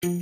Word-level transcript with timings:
Kann 0.00 0.12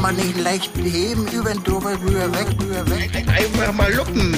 man 0.00 0.16
nicht 0.16 0.42
leicht 0.42 0.74
heben, 0.78 1.28
über 1.28 1.50
den 1.50 1.62
drüber, 1.62 1.92
rüber, 2.00 2.32
weg, 2.32 2.46
rüber, 2.58 2.88
weg. 2.88 3.10
Einfach 3.28 3.74
mal 3.74 3.92
luppen. 3.92 4.34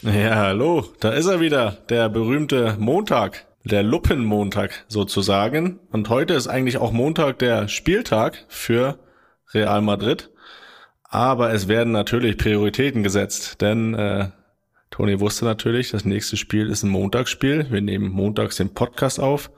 Ja, 0.00 0.36
hallo, 0.36 0.86
da 1.00 1.10
ist 1.10 1.26
er 1.26 1.40
wieder, 1.40 1.76
der 1.90 2.08
berühmte 2.08 2.76
Montag, 2.78 3.44
der 3.64 3.82
Luppenmontag 3.82 4.86
sozusagen. 4.88 5.78
Und 5.92 6.08
heute 6.08 6.32
ist 6.32 6.46
eigentlich 6.46 6.78
auch 6.78 6.92
Montag 6.92 7.38
der 7.38 7.68
Spieltag 7.68 8.46
für 8.48 8.98
Real 9.52 9.80
Madrid. 9.82 10.30
Aber 11.04 11.52
es 11.52 11.68
werden 11.68 11.92
natürlich 11.92 12.36
Prioritäten 12.36 13.02
gesetzt, 13.02 13.60
denn 13.60 13.94
äh, 13.94 14.28
Toni 14.90 15.20
wusste 15.20 15.44
natürlich, 15.44 15.90
das 15.90 16.04
nächste 16.04 16.36
Spiel 16.36 16.68
ist 16.68 16.82
ein 16.82 16.90
Montagsspiel. 16.90 17.66
Wir 17.70 17.80
nehmen 17.80 18.08
montags 18.08 18.56
den 18.56 18.74
Podcast 18.74 19.20
auf. 19.20 19.50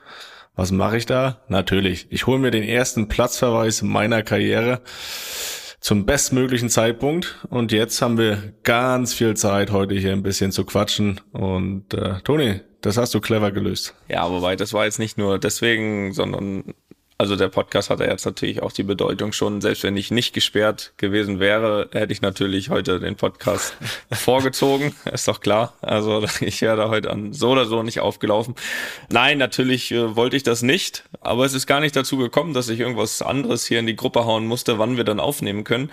Was 0.56 0.72
mache 0.72 0.96
ich 0.96 1.06
da? 1.06 1.42
Natürlich, 1.48 2.08
ich 2.10 2.26
hole 2.26 2.38
mir 2.38 2.50
den 2.50 2.64
ersten 2.64 3.08
Platzverweis 3.08 3.82
meiner 3.82 4.22
Karriere 4.22 4.80
zum 5.80 6.04
bestmöglichen 6.04 6.68
Zeitpunkt. 6.68 7.46
Und 7.48 7.70
jetzt 7.70 8.02
haben 8.02 8.18
wir 8.18 8.54
ganz 8.64 9.14
viel 9.14 9.36
Zeit, 9.36 9.70
heute 9.70 9.94
hier 9.94 10.12
ein 10.12 10.24
bisschen 10.24 10.50
zu 10.50 10.64
quatschen. 10.64 11.20
Und 11.32 11.94
äh, 11.94 12.20
Toni, 12.24 12.60
das 12.80 12.96
hast 12.96 13.14
du 13.14 13.20
clever 13.20 13.52
gelöst. 13.52 13.94
Ja, 14.08 14.28
wobei 14.30 14.56
das 14.56 14.72
war 14.72 14.84
jetzt 14.84 14.98
nicht 14.98 15.18
nur 15.18 15.38
deswegen, 15.38 16.12
sondern 16.12 16.74
also 17.20 17.34
der 17.34 17.48
Podcast 17.48 17.90
hat 17.90 17.98
ja 17.98 18.06
jetzt 18.06 18.24
natürlich 18.24 18.62
auch 18.62 18.70
die 18.70 18.84
Bedeutung 18.84 19.32
schon, 19.32 19.60
selbst 19.60 19.82
wenn 19.82 19.96
ich 19.96 20.12
nicht 20.12 20.32
gesperrt 20.32 20.92
gewesen 20.98 21.40
wäre, 21.40 21.88
hätte 21.92 22.12
ich 22.12 22.22
natürlich 22.22 22.70
heute 22.70 23.00
den 23.00 23.16
Podcast 23.16 23.76
vorgezogen, 24.12 24.94
ist 25.12 25.26
doch 25.26 25.40
klar. 25.40 25.74
Also 25.82 26.24
ich 26.40 26.62
wäre 26.62 26.76
da 26.76 26.88
heute 26.90 27.10
an 27.10 27.32
so 27.32 27.50
oder 27.50 27.66
so 27.66 27.82
nicht 27.82 27.98
aufgelaufen. 27.98 28.54
Nein, 29.10 29.38
natürlich 29.38 29.90
äh, 29.90 30.14
wollte 30.14 30.36
ich 30.36 30.44
das 30.44 30.62
nicht, 30.62 31.04
aber 31.20 31.44
es 31.44 31.54
ist 31.54 31.66
gar 31.66 31.80
nicht 31.80 31.96
dazu 31.96 32.18
gekommen, 32.18 32.54
dass 32.54 32.68
ich 32.68 32.78
irgendwas 32.78 33.20
anderes 33.20 33.66
hier 33.66 33.80
in 33.80 33.88
die 33.88 33.96
Gruppe 33.96 34.24
hauen 34.24 34.46
musste, 34.46 34.78
wann 34.78 34.96
wir 34.96 35.04
dann 35.04 35.18
aufnehmen 35.18 35.64
können. 35.64 35.90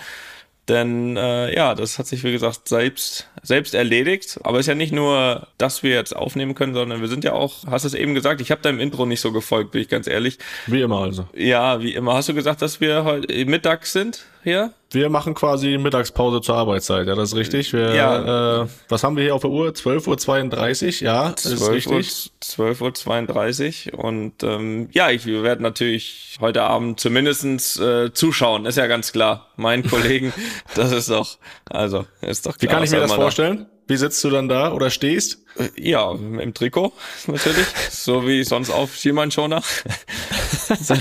Denn 0.67 1.15
äh, 1.15 1.55
ja, 1.55 1.75
das 1.75 1.99
hat 1.99 2.07
sich 2.07 2.23
wie 2.23 2.31
gesagt 2.31 2.67
selbst 2.67 3.29
selbst 3.43 3.75
erledigt. 3.75 4.39
Aber 4.43 4.57
es 4.57 4.63
ist 4.63 4.69
ja 4.69 4.75
nicht 4.75 4.91
nur, 4.91 5.47
dass 5.57 5.83
wir 5.83 5.91
jetzt 5.91 6.15
aufnehmen 6.15 6.55
können, 6.55 6.73
sondern 6.73 7.01
wir 7.01 7.07
sind 7.07 7.23
ja 7.23 7.33
auch, 7.33 7.65
hast 7.67 7.83
du 7.83 7.87
es 7.87 7.93
eben 7.93 8.15
gesagt, 8.15 8.41
ich 8.41 8.51
habe 8.51 8.61
deinem 8.61 8.79
Intro 8.79 9.05
nicht 9.05 9.21
so 9.21 9.31
gefolgt, 9.31 9.71
bin 9.71 9.81
ich 9.81 9.89
ganz 9.89 10.07
ehrlich. 10.07 10.39
Wie 10.65 10.81
immer 10.81 11.01
also. 11.01 11.27
Ja, 11.35 11.81
wie 11.81 11.93
immer. 11.93 12.15
Hast 12.15 12.29
du 12.29 12.33
gesagt, 12.33 12.61
dass 12.61 12.81
wir 12.81 13.03
heute 13.03 13.45
mittags 13.45 13.93
sind 13.93 14.25
hier? 14.45 14.71
Wir 14.91 15.09
machen 15.09 15.33
quasi 15.33 15.77
Mittagspause 15.77 16.39
zur 16.39 16.55
Arbeitszeit, 16.55 17.05
ja, 17.07 17.15
das 17.15 17.33
ist 17.33 17.35
richtig. 17.35 17.73
Wir, 17.73 17.93
Ja. 17.93 18.61
Äh, 18.63 18.67
was 18.87 19.03
haben 19.03 19.17
wir 19.17 19.23
hier 19.25 19.35
auf 19.35 19.41
der 19.41 19.49
Uhr? 19.51 19.67
12.32 19.71 21.01
Uhr, 21.01 21.05
ja, 21.05 21.29
das 21.31 21.45
ist 21.47 21.59
12 21.65 21.87
Uhr, 21.87 21.97
richtig. 21.97 22.31
12.32 22.41 23.93
Uhr 23.93 23.99
und 24.03 24.41
ähm, 24.43 24.87
ja, 24.93 25.09
ich, 25.09 25.25
wir 25.25 25.43
werden 25.43 25.63
natürlich 25.63 26.37
heute 26.39 26.63
Abend 26.63 26.99
zumindestens 26.99 27.77
äh, 27.77 28.13
zuschauen, 28.13 28.65
ist 28.65 28.77
ja 28.77 28.87
ganz 28.87 29.11
klar. 29.11 29.49
Mein 29.57 29.83
Kollegen, 29.89 30.31
das 30.75 30.91
ist 30.93 31.09
doch, 31.09 31.37
also 31.69 32.05
ist 32.21 32.45
doch 32.45 32.57
klar. 32.57 32.61
Wie 32.71 32.73
kann 32.73 32.83
ich 32.83 32.91
mir 32.91 32.99
das 32.99 33.09
man 33.09 33.19
da- 33.19 33.23
vorstellen? 33.25 33.65
Wie 33.87 33.97
sitzt 33.97 34.23
du 34.23 34.31
dann 34.31 34.49
da 34.49 34.71
oder 34.73 34.89
stehst? 34.89 35.43
Ja, 35.77 36.11
im 36.11 36.53
Trikot 36.55 36.91
natürlich, 37.27 37.67
so 37.91 38.25
wie 38.27 38.43
sonst 38.43 38.71
auf 38.71 38.95
Schiemann-Schoner. 38.95 39.61
so, 40.81 40.95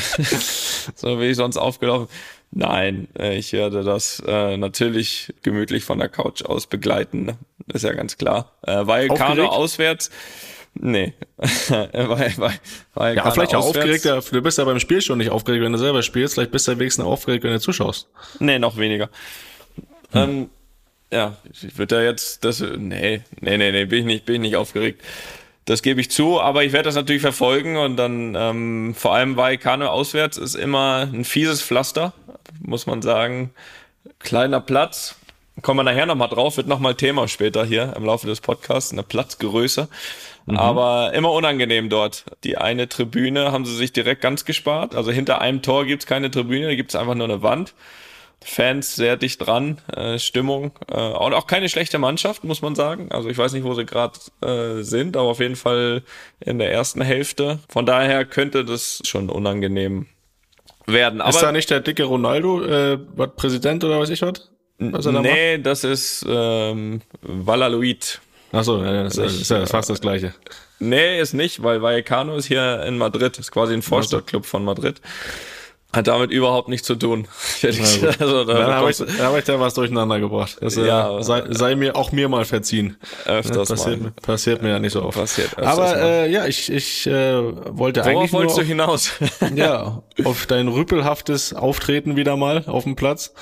so 0.94 1.18
wie 1.20 1.32
sonst 1.32 1.56
aufgelaufen. 1.56 2.08
Nein, 2.56 3.08
äh, 3.18 3.36
ich 3.36 3.52
werde 3.52 3.82
das 3.82 4.22
äh, 4.26 4.56
natürlich 4.56 5.34
gemütlich 5.42 5.82
von 5.84 5.98
der 5.98 6.08
Couch 6.08 6.44
aus 6.44 6.68
begleiten, 6.68 7.24
ne? 7.24 7.36
ist 7.72 7.82
ja 7.82 7.92
ganz 7.92 8.16
klar. 8.16 8.52
Äh, 8.62 8.86
weil 8.86 9.08
Kano 9.08 9.46
auswärts, 9.46 10.08
nee, 10.74 11.14
weil, 11.68 12.32
weil, 12.36 12.52
weil 12.94 13.16
Ja, 13.16 13.22
Kano 13.22 13.34
vielleicht 13.34 13.56
auswärts- 13.56 14.06
aufgeregt. 14.06 14.32
Du 14.32 14.40
bist 14.40 14.58
ja 14.58 14.64
beim 14.64 14.78
Spiel 14.78 15.02
schon 15.02 15.18
nicht 15.18 15.30
aufgeregt, 15.30 15.64
wenn 15.64 15.72
du 15.72 15.78
selber 15.78 16.02
spielst. 16.04 16.34
Vielleicht 16.34 16.52
bist 16.52 16.68
du 16.68 16.78
wenigstens 16.78 17.04
aufgeregt, 17.04 17.42
wenn 17.42 17.52
du 17.52 17.58
zuschaust. 17.60 18.06
Nee, 18.38 18.60
noch 18.60 18.76
weniger. 18.76 19.10
Ähm, 20.14 20.48
ja, 21.12 21.36
ich 21.52 21.76
würde 21.76 21.96
da 21.96 22.02
jetzt 22.02 22.44
das 22.44 22.60
nee, 22.60 23.22
nee, 23.40 23.56
nee, 23.56 23.72
nee, 23.72 23.84
bin 23.84 24.00
ich 24.00 24.04
nicht, 24.04 24.24
bin 24.26 24.36
ich 24.36 24.40
nicht 24.42 24.56
aufgeregt. 24.56 25.02
Das 25.64 25.82
gebe 25.82 26.00
ich 26.00 26.10
zu, 26.10 26.40
aber 26.40 26.62
ich 26.62 26.72
werde 26.72 26.84
das 26.88 26.94
natürlich 26.94 27.22
verfolgen 27.22 27.78
und 27.78 27.96
dann 27.96 28.34
ähm, 28.38 28.94
vor 28.94 29.14
allem 29.14 29.36
Vallecano 29.36 29.86
auswärts 29.86 30.36
ist 30.36 30.54
immer 30.54 31.08
ein 31.10 31.24
fieses 31.24 31.62
Pflaster, 31.62 32.12
muss 32.60 32.86
man 32.86 33.02
sagen. 33.02 33.50
Kleiner 34.18 34.60
Platz, 34.60 35.16
kommen 35.62 35.80
wir 35.80 35.84
nachher 35.84 36.06
nochmal 36.06 36.28
drauf, 36.28 36.56
wird 36.56 36.66
nochmal 36.66 36.94
Thema 36.94 37.28
später 37.28 37.64
hier 37.64 37.94
im 37.96 38.04
Laufe 38.04 38.26
des 38.26 38.40
Podcasts, 38.40 38.92
eine 38.92 39.02
Platzgröße. 39.02 39.88
Aber 40.46 41.12
immer 41.14 41.32
unangenehm 41.32 41.88
dort. 41.88 42.24
Die 42.44 42.58
eine 42.58 42.88
Tribüne 42.88 43.50
haben 43.50 43.64
sie 43.64 43.74
sich 43.74 43.92
direkt 43.92 44.20
ganz 44.20 44.44
gespart. 44.44 44.94
Also 44.94 45.10
hinter 45.10 45.40
einem 45.40 45.62
Tor 45.62 45.86
gibt's 45.86 46.06
keine 46.06 46.30
Tribüne, 46.30 46.66
da 46.66 46.74
gibt's 46.74 46.94
einfach 46.94 47.14
nur 47.14 47.28
eine 47.28 47.42
Wand. 47.42 47.74
Fans 48.44 48.94
sehr 48.94 49.16
dicht 49.16 49.46
dran, 49.46 49.80
äh, 49.96 50.18
Stimmung 50.18 50.72
äh, 50.90 51.00
und 51.00 51.32
auch 51.32 51.46
keine 51.46 51.70
schlechte 51.70 51.98
Mannschaft, 51.98 52.44
muss 52.44 52.60
man 52.60 52.74
sagen. 52.74 53.10
Also 53.10 53.30
ich 53.30 53.38
weiß 53.38 53.54
nicht, 53.54 53.64
wo 53.64 53.72
sie 53.72 53.86
gerade 53.86 54.18
äh, 54.42 54.82
sind, 54.82 55.16
aber 55.16 55.28
auf 55.28 55.40
jeden 55.40 55.56
Fall 55.56 56.02
in 56.40 56.58
der 56.58 56.70
ersten 56.70 57.00
Hälfte. 57.00 57.60
Von 57.70 57.86
daher 57.86 58.26
könnte 58.26 58.66
das 58.66 59.00
schon 59.06 59.30
unangenehm 59.30 60.08
werden. 60.86 61.20
ist 61.20 61.26
Aber 61.26 61.40
da 61.40 61.52
nicht 61.52 61.70
der 61.70 61.80
dicke 61.80 62.04
Ronaldo, 62.04 62.64
äh, 62.64 62.98
was 63.16 63.30
Präsident 63.36 63.84
oder 63.84 64.00
weiß 64.00 64.10
ich 64.10 64.22
was? 64.22 64.50
Was 64.78 65.06
er 65.06 65.12
da 65.12 65.20
nee, 65.20 65.58
das 65.58 65.84
ist 65.84 66.24
ähm, 66.28 67.00
Valladolid. 67.22 68.20
Achso, 68.52 68.82
ja, 68.82 69.04
das 69.04 69.16
ist, 69.16 69.42
ist 69.42 69.50
ja 69.50 69.66
fast 69.66 69.90
das 69.90 70.00
Gleiche. 70.00 70.34
Nee, 70.78 71.20
ist 71.20 71.32
nicht, 71.32 71.62
weil 71.62 71.82
Vallecano 71.82 72.36
ist 72.36 72.46
hier 72.46 72.82
in 72.84 72.98
Madrid, 72.98 73.38
ist 73.38 73.50
quasi 73.50 73.74
ein 73.74 73.82
Vorstadtclub 73.82 74.46
von 74.46 74.64
Madrid. 74.64 75.00
Hat 75.94 76.06
damit 76.06 76.30
überhaupt 76.30 76.68
nichts 76.68 76.86
zu 76.86 76.94
tun. 76.96 77.28
also, 77.62 78.44
da 78.44 78.54
Dann 78.54 78.72
habe 78.74 78.90
ich, 78.90 78.98
du 78.98 79.06
hab 79.18 79.36
ich 79.38 79.44
da 79.44 79.60
was 79.60 79.74
durcheinander 79.74 80.20
gebracht. 80.20 80.56
Das, 80.60 80.76
äh, 80.76 80.86
Ja. 80.86 81.22
sei, 81.22 81.44
sei 81.50 81.74
mir 81.76 81.96
auch 81.96 82.12
mir 82.12 82.28
mal 82.28 82.44
verziehen. 82.44 82.96
öfters 83.24 83.68
passiert, 83.68 84.02
mal. 84.02 84.10
passiert 84.22 84.62
mir 84.62 84.70
ja 84.70 84.78
nicht 84.78 84.92
so 84.92 85.02
oft. 85.02 85.18
Passiert 85.18 85.56
Aber 85.58 85.96
äh, 85.96 86.30
ja, 86.30 86.46
ich, 86.46 86.70
ich 86.70 87.06
äh, 87.06 87.12
wollte 87.76 88.00
Worauf 88.00 88.10
eigentlich 88.12 88.32
nur 88.32 88.40
wolltest 88.40 88.58
du 88.58 88.62
auf, 88.62 88.68
hinaus? 88.68 89.10
ja, 89.54 90.02
auf 90.24 90.46
dein 90.46 90.68
rüpelhaftes 90.68 91.54
Auftreten 91.54 92.16
wieder 92.16 92.36
mal 92.36 92.64
auf 92.66 92.84
dem 92.84 92.96
Platz. 92.96 93.32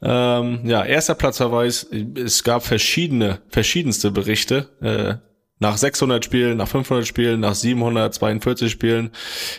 Ja. 0.00 0.38
Ähm, 0.40 0.60
ja, 0.64 0.84
erster 0.84 1.14
Platzverweis. 1.14 1.86
Es 2.14 2.44
gab 2.44 2.64
verschiedene, 2.64 3.40
verschiedenste 3.48 4.10
Berichte. 4.10 4.68
Äh, 4.80 5.14
nach 5.62 5.78
600 5.78 6.24
Spielen, 6.24 6.58
nach 6.58 6.68
500 6.68 7.06
Spielen, 7.06 7.40
nach 7.40 7.54
742 7.54 8.70
Spielen. 8.70 9.12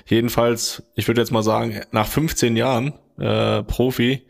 Jedenfalls, 0.06 0.84
ich 0.96 1.08
würde 1.08 1.22
jetzt 1.22 1.31
mal 1.31 1.44
sagen, 1.44 1.81
nach 1.91 2.08
15 2.08 2.58
Jahren 2.58 2.94
äh, 3.18 3.64
Profi, 3.64 4.22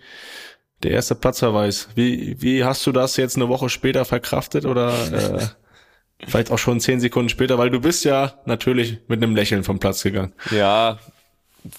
der 0.83 0.91
erste 0.91 1.15
Platzverweis. 1.15 1.89
Wie, 1.95 2.39
wie 2.39 2.63
hast 2.63 2.85
du 2.85 2.91
das 2.91 3.17
jetzt 3.17 3.37
eine 3.37 3.49
Woche 3.49 3.69
später 3.69 4.05
verkraftet 4.05 4.65
oder 4.65 4.93
äh, 5.11 5.47
vielleicht 6.27 6.51
auch 6.51 6.59
schon 6.59 6.79
10 6.79 6.99
Sekunden 6.99 7.29
später? 7.29 7.57
Weil 7.57 7.71
du 7.71 7.79
bist 7.79 8.05
ja 8.05 8.35
natürlich 8.45 8.99
mit 9.07 9.23
einem 9.23 9.35
Lächeln 9.35 9.63
vom 9.63 9.79
Platz 9.79 10.03
gegangen. 10.03 10.33
Ja, 10.51 10.99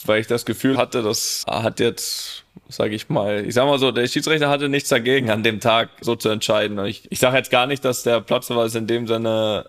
weil 0.05 0.21
ich 0.21 0.27
das 0.27 0.45
Gefühl 0.45 0.77
hatte, 0.77 1.03
das 1.03 1.45
hat 1.47 1.79
jetzt, 1.79 2.43
sage 2.69 2.97
ich 2.97 3.09
mal, 3.11 3.45
ich 3.47 3.55
sag 3.55 3.67
mal 3.67 3.79
so, 3.79 3.93
der 3.93 4.09
Schiedsrichter 4.09 4.49
hatte 4.49 4.69
nichts 4.69 4.89
dagegen, 4.89 5.31
an 5.31 5.45
dem 5.45 5.61
Tag 5.61 5.91
so 6.01 6.17
zu 6.17 6.31
entscheiden. 6.31 6.85
Ich, 6.87 7.07
ich 7.13 7.21
sage 7.21 7.37
jetzt 7.37 7.51
gar 7.51 7.69
nicht, 7.69 7.85
dass 7.85 8.03
der 8.03 8.21
Platzverweis 8.21 8.75
in 8.75 8.89
dem 8.89 9.07
Sinne 9.07 9.67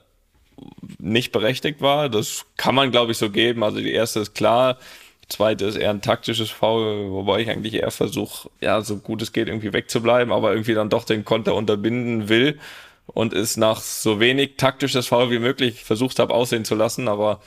nicht 1.00 1.32
berechtigt 1.32 1.82
war. 1.82 2.10
Das 2.10 2.46
kann 2.58 2.76
man, 2.76 2.92
glaube 2.92 3.12
ich, 3.12 3.18
so 3.18 3.30
geben. 3.30 3.64
Also 3.64 3.80
die 3.80 3.92
erste 3.92 4.20
ist 4.22 4.36
klar. 4.36 4.78
Die 5.24 5.30
zweite 5.30 5.66
ist 5.66 5.76
eher 5.76 5.90
ein 5.90 6.02
taktisches 6.02 6.52
Foul, 6.52 7.10
wobei 7.12 7.40
ich 7.42 7.50
eigentlich 7.50 7.74
eher 7.74 7.90
versuche, 7.90 8.50
ja, 8.62 8.82
so 8.82 8.98
gut 8.98 9.22
es 9.24 9.34
geht, 9.34 9.48
irgendwie 9.48 9.74
wegzubleiben, 9.74 10.32
aber 10.32 10.52
irgendwie 10.52 10.76
dann 10.76 10.90
doch 10.90 11.04
den 11.04 11.26
Konter 11.26 11.56
unterbinden 11.56 12.30
will 12.30 12.60
und 13.08 13.34
es 13.34 13.58
nach 13.58 13.80
so 13.82 14.20
wenig 14.20 14.58
taktisches 14.58 15.08
Foul 15.08 15.32
wie 15.32 15.40
möglich 15.40 15.84
versucht 15.84 16.20
habe 16.20 16.34
aussehen 16.34 16.64
zu 16.64 16.76
lassen, 16.76 17.08
aber 17.08 17.40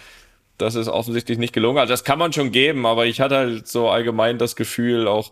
das 0.57 0.75
ist 0.75 0.89
offensichtlich 0.89 1.39
nicht 1.39 1.53
gelungen. 1.53 1.79
Also 1.79 1.93
das 1.93 2.05
kann 2.05 2.19
man 2.19 2.33
schon 2.33 2.51
geben, 2.51 2.85
aber 2.85 3.07
ich 3.07 3.21
hatte 3.21 3.37
halt 3.37 3.69
so 3.69 3.89
allgemein 3.89 4.39
das 4.39 4.57
Gefühl 4.57 5.07
auch, 5.07 5.31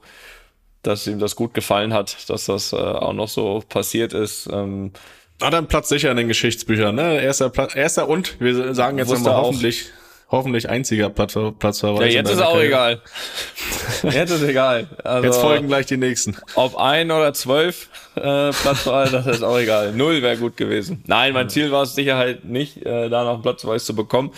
dass 0.82 1.06
ihm 1.08 1.18
das 1.18 1.34
gut 1.34 1.52
gefallen 1.52 1.92
hat, 1.92 2.30
dass 2.30 2.46
das 2.46 2.72
äh, 2.72 2.76
auch 2.76 3.12
noch 3.12 3.28
so 3.28 3.62
passiert 3.68 4.12
ist. 4.12 4.48
Ähm, 4.52 4.92
Hat 5.42 5.52
er 5.52 5.58
einen 5.58 5.66
Platz 5.66 5.88
sicher 5.88 6.10
in 6.10 6.16
den 6.16 6.28
Geschichtsbüchern, 6.28 6.94
ne? 6.94 7.20
Erster 7.20 7.50
Platz, 7.50 7.74
erster 7.74 8.08
und 8.08 8.40
wir 8.40 8.74
sagen 8.74 8.96
jetzt 8.96 9.12
nochmal 9.12 9.36
hoffentlich, 9.36 9.86
hoffentlich 10.30 10.68
einziger 10.70 11.10
Platz, 11.10 11.36
Platzverweis. 11.58 12.12
ja, 12.12 12.20
jetzt 12.20 12.30
ist 12.30 12.40
auch 12.40 12.52
Karriere. 12.54 12.66
egal. 12.66 13.02
jetzt 14.12 14.30
ist 14.30 14.42
egal. 14.42 14.86
Also, 15.04 15.26
Jetzt 15.26 15.38
folgen 15.38 15.68
gleich 15.68 15.86
die 15.86 15.98
nächsten. 15.98 16.36
Ob 16.54 16.76
ein 16.76 17.10
oder 17.10 17.34
zwölf 17.34 17.90
äh, 18.14 18.50
Platzwahl, 18.50 19.10
das 19.10 19.26
ist 19.26 19.42
auch 19.42 19.58
egal. 19.58 19.92
Null 19.92 20.22
wäre 20.22 20.38
gut 20.38 20.56
gewesen. 20.56 21.04
Nein, 21.06 21.34
mein 21.34 21.50
Ziel 21.50 21.70
war 21.70 21.82
es 21.82 21.94
sicher 21.94 22.16
halt 22.16 22.46
nicht, 22.46 22.78
äh, 22.86 23.10
da 23.10 23.24
noch 23.24 23.34
einen 23.34 23.42
Platzverweis 23.42 23.84
zu 23.84 23.94
bekommen. 23.94 24.32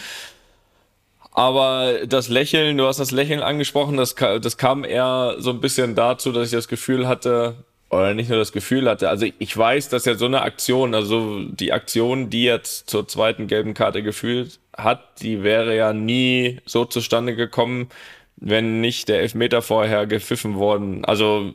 Aber 1.31 2.05
das 2.09 2.29
Lächeln, 2.29 2.77
du 2.77 2.87
hast 2.89 2.99
das 2.99 3.13
Lächeln 3.13 3.43
angesprochen, 3.43 3.97
das, 3.97 4.17
das 4.17 4.57
kam 4.57 4.83
eher 4.83 5.37
so 5.39 5.51
ein 5.51 5.61
bisschen 5.61 5.95
dazu, 5.95 6.33
dass 6.33 6.47
ich 6.47 6.53
das 6.53 6.67
Gefühl 6.67 7.07
hatte, 7.07 7.55
oder 7.91 8.15
nicht 8.15 8.29
nur 8.29 8.39
das 8.39 8.53
Gefühl 8.53 8.89
hatte, 8.89 9.09
also 9.09 9.27
ich 9.39 9.57
weiß, 9.57 9.89
dass 9.89 10.05
ja 10.05 10.15
so 10.15 10.27
eine 10.27 10.43
Aktion, 10.43 10.95
also 10.95 11.43
die 11.43 11.73
Aktion, 11.73 12.31
die 12.31 12.45
jetzt 12.45 12.91
zur 12.91 13.09
zweiten 13.09 13.47
gelben 13.47 13.75
Karte 13.75 14.03
gefühlt 14.03 14.61
hat, 14.77 15.23
die 15.23 15.43
wäre 15.43 15.75
ja 15.77 15.93
nie 15.93 16.61
so 16.67 16.85
zustande 16.85 17.35
gekommen, 17.35 17.89
wenn 18.37 18.81
nicht 18.81 19.09
der 19.09 19.21
Elfmeter 19.21 19.63
vorher 19.63 20.07
gepfiffen 20.07 20.57
worden. 20.57 21.05
Also 21.05 21.55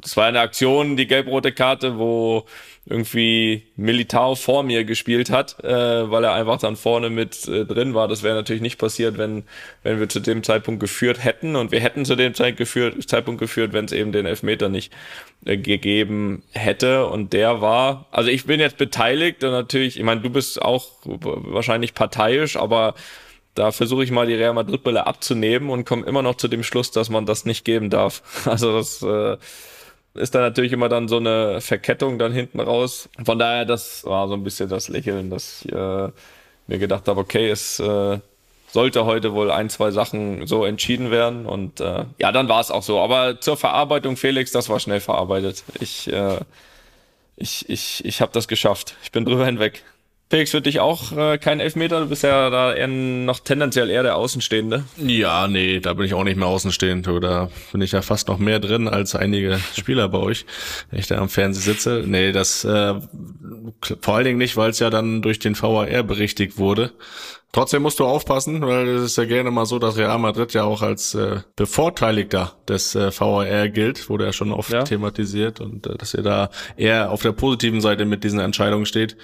das 0.00 0.16
war 0.16 0.26
eine 0.26 0.40
Aktion, 0.40 0.96
die 0.96 1.06
gelb-rote 1.06 1.52
Karte, 1.52 1.98
wo 1.98 2.46
irgendwie 2.86 3.62
Militao 3.76 4.34
vor 4.34 4.62
mir 4.62 4.84
gespielt 4.84 5.30
hat, 5.30 5.62
äh, 5.64 6.10
weil 6.10 6.24
er 6.24 6.34
einfach 6.34 6.58
dann 6.58 6.76
vorne 6.76 7.08
mit 7.08 7.48
äh, 7.48 7.64
drin 7.64 7.94
war. 7.94 8.08
Das 8.08 8.22
wäre 8.22 8.34
natürlich 8.34 8.62
nicht 8.62 8.78
passiert, 8.78 9.16
wenn, 9.16 9.44
wenn 9.82 10.00
wir 10.00 10.08
zu 10.08 10.20
dem 10.20 10.42
Zeitpunkt 10.42 10.80
geführt 10.80 11.24
hätten. 11.24 11.56
Und 11.56 11.72
wir 11.72 11.80
hätten 11.80 12.04
zu 12.04 12.14
dem 12.14 12.34
Zeit 12.34 12.56
geführt, 12.56 12.96
Zeitpunkt 13.08 13.40
geführt, 13.40 13.72
wenn 13.72 13.86
es 13.86 13.92
eben 13.92 14.12
den 14.12 14.26
Elfmeter 14.26 14.68
nicht 14.68 14.92
äh, 15.46 15.56
gegeben 15.56 16.42
hätte. 16.52 17.06
Und 17.06 17.32
der 17.32 17.60
war, 17.60 18.06
also 18.10 18.28
ich 18.30 18.44
bin 18.44 18.60
jetzt 18.60 18.76
beteiligt 18.76 19.42
und 19.44 19.52
natürlich, 19.52 19.96
ich 19.96 20.04
meine, 20.04 20.20
du 20.20 20.30
bist 20.30 20.60
auch 20.60 20.88
wahrscheinlich 21.04 21.94
parteiisch, 21.94 22.56
aber 22.56 22.94
da 23.54 23.70
versuche 23.70 24.04
ich 24.04 24.10
mal 24.10 24.26
die 24.26 24.34
Real 24.34 24.52
Madrid-Brille 24.52 25.06
abzunehmen 25.06 25.70
und 25.70 25.84
komme 25.84 26.04
immer 26.06 26.22
noch 26.22 26.34
zu 26.34 26.48
dem 26.48 26.62
Schluss, 26.64 26.90
dass 26.90 27.08
man 27.08 27.24
das 27.24 27.44
nicht 27.44 27.64
geben 27.64 27.88
darf. 27.88 28.22
Also 28.46 28.76
das 28.76 29.02
äh, 29.02 29.36
ist 30.14 30.34
da 30.34 30.40
natürlich 30.40 30.72
immer 30.72 30.88
dann 30.88 31.08
so 31.08 31.16
eine 31.16 31.60
Verkettung 31.60 32.18
dann 32.18 32.32
hinten 32.32 32.60
raus. 32.60 33.08
Von 33.24 33.38
daher, 33.38 33.64
das 33.64 34.04
war 34.04 34.28
so 34.28 34.34
ein 34.34 34.44
bisschen 34.44 34.68
das 34.68 34.88
Lächeln, 34.88 35.30
dass 35.30 35.64
ich 35.64 35.72
äh, 35.72 36.08
mir 36.66 36.78
gedacht 36.78 37.08
habe, 37.08 37.20
okay, 37.20 37.50
es 37.50 37.80
äh, 37.80 38.18
sollte 38.70 39.04
heute 39.04 39.32
wohl 39.34 39.50
ein, 39.50 39.70
zwei 39.70 39.90
Sachen 39.90 40.46
so 40.46 40.64
entschieden 40.64 41.10
werden. 41.10 41.46
Und 41.46 41.80
äh, 41.80 42.04
ja, 42.18 42.32
dann 42.32 42.48
war 42.48 42.60
es 42.60 42.70
auch 42.70 42.82
so. 42.82 43.00
Aber 43.00 43.40
zur 43.40 43.56
Verarbeitung, 43.56 44.16
Felix, 44.16 44.52
das 44.52 44.68
war 44.68 44.80
schnell 44.80 45.00
verarbeitet. 45.00 45.64
Ich, 45.80 46.12
äh, 46.12 46.38
ich, 47.36 47.68
ich, 47.68 48.04
ich 48.04 48.20
habe 48.20 48.32
das 48.32 48.48
geschafft. 48.48 48.96
Ich 49.02 49.12
bin 49.12 49.24
drüber 49.24 49.46
hinweg. 49.46 49.84
Felix, 50.30 50.50
für 50.50 50.62
dich 50.62 50.80
auch 50.80 51.12
äh, 51.12 51.38
kein 51.38 51.60
Elfmeter? 51.60 52.00
Du 52.00 52.08
bist 52.08 52.22
ja 52.22 52.48
da 52.50 52.72
eher 52.72 52.88
noch 52.88 53.40
tendenziell 53.40 53.90
eher 53.90 54.02
der 54.02 54.16
Außenstehende. 54.16 54.84
Ja, 54.96 55.46
nee, 55.46 55.80
da 55.80 55.92
bin 55.92 56.06
ich 56.06 56.14
auch 56.14 56.24
nicht 56.24 56.36
mehr 56.36 56.48
außenstehend. 56.48 57.06
Da 57.06 57.50
bin 57.72 57.82
ich 57.82 57.92
ja 57.92 58.02
fast 58.02 58.28
noch 58.28 58.38
mehr 58.38 58.58
drin 58.58 58.88
als 58.88 59.14
einige 59.14 59.60
Spieler 59.76 60.08
bei 60.08 60.18
euch, 60.18 60.46
wenn 60.90 60.98
ich 60.98 61.06
da 61.06 61.18
am 61.18 61.28
Fernsehen 61.28 61.74
sitze. 61.74 62.02
Nee, 62.06 62.32
das 62.32 62.64
äh, 62.64 62.94
vor 64.00 64.14
allen 64.14 64.24
Dingen 64.24 64.38
nicht, 64.38 64.56
weil 64.56 64.70
es 64.70 64.78
ja 64.78 64.90
dann 64.90 65.20
durch 65.22 65.38
den 65.38 65.60
VAR 65.60 66.02
berichtigt 66.02 66.58
wurde. 66.58 66.92
Trotzdem 67.54 67.82
musst 67.82 68.00
du 68.00 68.04
aufpassen, 68.04 68.66
weil 68.66 68.88
es 68.88 69.02
ist 69.04 69.16
ja 69.16 69.26
gerne 69.26 69.52
mal 69.52 69.64
so, 69.64 69.78
dass 69.78 69.96
Real 69.96 70.18
Madrid 70.18 70.52
ja 70.54 70.64
auch 70.64 70.82
als 70.82 71.14
äh, 71.14 71.36
Bevorteiligter 71.54 72.54
des 72.66 72.96
äh, 72.96 73.12
VAR 73.16 73.68
gilt, 73.68 74.08
wurde 74.10 74.24
ja 74.24 74.32
schon 74.32 74.50
oft 74.50 74.72
ja. 74.72 74.82
thematisiert 74.82 75.60
und 75.60 75.86
äh, 75.86 75.96
dass 75.96 76.14
ihr 76.14 76.24
da 76.24 76.50
eher 76.76 77.12
auf 77.12 77.22
der 77.22 77.30
positiven 77.30 77.80
Seite 77.80 78.06
mit 78.06 78.24
diesen 78.24 78.40
Entscheidungen 78.40 78.86
steht. 78.86 79.16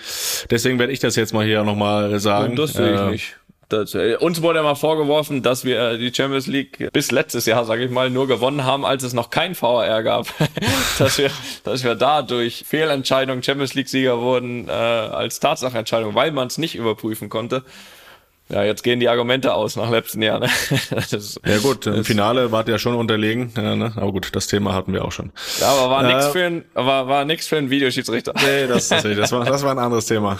Deswegen 0.48 0.78
werde 0.78 0.92
ich 0.92 1.00
das 1.00 1.16
jetzt 1.16 1.34
mal 1.34 1.44
hier 1.44 1.64
nochmal 1.64 2.20
sagen. 2.20 2.50
Und 2.50 2.56
das 2.60 2.74
sehe 2.74 2.94
ich 2.94 3.00
äh, 3.00 3.10
nicht. 3.10 3.36
Das, 3.68 3.96
äh, 3.96 4.14
uns 4.14 4.40
wurde 4.42 4.60
ja 4.60 4.62
mal 4.62 4.76
vorgeworfen, 4.76 5.42
dass 5.42 5.64
wir 5.64 5.80
äh, 5.80 5.98
die 5.98 6.14
Champions 6.14 6.46
League 6.46 6.88
bis 6.92 7.10
letztes 7.10 7.46
Jahr, 7.46 7.64
sage 7.64 7.84
ich 7.84 7.90
mal, 7.90 8.10
nur 8.10 8.28
gewonnen 8.28 8.62
haben, 8.62 8.84
als 8.84 9.02
es 9.02 9.12
noch 9.12 9.30
kein 9.30 9.60
VAR 9.60 10.04
gab. 10.04 10.28
dass, 11.00 11.18
wir, 11.18 11.32
dass 11.64 11.82
wir 11.82 11.96
da 11.96 12.22
durch 12.22 12.62
Fehlentscheidungen 12.64 13.42
Champions 13.42 13.74
League-Sieger 13.74 14.20
wurden 14.20 14.68
äh, 14.68 14.70
als 14.70 15.40
Tatsachenentscheidung, 15.40 16.14
weil 16.14 16.30
man 16.30 16.46
es 16.46 16.58
nicht 16.58 16.76
überprüfen 16.76 17.28
konnte. 17.28 17.64
Ja, 18.50 18.64
jetzt 18.64 18.82
gehen 18.82 18.98
die 18.98 19.08
Argumente 19.08 19.54
aus 19.54 19.76
nach 19.76 19.90
letzten 19.90 20.22
Jahr. 20.22 20.40
Ne? 20.40 20.48
Ja 21.46 21.58
gut, 21.58 21.86
im 21.86 22.04
Finale 22.04 22.52
wart 22.52 22.68
ihr 22.68 22.72
ja 22.72 22.78
schon 22.78 22.94
unterlegen. 22.94 23.52
Ja, 23.56 23.76
ne? 23.76 23.92
Aber 23.96 24.12
gut, 24.12 24.30
das 24.34 24.46
Thema 24.46 24.74
hatten 24.74 24.92
wir 24.92 25.04
auch 25.04 25.12
schon. 25.12 25.32
Ja, 25.60 25.68
aber 25.68 25.90
war 25.90 26.04
äh, 26.04 26.14
nix 26.14 26.26
für 26.28 26.44
ein, 26.44 26.64
war, 26.74 27.08
war 27.08 27.24
nix 27.24 27.46
für 27.46 27.56
einen 27.56 27.70
Videoschiedsrichter. 27.70 28.34
Nee, 28.44 28.66
das, 28.66 28.88
das, 28.88 29.02
das, 29.02 29.32
war, 29.32 29.44
das 29.44 29.62
war 29.62 29.70
ein 29.70 29.78
anderes 29.78 30.06
Thema. 30.06 30.38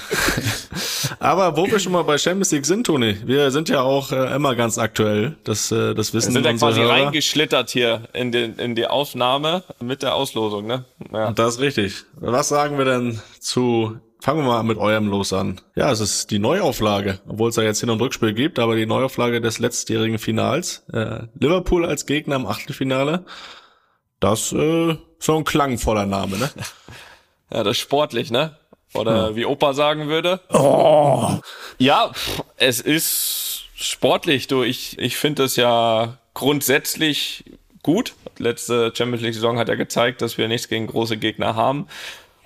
aber 1.20 1.56
wo 1.56 1.66
wir 1.66 1.78
schon 1.78 1.92
mal 1.92 2.02
bei 2.02 2.18
Champions 2.18 2.50
League 2.52 2.66
sind, 2.66 2.86
Toni, 2.86 3.16
wir 3.24 3.50
sind 3.50 3.68
ja 3.68 3.82
auch 3.82 4.12
äh, 4.12 4.34
immer 4.34 4.54
ganz 4.54 4.78
aktuell. 4.78 5.36
Das, 5.44 5.70
äh, 5.70 5.94
das 5.94 6.12
wissen 6.12 6.34
wir. 6.34 6.42
sind 6.42 6.44
ja 6.44 6.52
quasi 6.54 6.80
Hörer. 6.80 6.92
reingeschlittert 6.92 7.70
hier 7.70 8.02
in, 8.12 8.32
den, 8.32 8.56
in 8.56 8.74
die 8.74 8.86
Aufnahme 8.86 9.62
mit 9.80 10.02
der 10.02 10.14
Auslosung, 10.14 10.66
ne? 10.66 10.84
Ja. 11.12 11.32
Das 11.32 11.54
ist 11.54 11.60
richtig. 11.60 12.04
Was 12.16 12.48
sagen 12.48 12.78
wir 12.78 12.84
denn 12.84 13.20
zu 13.38 13.98
Fangen 14.22 14.40
wir 14.40 14.48
mal 14.48 14.62
mit 14.62 14.76
eurem 14.76 15.08
Los 15.08 15.32
an. 15.32 15.60
Ja, 15.74 15.90
es 15.90 16.00
ist 16.00 16.30
die 16.30 16.38
Neuauflage, 16.38 17.20
obwohl 17.26 17.48
es 17.48 17.56
ja 17.56 17.62
jetzt 17.62 17.80
Hin- 17.80 17.90
und 17.90 18.00
Rückspiel 18.00 18.34
gibt, 18.34 18.58
aber 18.58 18.76
die 18.76 18.84
Neuauflage 18.84 19.40
des 19.40 19.58
letztjährigen 19.58 20.18
Finals. 20.18 20.84
Äh, 20.92 21.26
Liverpool 21.38 21.86
als 21.86 22.04
Gegner 22.04 22.36
im 22.36 22.46
Achtelfinale. 22.46 23.24
Das 24.20 24.52
äh, 24.52 24.96
so 25.18 25.36
ein 25.36 25.44
klangvoller 25.44 26.06
Name, 26.06 26.38
ne? 26.38 26.50
Ja, 27.52 27.64
das 27.64 27.78
ist 27.78 27.82
sportlich, 27.82 28.30
ne? 28.30 28.56
Oder 28.94 29.30
ja. 29.30 29.36
wie 29.36 29.44
Opa 29.44 29.72
sagen 29.72 30.06
würde. 30.06 30.40
Oh. 30.50 31.38
Ja, 31.78 32.12
es 32.56 32.80
ist 32.80 33.64
sportlich. 33.74 34.46
Du, 34.46 34.62
ich, 34.62 34.98
ich 35.00 35.16
finde 35.16 35.42
es 35.44 35.56
ja 35.56 36.18
grundsätzlich 36.34 37.44
gut. 37.82 38.14
Letzte 38.38 38.92
Champions 38.94 39.22
League 39.22 39.34
Saison 39.34 39.58
hat 39.58 39.68
ja 39.68 39.74
gezeigt, 39.74 40.22
dass 40.22 40.38
wir 40.38 40.46
nichts 40.46 40.68
gegen 40.68 40.86
große 40.86 41.16
Gegner 41.16 41.56
haben. 41.56 41.88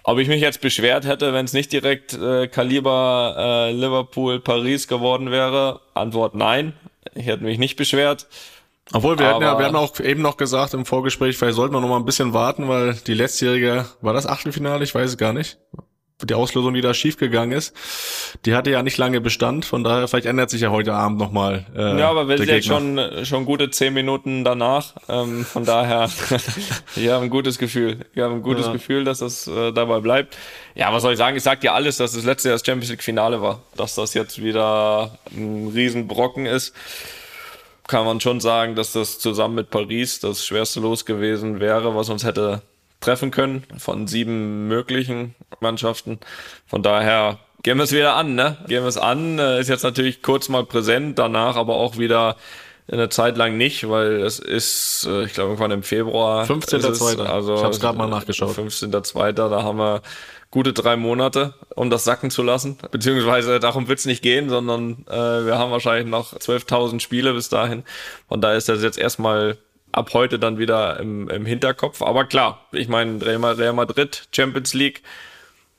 Ob 0.05 0.19
ich 0.19 0.29
mich 0.29 0.41
jetzt 0.41 0.61
beschwert 0.61 1.07
hätte, 1.07 1.33
wenn 1.33 1.47
es 1.47 1.55
nicht 1.55 1.73
direkt 1.73 2.13
äh, 2.13 2.47
Kaliber 2.47 3.35
äh, 3.39 3.73
Liverpool 3.73 4.39
Paris 4.39 4.87
geworden 4.87 5.31
wäre? 5.31 5.81
Antwort 5.95 6.35
nein. 6.35 6.75
Ich 7.15 7.27
hätte 7.27 7.45
mich 7.45 7.59
nicht 7.59 7.77
beschwert. 7.77 8.27
Obwohl, 8.93 9.19
wir 9.19 9.27
hatten 9.29 9.43
ja, 9.43 9.59
wir 9.59 9.65
hatten 9.65 9.77
auch 9.77 9.99
eben 10.01 10.21
noch 10.21 10.37
gesagt 10.37 10.75
im 10.75 10.85
Vorgespräch, 10.85 11.39
vielleicht 11.39 11.57
sollten 11.57 11.75
wir 11.75 11.81
noch 11.81 11.89
mal 11.89 11.97
ein 11.97 12.05
bisschen 12.05 12.35
warten, 12.35 12.69
weil 12.69 12.95
die 13.07 13.15
letztjährige, 13.15 13.87
war 14.03 14.13
das 14.13 14.27
Achtelfinale? 14.27 14.85
Ich 14.85 14.95
weiß 14.95 15.11
es 15.11 15.17
gar 15.17 15.33
nicht 15.33 15.57
die 16.25 16.35
Auslosung, 16.35 16.75
die 16.75 16.81
da 16.81 16.95
schiefgegangen 16.95 17.57
ist, 17.57 17.75
die 18.45 18.55
hatte 18.55 18.71
ja 18.71 18.83
nicht 18.83 18.99
lange 18.99 19.21
Bestand, 19.21 19.65
von 19.65 19.85
daher 19.85 20.09
vielleicht 20.09 20.27
ändert 20.27 20.51
sich 20.51 20.63
ja 20.63 20.71
heute 20.71 20.95
Abend 20.95 21.19
nochmal. 21.19 21.67
Äh, 21.77 21.99
ja, 21.99 22.11
aber 22.11 22.29
wir 22.29 22.39
sind 22.39 22.49
jetzt 22.49 22.67
schon, 22.67 23.01
schon 23.25 23.45
gute 23.45 23.71
zehn 23.71 23.95
Minuten 23.95 24.45
danach, 24.45 24.95
ähm, 25.09 25.45
von 25.45 25.65
daher, 25.65 26.11
ich 26.97 27.09
habe 27.09 27.25
ein 27.25 27.31
gutes 27.31 27.59
Gefühl. 27.59 27.99
Ich 28.15 28.23
habe 28.23 28.35
ein 28.35 28.43
gutes 28.43 28.67
ja. 28.67 28.73
Gefühl, 28.73 29.05
dass 29.05 29.19
das 29.19 29.47
äh, 29.47 29.73
dabei 29.73 30.01
bleibt. 30.01 30.37
Ja, 30.75 30.93
was 30.93 31.03
soll 31.03 31.13
ich 31.13 31.19
sagen? 31.19 31.37
Ich 31.37 31.43
sag 31.43 31.61
dir 31.61 31.73
alles, 31.73 31.97
dass 31.99 32.13
das 32.13 32.25
letzte 32.25 32.49
Jahr 32.49 32.57
das 32.57 32.67
Champions 32.67 32.91
League 32.91 33.03
Finale 33.03 33.41
war, 33.41 33.61
dass 33.77 33.95
das 33.95 34.15
jetzt 34.15 34.43
wieder 34.43 35.19
ein 35.33 35.71
Riesenbrocken 35.75 36.47
ist 36.47 36.75
kann 37.87 38.07
man 38.07 38.19
schon 38.19 38.41
sagen, 38.41 38.75
dass 38.75 38.93
das 38.93 39.19
zusammen 39.19 39.57
mit 39.57 39.69
Paris 39.71 40.19
das 40.19 40.47
schwerste 40.47 40.81
Los 40.81 41.05
gewesen 41.05 41.61
wäre, 41.61 41.95
was 41.95 42.09
uns 42.09 42.25
hätte 42.25 42.63
treffen 43.05 43.31
können 43.31 43.65
von 43.79 44.07
sieben 44.07 44.69
möglichen 44.69 45.35
Mannschaften. 45.61 46.19
Von 46.67 46.83
daher 46.83 47.39
gehen 47.63 47.77
wir 47.77 47.85
es 47.85 47.93
wieder 47.93 48.17
an, 48.17 48.35
ne? 48.35 48.57
Gehen 48.67 48.83
wir 48.83 48.89
es 48.89 48.99
an. 48.99 49.39
Äh, 49.39 49.61
ist 49.61 49.69
jetzt 49.69 49.83
natürlich 49.83 50.23
kurz 50.23 50.49
mal 50.49 50.65
präsent, 50.65 51.19
danach 51.19 51.57
aber 51.57 51.75
auch 51.75 51.99
wieder 51.99 52.37
eine 52.91 53.09
Zeit 53.09 53.37
lang 53.37 53.57
nicht, 53.57 53.89
weil 53.89 54.23
es 54.23 54.39
ist, 54.39 55.07
äh, 55.09 55.25
ich 55.25 55.33
glaube, 55.33 55.51
irgendwann 55.51 55.71
im 55.71 55.83
Februar. 55.83 56.45
15.2. 56.45 57.25
Also, 57.25 57.55
ich 57.55 57.63
habe 57.63 57.71
es 57.71 57.81
gerade 57.81 57.97
mal 57.97 58.09
nachgeschaut. 58.09 58.57
15.2. 58.57 59.33
Da 59.33 59.63
haben 59.63 59.79
wir 59.79 60.03
gute 60.51 60.73
drei 60.73 60.97
Monate, 60.97 61.55
um 61.75 61.91
das 61.91 62.05
sacken 62.05 62.31
zu 62.31 62.43
lassen. 62.43 62.79
Beziehungsweise 62.91 63.59
darum 63.59 63.89
wird's 63.89 64.05
nicht 64.05 64.23
gehen, 64.23 64.49
sondern 64.49 65.05
äh, 65.09 65.47
wir 65.47 65.59
haben 65.59 65.73
wahrscheinlich 65.73 66.07
noch 66.07 66.35
12.000 66.35 67.01
Spiele 67.01 67.33
bis 67.33 67.49
dahin. 67.49 67.83
Von 68.29 68.41
daher 68.41 68.57
ist 68.57 68.69
das 68.69 68.83
jetzt 68.83 68.99
erstmal 68.99 69.57
ab 69.97 70.13
heute 70.13 70.39
dann 70.39 70.59
wieder 70.59 70.99
im, 71.01 71.29
im 71.29 71.47
Hinterkopf. 71.47 72.03
Aber 72.03 72.25
klar, 72.25 72.67
ich 72.73 72.89
meine, 72.89 73.25
Real 73.25 73.73
Madrid, 73.73 74.29
Champions 74.33 74.75
League, 74.75 75.03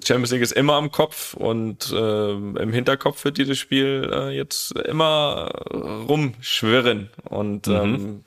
Champions 0.04 0.32
League 0.32 0.42
ist 0.42 0.52
immer 0.52 0.74
am 0.74 0.92
Kopf 0.92 1.34
und 1.34 1.92
äh, 1.92 2.32
im 2.32 2.74
Hinterkopf 2.74 3.24
wird 3.24 3.38
dieses 3.38 3.58
Spiel 3.58 4.10
äh, 4.12 4.30
jetzt 4.36 4.72
immer 4.74 5.50
rumschwirren. 5.74 7.10
Und 7.24 7.68
mhm. 7.68 7.74
ähm, 7.74 8.24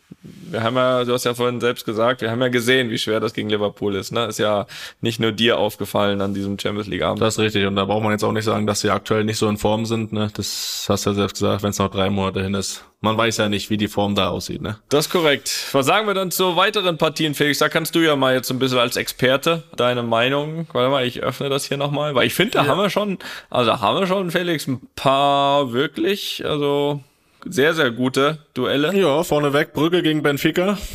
wir 0.50 0.62
haben 0.62 0.76
ja, 0.76 1.04
du 1.04 1.12
hast 1.12 1.24
ja 1.24 1.34
vorhin 1.34 1.60
selbst 1.60 1.84
gesagt, 1.84 2.20
wir 2.20 2.30
haben 2.30 2.40
ja 2.40 2.48
gesehen, 2.48 2.90
wie 2.90 2.98
schwer 2.98 3.20
das 3.20 3.34
gegen 3.34 3.48
Liverpool 3.48 3.94
ist. 3.94 4.12
Ne? 4.12 4.26
Ist 4.26 4.38
ja 4.38 4.66
nicht 5.00 5.20
nur 5.20 5.32
dir 5.32 5.58
aufgefallen 5.58 6.20
an 6.20 6.34
diesem 6.34 6.58
Champions 6.58 6.88
League 6.88 7.02
Abend. 7.02 7.20
Das 7.20 7.34
ist 7.34 7.40
richtig. 7.40 7.66
Und 7.66 7.76
da 7.76 7.84
braucht 7.84 8.02
man 8.02 8.12
jetzt 8.12 8.24
auch 8.24 8.32
nicht 8.32 8.44
sagen, 8.44 8.66
dass 8.66 8.80
sie 8.80 8.90
aktuell 8.90 9.24
nicht 9.24 9.38
so 9.38 9.48
in 9.48 9.56
Form 9.56 9.86
sind. 9.86 10.12
Ne? 10.12 10.30
Das 10.34 10.86
hast 10.88 11.06
du 11.06 11.10
ja 11.10 11.14
selbst 11.14 11.34
gesagt, 11.34 11.62
wenn 11.62 11.70
es 11.70 11.78
noch 11.78 11.90
drei 11.90 12.10
Monate 12.10 12.42
hin 12.42 12.54
ist. 12.54 12.84
Man 13.00 13.16
weiß 13.16 13.36
ja 13.36 13.48
nicht, 13.48 13.70
wie 13.70 13.76
die 13.76 13.86
Form 13.86 14.16
da 14.16 14.28
aussieht. 14.28 14.60
Ne? 14.60 14.78
Das 14.88 15.06
ist 15.06 15.12
korrekt. 15.12 15.68
Was 15.72 15.86
sagen 15.86 16.06
wir 16.08 16.14
dann 16.14 16.32
zu 16.32 16.56
weiteren 16.56 16.98
Partien, 16.98 17.34
Felix? 17.34 17.58
Da 17.58 17.68
kannst 17.68 17.94
du 17.94 18.00
ja 18.00 18.16
mal 18.16 18.34
jetzt 18.34 18.50
ein 18.50 18.58
bisschen 18.58 18.78
als 18.78 18.96
Experte 18.96 19.62
deine 19.76 20.02
Meinung. 20.02 20.66
Warte 20.72 20.90
mal, 20.90 21.06
ich 21.06 21.22
öffne 21.22 21.48
das 21.48 21.64
hier 21.64 21.76
nochmal, 21.76 22.14
weil 22.16 22.26
ich 22.26 22.34
finde, 22.34 22.52
da 22.52 22.64
ja. 22.64 22.68
haben 22.68 22.78
wir 22.78 22.90
schon, 22.90 23.18
also 23.50 23.80
haben 23.80 24.00
wir 24.00 24.06
schon, 24.08 24.32
Felix, 24.32 24.66
ein 24.66 24.80
paar 24.96 25.72
wirklich, 25.72 26.44
also 26.44 27.00
sehr, 27.50 27.74
sehr 27.74 27.90
gute 27.90 28.38
Duelle. 28.54 28.94
Ja, 28.94 29.22
vorneweg 29.22 29.72
Brügge 29.72 30.02
gegen 30.02 30.22
Benfica. 30.22 30.78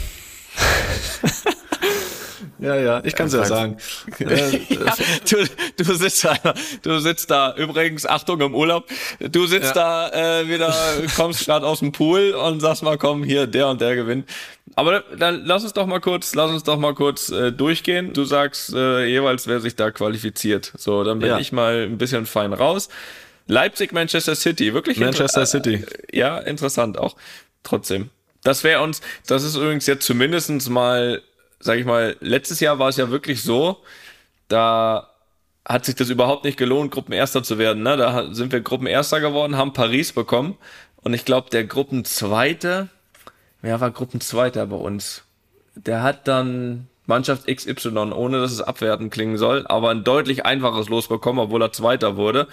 Ja, 2.63 2.75
ja, 2.77 3.01
ich 3.03 3.13
kann 3.13 3.27
es 3.27 3.33
ja 3.33 3.43
sagen. 3.43 3.75
Äh, 4.19 4.57
ja, 4.69 4.93
du, 5.29 5.45
du, 5.83 5.93
sitzt 5.95 6.23
da, 6.23 6.37
du 6.81 6.99
sitzt 6.99 7.29
da, 7.29 7.53
übrigens, 7.57 8.05
Achtung 8.05 8.39
im 8.39 8.55
Urlaub, 8.55 8.87
du 9.19 9.45
sitzt 9.47 9.75
ja. 9.75 10.09
da 10.09 10.39
äh, 10.39 10.47
wieder, 10.47 10.73
kommst 11.17 11.45
gerade 11.45 11.67
aus 11.67 11.79
dem 11.79 11.91
Pool 11.91 12.31
und 12.31 12.61
sagst 12.61 12.81
mal, 12.81 12.97
komm, 12.97 13.25
hier, 13.25 13.47
der 13.47 13.67
und 13.67 13.81
der 13.81 13.95
gewinnt. 13.95 14.29
Aber 14.75 15.03
dann 15.17 15.43
lass 15.43 15.63
uns 15.63 15.73
doch 15.73 15.85
mal 15.85 15.99
kurz, 15.99 16.35
lass 16.35 16.51
uns 16.51 16.63
doch 16.63 16.79
mal 16.79 16.93
kurz 16.93 17.29
äh, 17.29 17.51
durchgehen. 17.51 18.13
Du 18.13 18.23
sagst 18.23 18.73
äh, 18.73 19.07
jeweils, 19.07 19.45
wer 19.45 19.59
sich 19.59 19.75
da 19.75 19.91
qualifiziert. 19.91 20.71
So, 20.77 21.03
dann 21.03 21.19
bin 21.19 21.29
ja. 21.29 21.39
ich 21.39 21.51
mal 21.51 21.83
ein 21.83 21.97
bisschen 21.97 22.25
fein 22.25 22.53
raus. 22.53 22.87
Leipzig, 23.47 23.91
Manchester 23.91 24.35
City, 24.35 24.73
wirklich 24.73 24.99
Manchester 24.99 25.45
City. 25.45 25.75
Äh, 26.11 26.17
ja, 26.17 26.37
interessant 26.37 26.97
auch. 26.97 27.15
Trotzdem. 27.63 28.09
Das 28.43 28.63
wäre 28.63 28.81
uns, 28.81 29.01
das 29.25 29.43
ist 29.43 29.55
übrigens 29.55 29.85
jetzt 29.87 30.05
zumindestens 30.05 30.69
mal, 30.69 31.21
sag 31.59 31.79
ich 31.79 31.85
mal, 31.85 32.17
letztes 32.19 32.59
Jahr 32.59 32.79
war 32.79 32.89
es 32.89 32.97
ja 32.97 33.09
wirklich 33.09 33.41
so, 33.41 33.77
da 34.49 35.09
hat 35.65 35.85
sich 35.85 35.95
das 35.95 36.09
überhaupt 36.09 36.43
nicht 36.43 36.57
gelohnt, 36.57 36.91
Gruppenerster 36.91 37.41
zu 37.41 37.57
werden. 37.57 37.83
Ne? 37.83 37.95
Da 37.95 38.33
sind 38.33 38.51
wir 38.51 38.59
Gruppenerster 38.59 39.21
geworden, 39.21 39.55
haben 39.55 39.71
Paris 39.71 40.11
bekommen. 40.11 40.57
Und 40.97 41.13
ich 41.13 41.25
glaube, 41.25 41.49
der 41.49 41.63
Gruppenzweite, 41.63 42.89
wer 43.61 43.79
war 43.79 43.91
Gruppenzweiter 43.91 44.67
bei 44.67 44.75
uns? 44.75 45.23
Der 45.75 46.03
hat 46.03 46.27
dann 46.27 46.87
Mannschaft 47.05 47.47
XY, 47.47 48.11
ohne 48.13 48.41
dass 48.41 48.51
es 48.51 48.61
abwertend 48.61 49.13
klingen 49.13 49.37
soll, 49.37 49.65
aber 49.67 49.89
ein 49.89 50.03
deutlich 50.03 50.45
einfaches 50.45 50.89
Los 50.89 51.07
bekommen, 51.07 51.39
obwohl 51.39 51.61
er 51.61 51.71
Zweiter 51.71 52.17
wurde. 52.17 52.47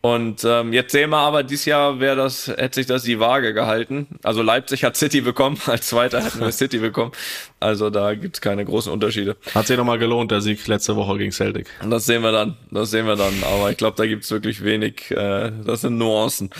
Und 0.00 0.44
ähm, 0.44 0.72
jetzt 0.72 0.92
sehen 0.92 1.10
wir 1.10 1.18
aber, 1.18 1.42
dieses 1.42 1.64
Jahr 1.64 1.98
wäre 1.98 2.14
das, 2.14 2.46
hätte 2.46 2.76
sich 2.76 2.86
das 2.86 3.02
die 3.02 3.18
Waage 3.18 3.52
gehalten. 3.52 4.06
Also 4.22 4.42
Leipzig 4.42 4.84
hat 4.84 4.96
City 4.96 5.20
bekommen, 5.20 5.60
als 5.66 5.88
Zweiter 5.88 6.22
hätten 6.22 6.40
wir 6.40 6.52
City 6.52 6.78
bekommen. 6.78 7.10
Also 7.58 7.90
da 7.90 8.14
gibt's 8.14 8.40
keine 8.40 8.64
großen 8.64 8.92
Unterschiede. 8.92 9.36
Hat 9.54 9.66
sich 9.66 9.76
nochmal 9.76 9.98
gelohnt, 9.98 10.30
der 10.30 10.40
Sieg 10.40 10.64
letzte 10.68 10.94
Woche 10.94 11.18
gegen 11.18 11.32
Celtic. 11.32 11.66
Und 11.82 11.90
das 11.90 12.06
sehen 12.06 12.22
wir 12.22 12.30
dann, 12.30 12.56
das 12.70 12.90
sehen 12.92 13.06
wir 13.06 13.16
dann. 13.16 13.34
Aber 13.42 13.70
ich 13.70 13.76
glaube, 13.76 13.96
da 13.96 14.06
gibt's 14.06 14.30
wirklich 14.30 14.62
wenig, 14.62 15.10
äh, 15.10 15.50
das 15.64 15.80
sind 15.80 15.98
Nuancen. 15.98 16.50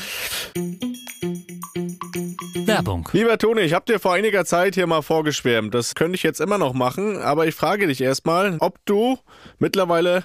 Werbung. 2.66 3.08
Lieber 3.12 3.38
Toni, 3.38 3.60
ich 3.62 3.72
habe 3.72 3.86
dir 3.86 4.00
vor 4.00 4.14
einiger 4.14 4.44
Zeit 4.44 4.74
hier 4.74 4.86
mal 4.86 5.02
vorgeschwärmt. 5.02 5.72
Das 5.74 5.94
könnte 5.94 6.16
ich 6.16 6.24
jetzt 6.24 6.40
immer 6.40 6.58
noch 6.58 6.74
machen, 6.74 7.16
aber 7.18 7.46
ich 7.46 7.54
frage 7.54 7.86
dich 7.86 8.00
erstmal, 8.00 8.56
ob 8.58 8.84
du 8.84 9.18
mittlerweile 9.58 10.24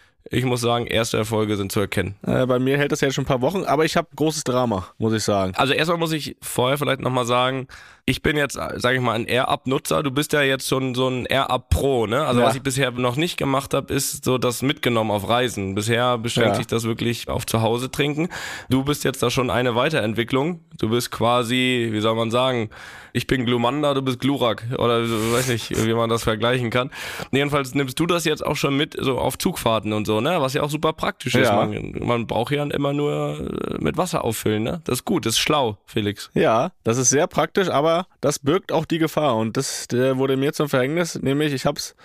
ich 0.29 0.45
muss 0.45 0.61
sagen, 0.61 0.87
erste 0.87 1.17
Erfolge 1.17 1.57
sind 1.57 1.71
zu 1.71 1.79
erkennen. 1.79 2.15
Äh, 2.25 2.45
bei 2.45 2.59
mir 2.59 2.77
hält 2.77 2.91
das 2.91 3.01
ja 3.01 3.11
schon 3.11 3.23
ein 3.23 3.27
paar 3.27 3.41
Wochen, 3.41 3.63
aber 3.63 3.85
ich 3.85 3.97
habe 3.97 4.07
großes 4.15 4.43
Drama, 4.43 4.87
muss 4.97 5.13
ich 5.13 5.23
sagen. 5.23 5.53
Also 5.55 5.73
erstmal 5.73 5.97
muss 5.97 6.11
ich 6.11 6.37
vorher 6.41 6.77
vielleicht 6.77 7.01
nochmal 7.01 7.25
sagen, 7.25 7.67
ich 8.05 8.21
bin 8.21 8.35
jetzt, 8.35 8.53
sage 8.53 8.95
ich 8.95 9.01
mal, 9.01 9.13
ein 9.13 9.25
Air-Up-Nutzer. 9.25 10.03
Du 10.03 10.11
bist 10.11 10.33
ja 10.33 10.41
jetzt 10.41 10.67
schon 10.67 10.95
so 10.95 11.07
ein 11.07 11.25
Air-Up-Pro, 11.25 12.07
ne? 12.07 12.25
Also 12.25 12.41
ja. 12.41 12.47
was 12.47 12.55
ich 12.55 12.61
bisher 12.61 12.91
noch 12.91 13.15
nicht 13.15 13.37
gemacht 13.37 13.73
habe, 13.73 13.93
ist 13.93 14.25
so 14.25 14.37
das 14.37 14.61
mitgenommen 14.61 15.11
auf 15.11 15.29
Reisen. 15.29 15.75
Bisher 15.75 16.17
beschränkt 16.17 16.51
ja. 16.51 16.55
sich 16.55 16.67
das 16.67 16.83
wirklich 16.83 17.29
auf 17.29 17.45
zu 17.45 17.61
Hause 17.61 17.91
trinken. 17.91 18.29
Du 18.69 18.83
bist 18.83 19.03
jetzt 19.03 19.21
da 19.21 19.29
schon 19.29 19.49
eine 19.49 19.75
Weiterentwicklung. 19.75 20.61
Du 20.77 20.89
bist 20.89 21.11
quasi, 21.11 21.89
wie 21.91 22.01
soll 22.01 22.15
man 22.15 22.31
sagen, 22.31 22.69
ich 23.13 23.27
bin 23.27 23.45
Glumanda, 23.45 23.93
du 23.93 24.01
bist 24.01 24.19
Glurak. 24.19 24.63
Oder 24.77 25.01
weiß 25.01 25.47
nicht, 25.49 25.85
wie 25.85 25.93
man 25.93 26.09
das 26.09 26.23
vergleichen 26.23 26.69
kann. 26.69 26.91
Jedenfalls 27.31 27.75
nimmst 27.75 27.99
du 27.99 28.05
das 28.05 28.25
jetzt 28.25 28.45
auch 28.45 28.55
schon 28.55 28.77
mit, 28.77 28.95
so 28.99 29.17
auf 29.17 29.37
Zugfahrten 29.37 29.93
und 29.93 30.05
so, 30.05 30.21
ne? 30.21 30.41
Was 30.41 30.53
ja 30.53 30.63
auch 30.63 30.69
super 30.69 30.93
praktisch 30.93 31.35
ja. 31.35 31.41
ist. 31.41 31.51
Man, 31.51 32.07
man 32.07 32.27
braucht 32.27 32.51
ja 32.51 32.63
immer 32.63 32.93
nur 32.93 33.39
äh, 33.39 33.77
mit 33.79 33.97
Wasser 33.97 34.23
auffüllen, 34.23 34.63
ne? 34.63 34.81
Das 34.85 34.99
ist 34.99 35.05
gut, 35.05 35.25
das 35.25 35.33
ist 35.33 35.39
schlau, 35.39 35.77
Felix. 35.85 36.29
Ja, 36.33 36.71
das 36.83 36.97
ist 36.97 37.09
sehr 37.09 37.27
praktisch, 37.27 37.69
aber 37.69 38.07
das 38.21 38.39
birgt 38.39 38.71
auch 38.71 38.85
die 38.85 38.97
Gefahr. 38.97 39.35
Und 39.35 39.57
das 39.57 39.87
wurde 39.91 40.37
mir 40.37 40.53
zum 40.53 40.69
Verhängnis, 40.69 41.21
nämlich 41.21 41.53
ich 41.53 41.65
habe 41.65 41.77
es 41.77 41.95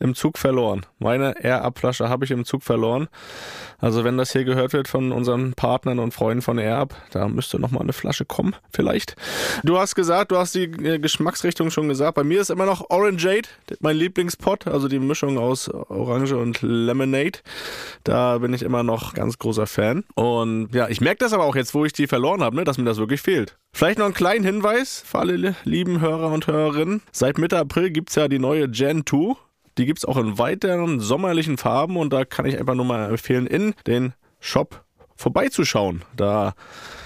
im 0.00 0.14
Zug 0.14 0.38
verloren. 0.38 0.84
Meine 0.98 1.34
Air-Up-Flasche 1.42 2.08
habe 2.08 2.24
ich 2.24 2.30
im 2.30 2.44
Zug 2.44 2.62
verloren. 2.62 3.08
Also 3.78 4.04
wenn 4.04 4.16
das 4.16 4.32
hier 4.32 4.44
gehört 4.44 4.72
wird 4.72 4.88
von 4.88 5.12
unseren 5.12 5.52
Partnern 5.54 5.98
und 5.98 6.12
Freunden 6.12 6.42
von 6.42 6.58
Air-Up, 6.58 6.94
da 7.10 7.28
müsste 7.28 7.58
nochmal 7.58 7.82
eine 7.82 7.92
Flasche 7.92 8.24
kommen, 8.24 8.56
vielleicht. 8.72 9.16
Du 9.62 9.78
hast 9.78 9.94
gesagt, 9.94 10.32
du 10.32 10.38
hast 10.38 10.54
die 10.56 10.64
äh, 10.64 10.98
Geschmacksrichtung 10.98 11.70
schon 11.70 11.88
gesagt. 11.88 12.14
Bei 12.14 12.24
mir 12.24 12.40
ist 12.40 12.50
immer 12.50 12.66
noch 12.66 12.90
Orangeade, 12.90 13.48
mein 13.80 13.96
Lieblingspot, 13.96 14.66
also 14.66 14.88
die 14.88 14.98
Mischung 14.98 15.38
aus 15.38 15.68
Orange 15.68 16.36
und 16.36 16.62
Lemonade. 16.62 17.38
Da 18.04 18.38
bin 18.38 18.52
ich 18.52 18.62
immer 18.62 18.82
noch 18.82 19.14
ganz 19.14 19.38
großer 19.38 19.66
Fan. 19.66 20.04
Und 20.14 20.74
ja, 20.74 20.88
ich 20.88 21.00
merke 21.00 21.18
das 21.18 21.32
aber 21.32 21.44
auch 21.44 21.56
jetzt, 21.56 21.74
wo 21.74 21.84
ich 21.84 21.92
die 21.92 22.06
verloren 22.06 22.42
habe, 22.42 22.56
ne, 22.56 22.64
dass 22.64 22.78
mir 22.78 22.84
das 22.84 22.98
wirklich 22.98 23.20
fehlt. 23.20 23.56
Vielleicht 23.72 23.98
noch 23.98 24.06
einen 24.06 24.14
kleinen 24.14 24.44
Hinweis 24.44 25.02
für 25.06 25.18
alle 25.18 25.54
lieben 25.64 26.00
Hörer 26.00 26.32
und 26.32 26.46
Hörerinnen. 26.46 27.02
Seit 27.12 27.38
Mitte 27.38 27.58
April 27.58 27.90
gibt 27.90 28.10
es 28.10 28.16
ja 28.16 28.28
die 28.28 28.38
neue 28.38 28.68
Gen 28.68 29.04
2. 29.06 29.36
Die 29.78 29.84
gibt 29.84 29.98
es 29.98 30.04
auch 30.06 30.16
in 30.16 30.38
weiteren 30.38 31.00
sommerlichen 31.00 31.58
Farben 31.58 31.96
und 31.96 32.12
da 32.12 32.24
kann 32.24 32.46
ich 32.46 32.58
einfach 32.58 32.74
nur 32.74 32.86
mal 32.86 33.10
empfehlen, 33.10 33.46
in 33.46 33.74
den 33.86 34.14
Shop 34.40 34.84
vorbeizuschauen. 35.16 36.02
Da 36.16 36.54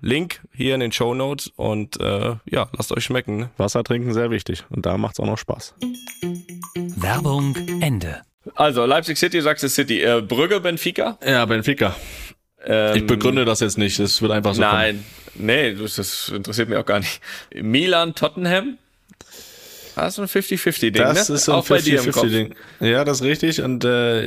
Link 0.00 0.40
hier 0.54 0.74
in 0.74 0.80
den 0.80 0.92
Show 0.92 1.14
Notes 1.14 1.50
und 1.56 2.00
äh, 2.00 2.36
ja, 2.50 2.68
lasst 2.76 2.92
euch 2.92 3.04
schmecken. 3.04 3.36
Ne? 3.38 3.50
Wasser 3.56 3.82
trinken 3.84 4.12
sehr 4.14 4.30
wichtig 4.30 4.64
und 4.70 4.86
da 4.86 4.96
macht's 4.96 5.20
auch 5.20 5.26
noch 5.26 5.38
Spaß. 5.38 5.74
Werbung 6.96 7.56
Ende. 7.80 8.22
Also 8.54 8.84
Leipzig 8.86 9.18
City, 9.18 9.40
sagst 9.40 9.62
du 9.64 9.68
City, 9.68 10.00
äh, 10.02 10.22
Brügge, 10.22 10.60
Benfica? 10.60 11.18
Ja, 11.24 11.44
Benfica. 11.44 11.94
Ähm, 12.64 12.96
ich 12.96 13.06
begründe 13.06 13.44
das 13.44 13.60
jetzt 13.60 13.78
nicht, 13.78 13.98
es 13.98 14.20
wird 14.22 14.32
einfach 14.32 14.54
so 14.54 14.60
Nein, 14.60 15.04
kommen. 15.34 15.46
nee, 15.46 15.74
das, 15.74 15.96
das 15.96 16.28
interessiert 16.30 16.68
mich 16.68 16.78
auch 16.78 16.86
gar 16.86 17.00
nicht. 17.00 17.20
Milan, 17.54 18.14
Tottenham? 18.14 18.78
Das 19.94 20.16
ist 20.16 20.36
ein 20.36 20.42
50-50-Ding, 20.42 20.92
Das 20.92 21.28
ne? 21.28 21.34
ist 21.34 21.48
ein 21.48 21.56
50-50-Ding. 21.56 22.54
Ja, 22.80 23.04
das 23.04 23.20
ist 23.20 23.26
richtig. 23.26 23.62
Und 23.62 23.84
äh, 23.84 24.26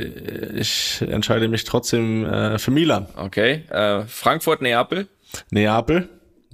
ich 0.58 1.00
entscheide 1.00 1.48
mich 1.48 1.64
trotzdem 1.64 2.26
äh, 2.26 2.58
für 2.58 2.70
Milan. 2.70 3.06
Okay. 3.16 3.62
Äh, 3.70 4.02
Frankfurt, 4.06 4.60
Neapel? 4.60 5.08
Neapel. 5.50 6.08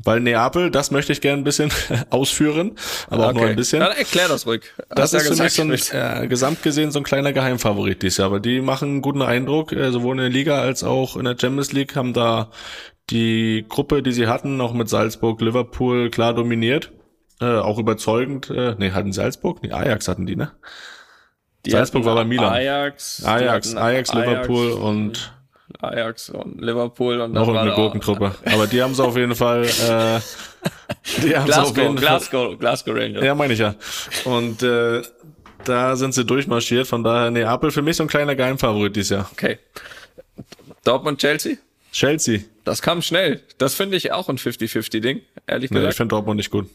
Weil 0.04 0.20
Neapel, 0.20 0.70
das 0.70 0.90
möchte 0.90 1.12
ich 1.12 1.20
gerne 1.20 1.40
ein 1.40 1.44
bisschen 1.44 1.72
ausführen, 2.10 2.76
aber 3.08 3.24
auch 3.24 3.30
okay. 3.30 3.38
nur 3.38 3.48
ein 3.48 3.56
bisschen. 3.56 3.80
Dann 3.80 3.96
erklär 3.96 4.28
das 4.28 4.46
ruhig. 4.46 4.62
Das 4.90 5.12
ist 5.12 5.26
ja 5.26 5.34
für 5.34 5.42
mich 5.42 5.84
so 5.84 5.96
ein, 5.96 6.22
äh, 6.22 6.28
gesamt 6.28 6.62
gesehen 6.62 6.92
so 6.92 7.00
ein 7.00 7.04
kleiner 7.04 7.32
Geheimfavorit 7.32 8.02
dieses 8.02 8.18
Jahr, 8.18 8.30
weil 8.30 8.40
die 8.40 8.60
machen 8.60 8.88
einen 8.88 9.02
guten 9.02 9.22
Eindruck, 9.22 9.72
äh, 9.72 9.90
sowohl 9.90 10.12
in 10.12 10.22
der 10.22 10.30
Liga 10.30 10.60
als 10.60 10.84
auch 10.84 11.16
in 11.16 11.24
der 11.24 11.36
Champions 11.38 11.72
League 11.72 11.96
haben 11.96 12.12
da 12.12 12.50
die 13.10 13.64
Gruppe, 13.68 14.02
die 14.02 14.12
sie 14.12 14.28
hatten, 14.28 14.56
noch 14.56 14.72
mit 14.72 14.88
Salzburg, 14.88 15.40
Liverpool 15.40 16.10
klar 16.10 16.34
dominiert. 16.34 16.92
Äh, 17.40 17.46
auch 17.58 17.78
überzeugend. 17.78 18.50
Äh, 18.50 18.74
nee, 18.78 18.90
hatten 18.92 19.12
Salzburg? 19.12 19.62
Nee, 19.62 19.72
Ajax 19.72 20.08
hatten 20.08 20.26
die, 20.26 20.36
ne? 20.36 20.52
Die 21.64 21.70
Salzburg 21.70 22.04
war 22.04 22.14
bei 22.14 22.24
Milan. 22.24 22.52
Ajax, 22.52 23.24
Ajax, 23.24 23.74
Ajax, 23.74 24.14
Liverpool 24.14 24.66
Ajax, 24.66 24.80
und 24.80 25.37
Ajax 25.80 26.30
und 26.30 26.60
Liverpool 26.60 27.20
und 27.20 27.32
noch 27.32 27.48
eine 27.48 27.74
Gurkentruppe. 27.74 28.34
Aber 28.44 28.66
die 28.66 28.82
haben 28.82 28.94
sie 28.94 29.04
auf 29.04 29.16
jeden 29.16 29.34
Fall. 29.34 29.64
Äh, 29.64 30.20
die 31.22 31.36
haben 31.36 31.46
Glasgow, 31.46 31.70
auf 31.70 31.76
jeden 31.76 31.96
Glasgow, 31.96 32.46
Fall, 32.48 32.56
Glasgow 32.56 32.94
Rangers. 32.96 33.24
Ja, 33.24 33.34
meine 33.34 33.52
ich 33.52 33.58
ja. 33.58 33.74
Und 34.24 34.62
äh, 34.62 35.02
da 35.64 35.96
sind 35.96 36.14
sie 36.14 36.24
durchmarschiert. 36.24 36.86
Von 36.86 37.04
daher 37.04 37.30
Neapel 37.30 37.70
für 37.70 37.82
mich 37.82 37.96
so 37.96 38.04
ein 38.04 38.08
kleiner 38.08 38.34
Geheimfavorit 38.34 38.96
dieses 38.96 39.10
Jahr. 39.10 39.28
Okay. 39.32 39.58
Dortmund, 40.84 41.20
Chelsea? 41.20 41.56
Chelsea. 41.92 42.40
Das 42.64 42.82
kam 42.82 43.02
schnell. 43.02 43.42
Das 43.58 43.74
finde 43.74 43.96
ich 43.96 44.12
auch 44.12 44.28
ein 44.28 44.38
50-50-Ding, 44.38 45.22
ehrlich 45.46 45.70
gesagt. 45.70 45.84
Nee, 45.84 45.90
ich 45.90 45.96
finde 45.96 46.14
Dortmund 46.14 46.36
nicht 46.36 46.50
gut. 46.50 46.68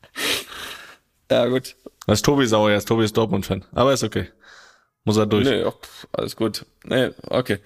ja, 1.30 1.46
gut. 1.46 1.76
Das 2.06 2.18
ist 2.18 2.24
Tobi 2.24 2.46
sauer 2.46 2.70
jetzt. 2.70 2.88
Tobi 2.88 3.04
ist 3.04 3.16
Dortmund-Fan. 3.16 3.64
Aber 3.72 3.92
ist 3.92 4.04
okay. 4.04 4.28
Muss 5.04 5.16
er 5.16 5.26
durch. 5.26 5.48
Nee, 5.48 5.64
alles 6.12 6.36
gut. 6.36 6.66
Nee, 6.84 7.10
okay. 7.28 7.58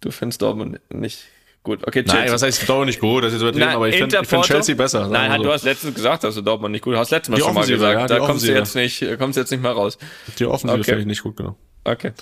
Du 0.00 0.10
findest 0.10 0.42
Dortmund 0.42 0.80
nicht 0.90 1.24
gut. 1.62 1.86
Okay, 1.86 2.02
Chelsea. 2.02 2.20
Nein, 2.20 2.32
was 2.32 2.42
heißt 2.42 2.68
Dortmund 2.68 2.86
nicht 2.86 3.00
gut? 3.00 3.24
Das 3.24 3.32
ist 3.32 3.40
übertrieben, 3.40 3.66
Nein, 3.66 3.76
aber 3.76 3.88
ich 3.88 3.96
finde 3.96 4.24
find 4.24 4.44
Chelsea 4.44 4.74
besser. 4.74 5.08
Nein, 5.08 5.38
so. 5.38 5.44
du 5.44 5.52
hast 5.52 5.64
letztens 5.64 5.94
gesagt, 5.94 6.24
dass 6.24 6.34
du 6.34 6.42
Dortmund 6.42 6.72
nicht 6.72 6.82
gut 6.82 6.96
hast. 6.96 7.10
Letztes 7.10 7.30
Mal 7.30 7.36
die 7.36 7.42
schon 7.42 7.54
mal 7.54 7.66
gesagt. 7.66 8.00
Ja, 8.00 8.06
da 8.06 8.26
kommst 8.26 8.46
du 8.46 8.52
jetzt 8.52 8.74
nicht, 8.74 9.04
kommst 9.18 9.36
du 9.36 9.40
jetzt 9.40 9.50
nicht 9.50 9.62
mal 9.62 9.72
raus. 9.72 9.98
Die 10.38 10.46
Offensive 10.46 10.80
okay. 10.80 10.90
finde 10.90 11.00
ich 11.02 11.06
nicht 11.06 11.22
gut, 11.22 11.36
genau. 11.36 11.56
Okay. 11.84 12.12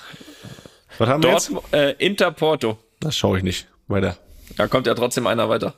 Was 0.98 1.08
haben 1.08 1.22
Dort, 1.22 1.50
wir 1.50 1.56
jetzt? 1.56 2.00
Äh, 2.00 2.06
Inter 2.06 2.30
Porto. 2.32 2.78
Das 3.00 3.16
schaue 3.16 3.38
ich 3.38 3.44
nicht. 3.44 3.66
Weiter. 3.88 4.16
Da 4.56 4.68
kommt 4.68 4.86
ja 4.86 4.94
trotzdem 4.94 5.26
einer 5.26 5.48
weiter. 5.48 5.74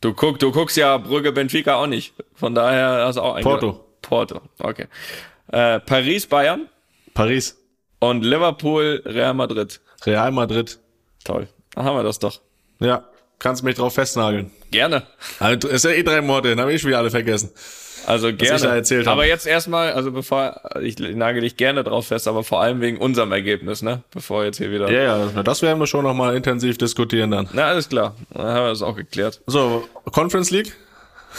Du, 0.00 0.12
guck, 0.12 0.38
du 0.38 0.52
guckst 0.52 0.76
ja 0.76 0.98
Brügge 0.98 1.32
Benfica 1.32 1.76
auch 1.76 1.86
nicht. 1.86 2.14
Von 2.34 2.54
daher 2.54 3.06
hast 3.06 3.16
du 3.16 3.22
auch 3.22 3.34
einen. 3.34 3.44
Porto. 3.44 3.84
Porto, 4.02 4.42
okay. 4.58 4.86
Äh, 5.48 5.80
Paris, 5.80 6.26
Bayern. 6.26 6.68
Paris. 7.14 7.56
Und 8.04 8.22
Liverpool, 8.22 9.02
Real 9.06 9.32
Madrid. 9.32 9.80
Real 10.04 10.30
Madrid. 10.30 10.78
Toll. 11.24 11.48
Dann 11.74 11.84
haben 11.86 11.96
wir 11.96 12.02
das 12.02 12.18
doch. 12.18 12.40
Ja, 12.78 13.04
kannst 13.38 13.62
mich 13.62 13.76
drauf 13.76 13.94
festnageln. 13.94 14.50
Gerne. 14.70 15.04
Also, 15.38 15.68
ist 15.68 15.86
ja 15.86 15.92
eh 15.92 16.02
drei 16.02 16.20
Monate, 16.20 16.50
dann 16.50 16.60
habe 16.60 16.74
ich 16.74 16.84
wieder 16.84 16.98
alle 16.98 17.10
vergessen. 17.10 17.50
Also 18.06 18.30
gerne. 18.34 18.82
Aber 19.06 19.26
jetzt 19.26 19.46
erstmal, 19.46 19.94
also 19.94 20.12
bevor, 20.12 20.60
ich 20.82 20.98
nagel 20.98 21.40
dich 21.40 21.56
gerne 21.56 21.82
drauf 21.82 22.08
fest, 22.08 22.28
aber 22.28 22.44
vor 22.44 22.60
allem 22.60 22.82
wegen 22.82 22.98
unserem 22.98 23.32
Ergebnis, 23.32 23.80
ne? 23.80 24.02
Bevor 24.10 24.44
jetzt 24.44 24.58
hier 24.58 24.70
wieder. 24.70 24.90
Ja, 24.90 25.26
ja, 25.26 25.42
das 25.42 25.62
werden 25.62 25.78
wir 25.78 25.86
schon 25.86 26.04
nochmal 26.04 26.36
intensiv 26.36 26.76
diskutieren 26.76 27.30
dann. 27.30 27.48
Na, 27.54 27.68
alles 27.68 27.88
klar. 27.88 28.14
Dann 28.34 28.46
haben 28.46 28.64
wir 28.64 28.68
das 28.68 28.82
auch 28.82 28.96
geklärt. 28.96 29.40
So, 29.46 29.88
Conference 30.12 30.50
League? 30.50 30.74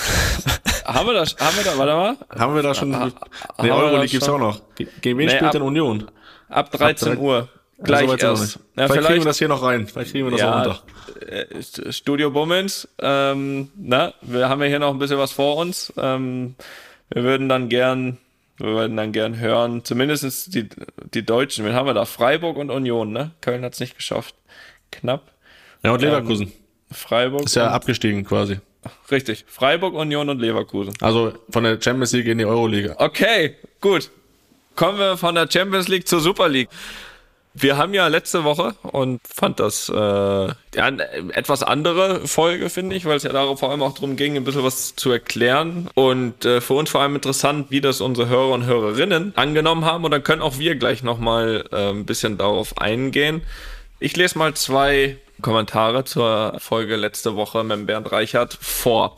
haben 0.85 1.07
wir 1.07 1.13
da, 1.13 1.25
haben 1.25 1.57
wir 1.57 1.63
da, 1.63 1.77
warte 1.77 1.93
mal. 1.93 2.17
Haben 2.39 2.55
wir 2.55 2.63
da 2.63 2.73
schon, 2.73 2.95
ha, 2.95 3.11
nee, 3.61 3.69
Euroleague 3.69 4.07
gibt's 4.07 4.27
auch 4.27 4.39
noch. 4.39 4.61
Gegen 4.75 5.19
wen 5.19 5.27
nee, 5.27 5.35
spielt 5.35 5.53
denn 5.53 5.61
Union? 5.61 6.09
Ab 6.55 6.71
13 6.71 7.13
ab 7.13 7.19
Uhr. 7.19 7.49
Gleich 7.83 8.09
so 8.09 8.15
erst. 8.15 8.21
Ja, 8.23 8.29
vielleicht, 8.33 8.91
vielleicht, 8.93 9.07
kriegen 9.07 9.21
wir 9.21 9.25
das 9.25 9.37
hier 9.37 9.47
noch 9.49 9.61
rein. 9.61 9.87
Vielleicht 9.87 10.11
kriegen 10.11 10.25
wir 10.25 10.31
das 10.31 10.39
ja, 10.39 10.61
auch 10.61 10.83
unter. 11.11 11.27
Äh, 11.27 11.91
Studio 11.91 12.31
Bummens, 12.31 12.87
ähm, 12.99 13.69
na, 13.75 14.13
wir 14.21 14.47
haben 14.47 14.61
ja 14.61 14.67
hier 14.67 14.79
noch 14.79 14.91
ein 14.91 14.99
bisschen 14.99 15.17
was 15.17 15.33
vor 15.33 15.57
uns. 15.57 15.91
Ähm, 15.97 16.55
wir 17.09 17.23
würden 17.23 17.49
dann 17.49 17.67
gern, 17.67 18.17
wir 18.57 18.67
würden 18.67 18.95
dann 18.95 19.11
gern 19.11 19.37
hören, 19.37 19.83
zumindest 19.83 20.55
die, 20.55 20.69
die 21.13 21.25
Deutschen. 21.25 21.65
Wen 21.65 21.73
haben 21.73 21.87
wir 21.87 21.93
da? 21.93 22.05
Freiburg 22.05 22.55
und 22.55 22.69
Union, 22.69 23.11
ne? 23.11 23.31
Köln 23.41 23.63
hat's 23.63 23.81
nicht 23.81 23.97
geschafft. 23.97 24.35
Knapp. 24.91 25.33
Ja, 25.83 25.91
und 25.91 26.01
Leverkusen. 26.01 26.47
Ähm, 26.47 26.53
Freiburg. 26.95 27.43
Ist 27.43 27.55
ja 27.55 27.71
abgestiegen 27.71 28.23
quasi. 28.23 28.59
Richtig. 29.11 29.43
Freiburg, 29.47 29.95
Union 29.95 30.29
und 30.29 30.39
Leverkusen. 30.39 30.93
Also 31.01 31.33
von 31.49 31.65
der 31.65 31.81
Champions 31.81 32.13
League 32.13 32.27
in 32.27 32.37
die 32.37 32.45
Euroliga. 32.45 32.95
Okay, 32.99 33.55
gut. 33.81 34.09
Kommen 34.75 34.99
wir 34.99 35.17
von 35.17 35.35
der 35.35 35.49
Champions 35.49 35.87
League 35.87 36.07
zur 36.07 36.19
Super 36.19 36.49
League. 36.49 36.69
Wir 37.57 37.77
haben 37.77 37.93
ja 37.93 38.07
letzte 38.07 38.43
Woche 38.43 38.75
und 38.81 39.21
fand 39.25 39.61
das 39.61 39.87
äh, 39.87 39.93
ja, 39.95 40.53
eine 40.75 41.07
etwas 41.33 41.63
andere 41.63 42.27
Folge, 42.27 42.69
finde 42.69 42.97
ich, 42.97 43.05
weil 43.05 43.15
es 43.15 43.23
ja 43.23 43.31
darauf 43.31 43.61
vor 43.61 43.71
allem 43.71 43.81
auch 43.81 43.93
darum 43.93 44.17
ging, 44.17 44.35
ein 44.35 44.43
bisschen 44.43 44.65
was 44.65 44.97
zu 44.97 45.09
erklären. 45.09 45.89
Und 45.93 46.43
äh, 46.43 46.59
für 46.59 46.73
uns 46.73 46.89
vor 46.89 46.99
allem 46.99 47.15
interessant, 47.15 47.67
wie 47.71 47.79
das 47.79 48.01
unsere 48.01 48.27
Hörer 48.27 48.49
und 48.49 48.65
Hörerinnen 48.65 49.31
angenommen 49.37 49.85
haben. 49.85 50.03
Und 50.03 50.11
dann 50.11 50.23
können 50.23 50.41
auch 50.41 50.59
wir 50.59 50.75
gleich 50.75 51.01
nochmal 51.01 51.63
äh, 51.71 51.91
ein 51.91 52.05
bisschen 52.05 52.37
darauf 52.37 52.77
eingehen. 52.77 53.41
Ich 54.01 54.17
lese 54.17 54.37
mal 54.37 54.53
zwei 54.55 55.17
Kommentare 55.41 56.03
zur 56.03 56.55
Folge 56.59 56.97
letzte 56.97 57.37
Woche 57.37 57.63
mit 57.63 57.87
Bernd 57.87 58.11
Reichert 58.11 58.57
vor. 58.59 59.15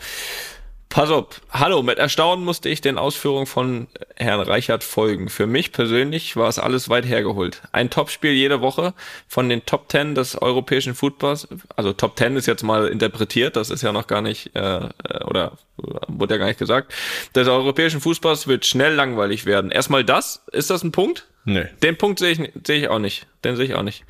Pass 0.98 1.12
auf. 1.12 1.28
Hallo, 1.52 1.84
mit 1.84 2.00
Erstaunen 2.00 2.44
musste 2.44 2.70
ich 2.70 2.82
den 2.82 2.98
Ausführungen 2.98 3.46
von 3.46 3.86
Herrn 4.16 4.40
Reichert 4.40 4.84
folgen. 4.84 5.30
Für 5.30 5.46
mich 5.46 5.72
persönlich 5.72 6.36
war 6.36 6.50
es 6.50 6.58
alles 6.58 6.90
weit 6.90 7.06
hergeholt. 7.06 7.62
Ein 7.72 7.92
Topspiel 7.92 8.32
jede 8.32 8.62
Woche 8.62 8.96
von 9.28 9.48
den 9.48 9.64
Top 9.64 9.90
Ten 9.90 10.16
des 10.16 10.42
europäischen 10.42 10.96
Footballs. 10.96 11.50
Also 11.76 11.94
Top 11.94 12.16
Ten 12.16 12.36
ist 12.36 12.48
jetzt 12.48 12.64
mal 12.64 12.88
interpretiert, 12.88 13.58
das 13.58 13.70
ist 13.70 13.84
ja 13.84 13.92
noch 13.92 14.08
gar 14.08 14.24
nicht, 14.24 14.56
äh, 14.56 14.86
äh 14.86 15.24
oder 15.26 15.60
wurde 16.08 16.34
ja 16.34 16.40
gar 16.40 16.48
nicht 16.48 16.58
gesagt. 16.58 16.92
Des 17.36 17.48
europäischen 17.48 18.02
Fußballs 18.02 18.48
wird 18.48 18.66
schnell 18.66 18.96
langweilig 18.96 19.46
werden. 19.46 19.70
Erstmal 19.70 20.04
das, 20.04 20.44
ist 20.52 20.72
das 20.72 20.84
ein 20.84 20.92
Punkt? 20.92 21.28
Nee. 21.46 21.68
Den 21.84 21.96
Punkt 22.00 22.18
sehe 22.18 22.32
ich, 22.32 22.52
sehe 22.66 22.80
ich 22.80 22.88
auch 22.88 22.98
nicht. 22.98 23.28
Den 23.44 23.56
sehe 23.56 23.66
ich 23.66 23.76
auch 23.76 23.84
nicht. 23.84 24.04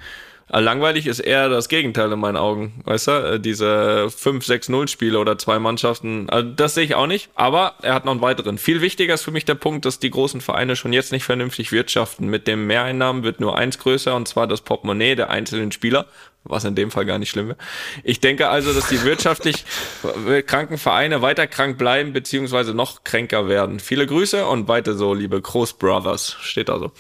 Äh, 0.52 0.60
langweilig 0.60 1.08
ist 1.08 1.20
eher 1.20 1.50
das 1.50 1.70
Gegenteil 1.70 2.12
in 2.12 2.20
meinen 2.20 2.38
Augen. 2.38 2.82
Weißt 2.86 3.08
du, 3.08 3.12
äh, 3.12 3.40
diese 3.40 4.08
5-6-0-Spiele 4.10 5.20
oder 5.20 5.38
zwei 5.38 5.60
Mannschaften, 5.60 6.30
also 6.30 6.50
das 6.50 6.76
sehe 6.76 6.86
ich 6.86 6.96
auch 6.96 7.08
nicht. 7.08 7.30
Aber 7.36 7.76
er 7.82 7.94
hat 7.94 8.06
noch 8.06 8.14
einen 8.14 8.22
weiteren. 8.22 8.58
Viel 8.58 8.82
wichtiger 8.82 9.14
ist 9.14 9.24
für 9.24 9.32
mich 9.32 9.46
der 9.46 9.56
Punkt, 9.56 9.86
dass 9.86 10.00
die 10.00 10.10
großen 10.10 10.42
Vereine 10.42 10.76
schon 10.76 10.94
jetzt 10.94 11.12
nicht 11.12 11.24
vernünftig 11.24 11.72
wirtschaften. 11.72 12.28
Mit 12.28 12.48
dem 12.48 12.68
Mehreinnahmen 12.68 13.24
wird 13.24 13.40
nur 13.40 13.58
eins 13.58 13.78
größer 13.80 14.16
und 14.16 14.28
zwar 14.28 14.48
das 14.48 14.62
Portemonnaie 14.62 15.16
der 15.16 15.30
einzelnen 15.30 15.72
Spieler 15.72 16.06
was 16.50 16.64
in 16.64 16.76
dem 16.76 16.92
Fall 16.92 17.06
gar 17.06 17.20
nicht 17.20 17.30
schlimm 17.30 17.50
wäre. 17.50 17.58
Ich 18.04 18.20
denke 18.20 18.48
also, 18.48 18.74
dass 18.74 18.88
die 18.88 19.04
wirtschaftlich 19.04 19.66
kranken 20.46 20.78
Vereine 20.78 21.22
weiter 21.22 21.48
krank 21.48 21.78
bleiben, 21.78 22.14
beziehungsweise 22.14 22.74
noch 22.74 23.04
kränker 23.04 23.50
werden. 23.50 23.80
Viele 23.80 24.08
Grüße 24.08 24.46
und 24.46 24.68
weiter 24.68 24.94
so, 24.94 25.14
liebe 25.14 25.42
Großbrothers. 25.42 26.38
Steht 26.42 26.70
da 26.70 26.80
so. 26.80 26.92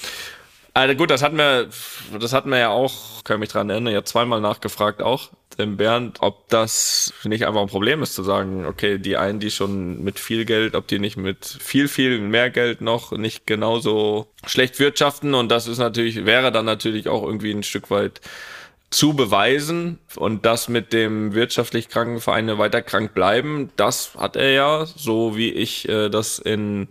Also 0.77 0.93
gut, 0.93 1.09
das 1.09 1.23
hatten 1.23 1.37
wir, 1.37 1.69
das 2.19 2.33
hatten 2.33 2.51
wir 2.51 2.59
ja 2.59 2.69
auch, 2.69 3.23
kann 3.23 3.37
ich 3.37 3.39
mich 3.39 3.49
dran 3.49 3.71
erinnern, 3.71 3.91
ja 3.91 4.03
zweimal 4.03 4.41
nachgefragt 4.41 5.01
auch, 5.01 5.31
dem 5.57 5.75
Bernd, 5.75 6.17
ob 6.21 6.47
das 6.49 7.15
nicht 7.23 7.47
einfach 7.47 7.61
ein 7.61 7.67
Problem 7.67 8.03
ist 8.03 8.13
zu 8.13 8.21
sagen, 8.21 8.63
okay, 8.67 8.99
die 8.99 9.17
einen, 9.17 9.39
die 9.39 9.49
schon 9.49 10.03
mit 10.03 10.19
viel 10.19 10.45
Geld, 10.45 10.75
ob 10.75 10.85
die 10.85 10.99
nicht 10.99 11.17
mit 11.17 11.45
viel, 11.47 11.87
viel 11.87 12.19
mehr 12.19 12.51
Geld 12.51 12.81
noch 12.81 13.11
nicht 13.11 13.47
genauso 13.47 14.27
schlecht 14.45 14.79
wirtschaften. 14.79 15.33
Und 15.33 15.49
das 15.49 15.67
ist 15.67 15.79
natürlich, 15.79 16.27
wäre 16.27 16.51
dann 16.51 16.65
natürlich 16.65 17.09
auch 17.09 17.23
irgendwie 17.23 17.49
ein 17.53 17.63
Stück 17.63 17.89
weit 17.89 18.21
zu 18.91 19.15
beweisen. 19.15 19.97
Und 20.15 20.45
das 20.45 20.69
mit 20.69 20.93
dem 20.93 21.33
wirtschaftlich 21.33 21.89
kranken 21.89 22.21
Vereine 22.21 22.59
weiter 22.59 22.83
krank 22.83 23.15
bleiben, 23.15 23.71
das 23.77 24.13
hat 24.15 24.35
er 24.35 24.51
ja, 24.51 24.85
so 24.85 25.35
wie 25.35 25.49
ich 25.49 25.89
äh, 25.89 26.09
das 26.09 26.37
in 26.37 26.87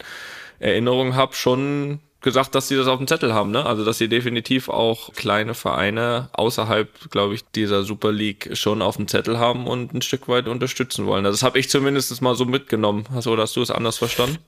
Erinnerung 0.59 1.15
habe, 1.15 1.37
schon 1.37 2.01
gesagt, 2.27 2.57
dass 2.57 2.67
sie 2.67 2.75
das 2.75 2.89
auf 2.89 2.99
dem 2.99 3.07
Zettel 3.07 3.33
haben, 3.33 3.53
ne? 3.53 3.65
Also 3.65 3.85
dass 3.85 3.99
sie 3.99 4.09
definitiv 4.09 4.69
auch 4.69 5.13
kleine 5.15 5.55
Vereine 5.55 6.29
außerhalb, 6.33 7.13
glaube 7.13 7.35
ich, 7.35 7.45
dieser 7.55 7.85
Super 7.85 8.11
League 8.11 8.51
schon 8.55 8.83
auf 8.83 8.97
dem 8.97 9.07
Zettel 9.07 9.39
haben 9.39 9.69
und 9.69 9.95
ein 9.95 10.03
Stück 10.03 10.27
weit 10.27 10.49
unterstützen 10.49 11.07
wollen. 11.07 11.23
Das 11.23 11.45
habe 11.45 11.61
ich 11.61 11.71
zumindest 11.71 12.21
mal 12.23 12.35
so 12.35 12.45
mitgenommen. 12.45 13.05
Hast, 13.15 13.29
hast 13.29 13.55
du 13.55 13.63
es 13.63 13.71
anders 13.71 13.99
verstanden? 13.99 14.39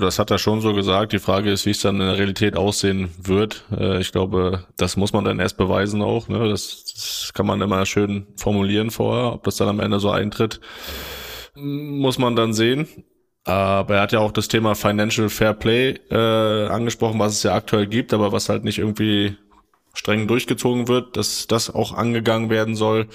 Das 0.00 0.18
hat 0.18 0.30
er 0.30 0.38
schon 0.38 0.62
so 0.62 0.72
gesagt. 0.72 1.12
Die 1.12 1.18
Frage 1.18 1.52
ist, 1.52 1.66
wie 1.66 1.72
es 1.72 1.80
dann 1.82 2.00
in 2.00 2.06
der 2.06 2.16
Realität 2.16 2.56
aussehen 2.56 3.10
wird. 3.22 3.64
Äh, 3.70 4.00
ich 4.00 4.12
glaube, 4.12 4.64
das 4.78 4.96
muss 4.96 5.12
man 5.12 5.24
dann 5.26 5.40
erst 5.40 5.58
beweisen 5.58 6.00
auch. 6.00 6.28
Ne? 6.28 6.48
Das, 6.48 6.84
das 6.94 7.32
kann 7.34 7.44
man 7.44 7.60
immer 7.60 7.84
schön 7.84 8.28
formulieren 8.36 8.90
vorher. 8.90 9.34
Ob 9.34 9.44
das 9.44 9.56
dann 9.56 9.68
am 9.68 9.80
Ende 9.80 10.00
so 10.00 10.10
eintritt, 10.10 10.58
muss 11.54 12.16
man 12.16 12.34
dann 12.34 12.54
sehen. 12.54 12.88
Aber 13.50 13.96
er 13.96 14.02
hat 14.02 14.12
ja 14.12 14.20
auch 14.20 14.30
das 14.30 14.46
Thema 14.46 14.76
Financial 14.76 15.28
Fair 15.28 15.54
Play 15.54 15.98
äh, 16.08 16.68
angesprochen, 16.68 17.18
was 17.18 17.32
es 17.32 17.42
ja 17.42 17.52
aktuell 17.52 17.88
gibt, 17.88 18.14
aber 18.14 18.30
was 18.30 18.48
halt 18.48 18.62
nicht 18.62 18.78
irgendwie 18.78 19.36
streng 19.92 20.28
durchgezogen 20.28 20.86
wird, 20.86 21.16
dass 21.16 21.48
das 21.48 21.74
auch 21.74 21.92
angegangen 21.92 22.48
werden 22.48 22.76
soll. 22.76 23.08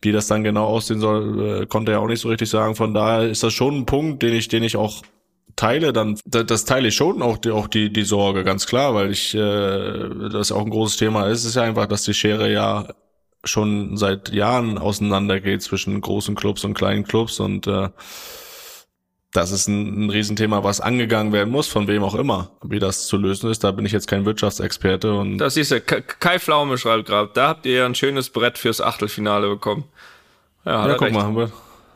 Wie 0.00 0.12
das 0.12 0.28
dann 0.28 0.44
genau 0.44 0.66
aussehen 0.66 1.00
soll, 1.00 1.62
äh, 1.62 1.66
konnte 1.66 1.90
er 1.90 2.00
auch 2.00 2.06
nicht 2.06 2.20
so 2.20 2.28
richtig 2.28 2.50
sagen. 2.50 2.76
Von 2.76 2.94
daher 2.94 3.28
ist 3.28 3.42
das 3.42 3.52
schon 3.52 3.78
ein 3.78 3.86
Punkt, 3.86 4.22
den 4.22 4.34
ich, 4.34 4.46
den 4.46 4.62
ich 4.62 4.76
auch 4.76 5.02
teile. 5.56 5.92
Dann, 5.92 6.20
das 6.24 6.64
teile 6.66 6.88
ich 6.88 6.94
schon 6.94 7.20
auch 7.20 7.38
die, 7.38 7.50
auch 7.50 7.66
die, 7.66 7.92
die 7.92 8.04
Sorge, 8.04 8.44
ganz 8.44 8.66
klar, 8.66 8.94
weil 8.94 9.10
ich 9.10 9.34
äh, 9.34 10.28
das 10.30 10.52
auch 10.52 10.62
ein 10.62 10.70
großes 10.70 10.98
Thema 10.98 11.26
ist. 11.26 11.40
Es 11.40 11.46
ist 11.46 11.54
ja 11.56 11.62
einfach, 11.62 11.86
dass 11.86 12.04
die 12.04 12.14
Schere 12.14 12.52
ja 12.52 12.86
schon 13.42 13.96
seit 13.96 14.32
Jahren 14.32 14.78
auseinandergeht 14.78 15.62
zwischen 15.62 16.00
großen 16.00 16.36
Clubs 16.36 16.64
und 16.64 16.74
kleinen 16.74 17.02
Clubs 17.02 17.40
und 17.40 17.66
äh, 17.66 17.88
das 19.34 19.50
ist 19.50 19.66
ein, 19.68 20.06
ein 20.06 20.10
Riesenthema, 20.10 20.62
was 20.62 20.80
angegangen 20.80 21.32
werden 21.32 21.50
muss, 21.50 21.66
von 21.66 21.88
wem 21.88 22.04
auch 22.04 22.14
immer. 22.14 22.50
Wie 22.62 22.78
das 22.78 23.06
zu 23.06 23.16
lösen 23.16 23.50
ist, 23.50 23.64
da 23.64 23.72
bin 23.72 23.84
ich 23.84 23.92
jetzt 23.92 24.06
kein 24.06 24.24
Wirtschaftsexperte. 24.24 25.12
Und 25.12 25.38
das 25.38 25.56
ist 25.56 25.72
ja, 25.72 25.80
Kai 25.80 26.38
Pflaume 26.38 26.78
schreibt 26.78 27.06
gerade, 27.06 27.30
da 27.34 27.48
habt 27.48 27.66
ihr 27.66 27.72
ja 27.72 27.86
ein 27.86 27.96
schönes 27.96 28.30
Brett 28.30 28.58
fürs 28.58 28.80
Achtelfinale 28.80 29.48
bekommen. 29.48 29.84
Ja, 30.64 30.86
ja 30.86 30.92
guck 30.94 31.02
recht. 31.02 31.14
mal, 31.14 31.24
haben 31.24 31.36
wir, 31.36 31.50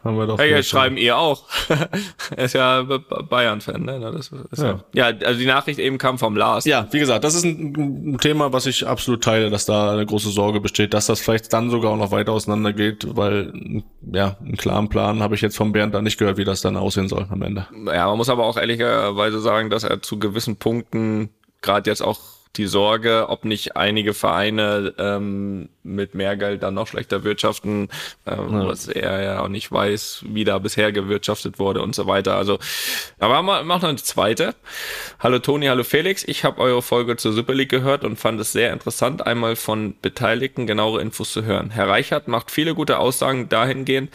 haben 0.08 0.18
wir 0.18 0.26
doch. 0.26 0.38
Hey, 0.38 0.50
jetzt 0.50 0.68
schreiben 0.68 0.96
ihr 0.96 1.16
auch. 1.16 1.44
er 2.36 2.44
ist 2.44 2.54
ja 2.54 2.82
Bayern-Fan, 2.82 3.82
ne? 3.82 4.00
Das 4.00 4.32
ist 4.50 4.62
ja. 4.62 4.80
ja. 4.92 5.06
also 5.06 5.38
die 5.38 5.46
Nachricht 5.46 5.78
eben 5.78 5.98
kam 5.98 6.18
vom 6.18 6.36
Lars. 6.36 6.64
Ja, 6.64 6.88
wie 6.90 6.98
gesagt, 6.98 7.24
das 7.24 7.34
ist 7.34 7.44
ein, 7.44 8.14
ein, 8.14 8.18
Thema, 8.18 8.52
was 8.52 8.66
ich 8.66 8.86
absolut 8.86 9.22
teile, 9.22 9.50
dass 9.50 9.66
da 9.66 9.92
eine 9.92 10.06
große 10.06 10.30
Sorge 10.30 10.60
besteht, 10.60 10.94
dass 10.94 11.06
das 11.06 11.20
vielleicht 11.20 11.52
dann 11.52 11.70
sogar 11.70 11.92
auch 11.92 11.96
noch 11.96 12.10
weiter 12.10 12.32
auseinander 12.32 12.72
geht, 12.72 13.16
weil 13.16 13.82
ja, 14.12 14.36
einen 14.40 14.56
klaren 14.56 14.88
Plan 14.88 15.22
habe 15.22 15.34
ich 15.34 15.40
jetzt 15.40 15.56
von 15.56 15.72
Bernd 15.72 15.94
da 15.94 16.02
nicht 16.02 16.18
gehört, 16.18 16.38
wie 16.38 16.44
das 16.44 16.60
dann 16.60 16.76
aussehen 16.76 17.08
soll 17.08 17.26
am 17.30 17.42
Ende. 17.42 17.68
Ja, 17.86 18.06
man 18.06 18.16
muss 18.16 18.28
aber 18.28 18.44
auch 18.44 18.56
ehrlicherweise 18.56 19.40
sagen, 19.40 19.70
dass 19.70 19.84
er 19.84 20.02
zu 20.02 20.18
gewissen 20.18 20.56
Punkten 20.56 21.30
gerade 21.60 21.90
jetzt 21.90 22.02
auch 22.02 22.37
die 22.58 22.66
Sorge, 22.66 23.26
ob 23.28 23.44
nicht 23.44 23.76
einige 23.76 24.12
Vereine 24.12 24.92
ähm, 24.98 25.68
mit 25.82 26.14
mehr 26.14 26.36
Geld 26.36 26.62
dann 26.62 26.74
noch 26.74 26.88
schlechter 26.88 27.24
wirtschaften, 27.24 27.88
ähm, 28.26 28.52
ja. 28.52 28.66
was 28.66 28.88
er 28.88 29.22
ja 29.22 29.40
auch 29.40 29.48
nicht 29.48 29.72
weiß, 29.72 30.24
wie 30.28 30.44
da 30.44 30.58
bisher 30.58 30.92
gewirtschaftet 30.92 31.58
wurde 31.58 31.80
und 31.80 31.94
so 31.94 32.06
weiter. 32.06 32.34
Also, 32.34 32.58
aber 33.18 33.42
machen 33.42 33.66
wir 33.66 33.76
noch 33.76 33.82
eine 33.84 33.96
zweite. 33.96 34.54
Hallo 35.20 35.38
Toni, 35.38 35.66
hallo 35.66 35.84
Felix. 35.84 36.24
Ich 36.24 36.44
habe 36.44 36.60
eure 36.60 36.82
Folge 36.82 37.16
zur 37.16 37.32
Super 37.32 37.54
League 37.54 37.70
gehört 37.70 38.04
und 38.04 38.16
fand 38.16 38.40
es 38.40 38.52
sehr 38.52 38.72
interessant, 38.72 39.26
einmal 39.26 39.56
von 39.56 39.94
Beteiligten 40.02 40.66
genauere 40.66 41.00
Infos 41.00 41.32
zu 41.32 41.44
hören. 41.44 41.70
Herr 41.70 41.88
Reichert 41.88 42.28
macht 42.28 42.50
viele 42.50 42.74
gute 42.74 42.98
Aussagen 42.98 43.48
dahingehend, 43.48 44.10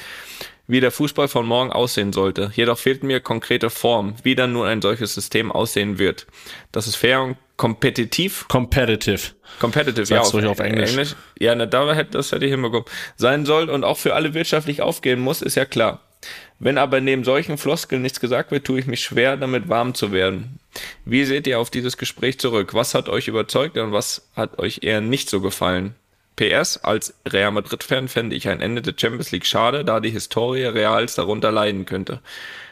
wie 0.68 0.80
der 0.80 0.92
Fußball 0.92 1.28
von 1.28 1.46
morgen 1.46 1.72
aussehen 1.72 2.14
sollte. 2.14 2.52
Jedoch 2.56 2.78
fehlt 2.78 3.04
mir 3.04 3.20
konkrete 3.20 3.70
Form, 3.70 4.16
wie 4.24 4.36
dann 4.36 4.54
nun 4.54 4.66
ein 4.66 4.82
solches 4.82 5.14
System 5.14 5.52
aussehen 5.52 6.00
wird. 6.00 6.28
Das 6.72 6.88
ist 6.88 6.96
fair 6.96 7.22
und 7.22 7.38
kompetitiv. 7.58 8.48
Competitive. 8.48 9.32
Competitive, 9.60 10.14
ja. 10.14 10.22
Auf, 10.22 10.34
auf 10.34 10.60
Englisch. 10.60 10.92
Englisch. 10.92 11.16
Ja, 11.40 11.56
ne, 11.56 11.68
da 11.68 11.94
hätte, 11.94 12.12
das 12.12 12.32
hätte 12.32 12.46
ich 12.46 12.52
hinbekommen. 12.52 12.86
Sein 13.16 13.46
soll 13.46 13.70
und 13.70 13.84
auch 13.84 13.98
für 13.98 14.16
alle 14.16 14.34
wirtschaftlich 14.34 14.82
aufgehen 14.82 15.20
muss, 15.20 15.42
ist 15.42 15.56
ja 15.56 15.66
klar. 15.66 16.02
Wenn 16.60 16.78
aber 16.78 17.02
neben 17.02 17.24
solchen 17.24 17.58
Floskeln 17.58 18.02
nichts 18.02 18.20
gesagt 18.20 18.52
wird, 18.52 18.66
tue 18.66 18.80
ich 18.80 18.88
mich 18.88 19.04
schwer, 19.04 19.36
damit 19.38 19.68
warm 19.68 19.94
zu 19.94 20.12
werden. 20.12 20.60
Wie 21.06 21.26
seht 21.26 21.46
ihr 21.48 21.60
auf 21.60 21.70
dieses 21.70 21.98
Gespräch 21.98 22.40
zurück? 22.40 22.74
Was 22.74 22.94
hat 22.94 23.10
euch 23.10 23.28
überzeugt 23.28 23.78
und 23.78 23.92
was 23.92 24.30
hat 24.36 24.60
euch 24.60 24.80
eher 24.82 25.02
nicht 25.02 25.30
so 25.30 25.42
gefallen? 25.42 25.96
PS, 26.36 26.78
als 26.78 27.14
Real 27.28 27.52
Madrid-Fan 27.52 28.08
fände 28.08 28.36
ich 28.36 28.48
ein 28.48 28.62
Ende 28.62 28.82
der 28.82 28.96
Champions 28.98 29.32
League 29.32 29.46
schade, 29.46 29.86
da 29.86 30.00
die 30.00 30.10
Historie 30.10 30.64
Reals 30.64 31.16
darunter 31.16 31.52
leiden 31.52 31.86
könnte. 31.86 32.22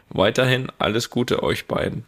Weiterhin 0.10 0.72
alles 0.80 1.10
Gute 1.10 1.44
euch 1.44 1.68
beiden. 1.68 2.06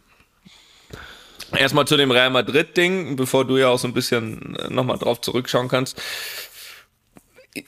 Erstmal 1.56 1.86
zu 1.86 1.96
dem 1.96 2.10
Real 2.10 2.30
Madrid-Ding, 2.30 3.16
bevor 3.16 3.44
du 3.44 3.56
ja 3.56 3.68
auch 3.68 3.78
so 3.78 3.88
ein 3.88 3.94
bisschen 3.94 4.56
äh, 4.56 4.68
nochmal 4.72 4.98
drauf 4.98 5.20
zurückschauen 5.20 5.68
kannst. 5.68 6.00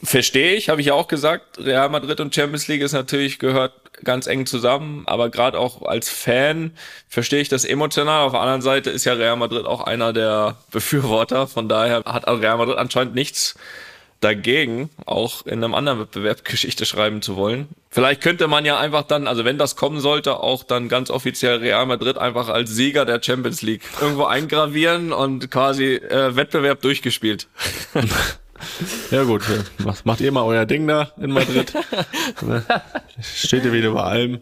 Verstehe 0.03 0.55
ich, 0.55 0.69
habe 0.69 0.81
ich 0.81 0.89
ja 0.89 0.95
auch 0.95 1.07
gesagt, 1.07 1.59
Real 1.59 1.89
Madrid 1.89 2.19
und 2.21 2.35
Champions 2.35 2.67
League 2.67 2.83
ist 2.83 2.93
natürlich 2.93 3.39
gehört 3.39 3.73
ganz 4.03 4.27
eng 4.27 4.45
zusammen, 4.45 5.05
aber 5.07 5.31
gerade 5.31 5.59
auch 5.59 5.83
als 5.83 6.11
Fan 6.11 6.73
verstehe 7.09 7.41
ich 7.41 7.49
das 7.49 7.65
emotional. 7.65 8.27
Auf 8.27 8.33
der 8.33 8.41
anderen 8.41 8.63
Seite 8.63 8.91
ist 8.91 9.05
ja 9.05 9.13
Real 9.13 9.37
Madrid 9.37 9.65
auch 9.65 9.83
einer 9.83 10.13
der 10.13 10.57
Befürworter, 10.73 11.47
von 11.47 11.69
daher 11.69 12.03
hat 12.05 12.27
Real 12.27 12.59
Madrid 12.59 12.79
anscheinend 12.79 13.15
nichts 13.15 13.55
dagegen, 14.21 14.91
auch 15.05 15.45
in 15.47 15.63
einem 15.63 15.75
anderen 15.75 16.01
Wettbewerb 16.01 16.45
Geschichte 16.45 16.87
schreiben 16.87 17.23
zu 17.23 17.37
wollen. 17.37 17.69
Vielleicht 17.91 18.23
könnte 18.23 18.49
man 18.49 18.65
ja 18.65 18.79
einfach 18.79 19.03
dann, 19.03 19.27
also 19.27 19.45
wenn 19.45 19.59
das 19.59 19.77
kommen 19.77 20.01
sollte, 20.01 20.41
auch 20.41 20.65
dann 20.65 20.89
ganz 20.89 21.11
offiziell 21.11 21.59
Real 21.59 21.87
Madrid 21.87 22.19
einfach 22.19 22.49
als 22.49 22.71
Sieger 22.71 23.05
der 23.05 23.23
Champions 23.23 23.63
League 23.63 23.83
irgendwo 24.01 24.25
eingravieren 24.25 25.13
und 25.13 25.51
quasi 25.51 25.95
äh, 25.95 26.37
Wettbewerb 26.37 26.83
durchgespielt. 26.83 27.49
Ja 29.11 29.25
gut, 29.25 29.43
macht, 30.05 30.21
ihr 30.21 30.33
mal 30.33 30.43
euer 30.43 30.67
Ding 30.67 30.87
da 30.87 31.11
in 31.19 31.31
Madrid. 31.31 31.73
Steht 33.21 33.65
ihr 33.65 33.73
wieder 33.73 33.93
bei 33.93 34.03
allem. 34.03 34.41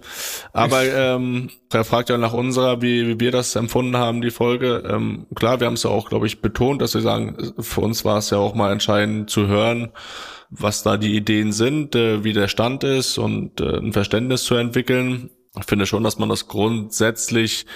Aber 0.52 0.84
ähm, 0.84 1.50
er 1.72 1.84
fragt 1.84 2.08
ja 2.08 2.18
nach 2.18 2.32
unserer, 2.32 2.82
wie, 2.82 3.06
wie 3.06 3.20
wir 3.20 3.30
das 3.30 3.54
empfunden 3.56 3.96
haben, 3.96 4.20
die 4.20 4.30
Folge. 4.30 4.82
Ähm, 4.88 5.26
klar, 5.34 5.60
wir 5.60 5.66
haben 5.66 5.74
es 5.74 5.82
ja 5.82 5.90
auch, 5.90 6.08
glaube 6.08 6.26
ich, 6.26 6.40
betont, 6.40 6.82
dass 6.82 6.94
wir 6.94 7.00
sagen, 7.00 7.52
für 7.58 7.80
uns 7.80 8.04
war 8.04 8.18
es 8.18 8.30
ja 8.30 8.38
auch 8.38 8.54
mal 8.54 8.72
entscheidend 8.72 9.30
zu 9.30 9.46
hören, 9.46 9.90
was 10.50 10.82
da 10.82 10.96
die 10.96 11.16
Ideen 11.16 11.52
sind, 11.52 11.94
äh, 11.94 12.24
wie 12.24 12.32
der 12.32 12.48
Stand 12.48 12.84
ist 12.84 13.18
und 13.18 13.60
äh, 13.60 13.78
ein 13.78 13.92
Verständnis 13.92 14.44
zu 14.44 14.54
entwickeln. 14.54 15.30
Ich 15.58 15.66
finde 15.66 15.86
schon, 15.86 16.02
dass 16.02 16.18
man 16.18 16.28
das 16.28 16.48
grundsätzlich 16.48 17.66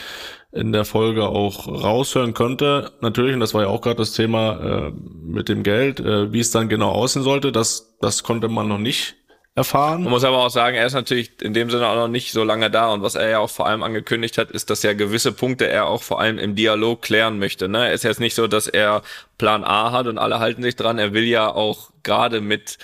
in 0.52 0.72
der 0.72 0.84
Folge 0.84 1.28
auch 1.28 1.68
raushören 1.68 2.34
könnte. 2.34 2.92
Natürlich, 3.00 3.34
und 3.34 3.40
das 3.40 3.54
war 3.54 3.62
ja 3.62 3.68
auch 3.68 3.82
gerade 3.82 3.96
das 3.96 4.12
Thema 4.12 4.88
äh, 4.88 4.92
mit 4.92 5.48
dem 5.48 5.62
Geld, 5.62 6.00
äh, 6.00 6.32
wie 6.32 6.40
es 6.40 6.50
dann 6.50 6.68
genau 6.68 6.90
aussehen 6.90 7.22
sollte, 7.22 7.52
das, 7.52 7.96
das 8.00 8.22
konnte 8.22 8.48
man 8.48 8.66
noch 8.66 8.78
nicht 8.78 9.16
erfahren. 9.54 10.04
Man 10.04 10.12
muss 10.12 10.24
aber 10.24 10.38
auch 10.38 10.50
sagen, 10.50 10.76
er 10.76 10.86
ist 10.86 10.94
natürlich 10.94 11.42
in 11.42 11.52
dem 11.52 11.68
Sinne 11.68 11.88
auch 11.88 11.96
noch 11.96 12.08
nicht 12.08 12.32
so 12.32 12.44
lange 12.44 12.70
da 12.70 12.88
und 12.88 13.02
was 13.02 13.16
er 13.16 13.28
ja 13.28 13.38
auch 13.40 13.50
vor 13.50 13.66
allem 13.66 13.82
angekündigt 13.82 14.38
hat, 14.38 14.50
ist, 14.50 14.70
dass 14.70 14.82
ja 14.82 14.94
gewisse 14.94 15.32
Punkte 15.32 15.68
er 15.68 15.86
auch 15.86 16.02
vor 16.02 16.20
allem 16.20 16.38
im 16.38 16.54
Dialog 16.54 17.02
klären 17.02 17.38
möchte. 17.38 17.68
Ne? 17.68 17.88
Es 17.88 17.96
ist 17.96 18.04
jetzt 18.04 18.20
nicht 18.20 18.34
so, 18.34 18.46
dass 18.46 18.68
er 18.68 19.02
Plan 19.36 19.64
A 19.64 19.92
hat 19.92 20.06
und 20.06 20.16
alle 20.16 20.38
halten 20.38 20.62
sich 20.62 20.76
dran. 20.76 20.98
Er 20.98 21.12
will 21.12 21.24
ja 21.24 21.48
auch 21.48 21.90
gerade 22.04 22.40
mit 22.40 22.78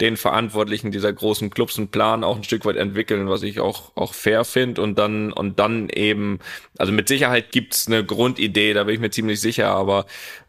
den 0.00 0.16
Verantwortlichen 0.16 0.92
dieser 0.92 1.12
großen 1.12 1.50
Clubs 1.50 1.76
einen 1.76 1.88
Plan 1.88 2.22
auch 2.22 2.36
ein 2.36 2.44
Stück 2.44 2.64
weit 2.64 2.76
entwickeln, 2.76 3.28
was 3.28 3.42
ich 3.42 3.58
auch, 3.58 3.96
auch 3.96 4.14
fair 4.14 4.44
finde 4.44 4.80
und 4.80 4.96
dann, 4.98 5.32
und 5.32 5.58
dann 5.58 5.88
eben, 5.88 6.38
also 6.78 6.92
mit 6.92 7.08
Sicherheit 7.08 7.50
gibt's 7.50 7.88
eine 7.88 8.04
Grundidee, 8.04 8.74
da 8.74 8.84
bin 8.84 8.94
ich 8.94 9.00
mir 9.00 9.10
ziemlich 9.10 9.40
sicher, 9.40 9.70
aber 9.70 10.06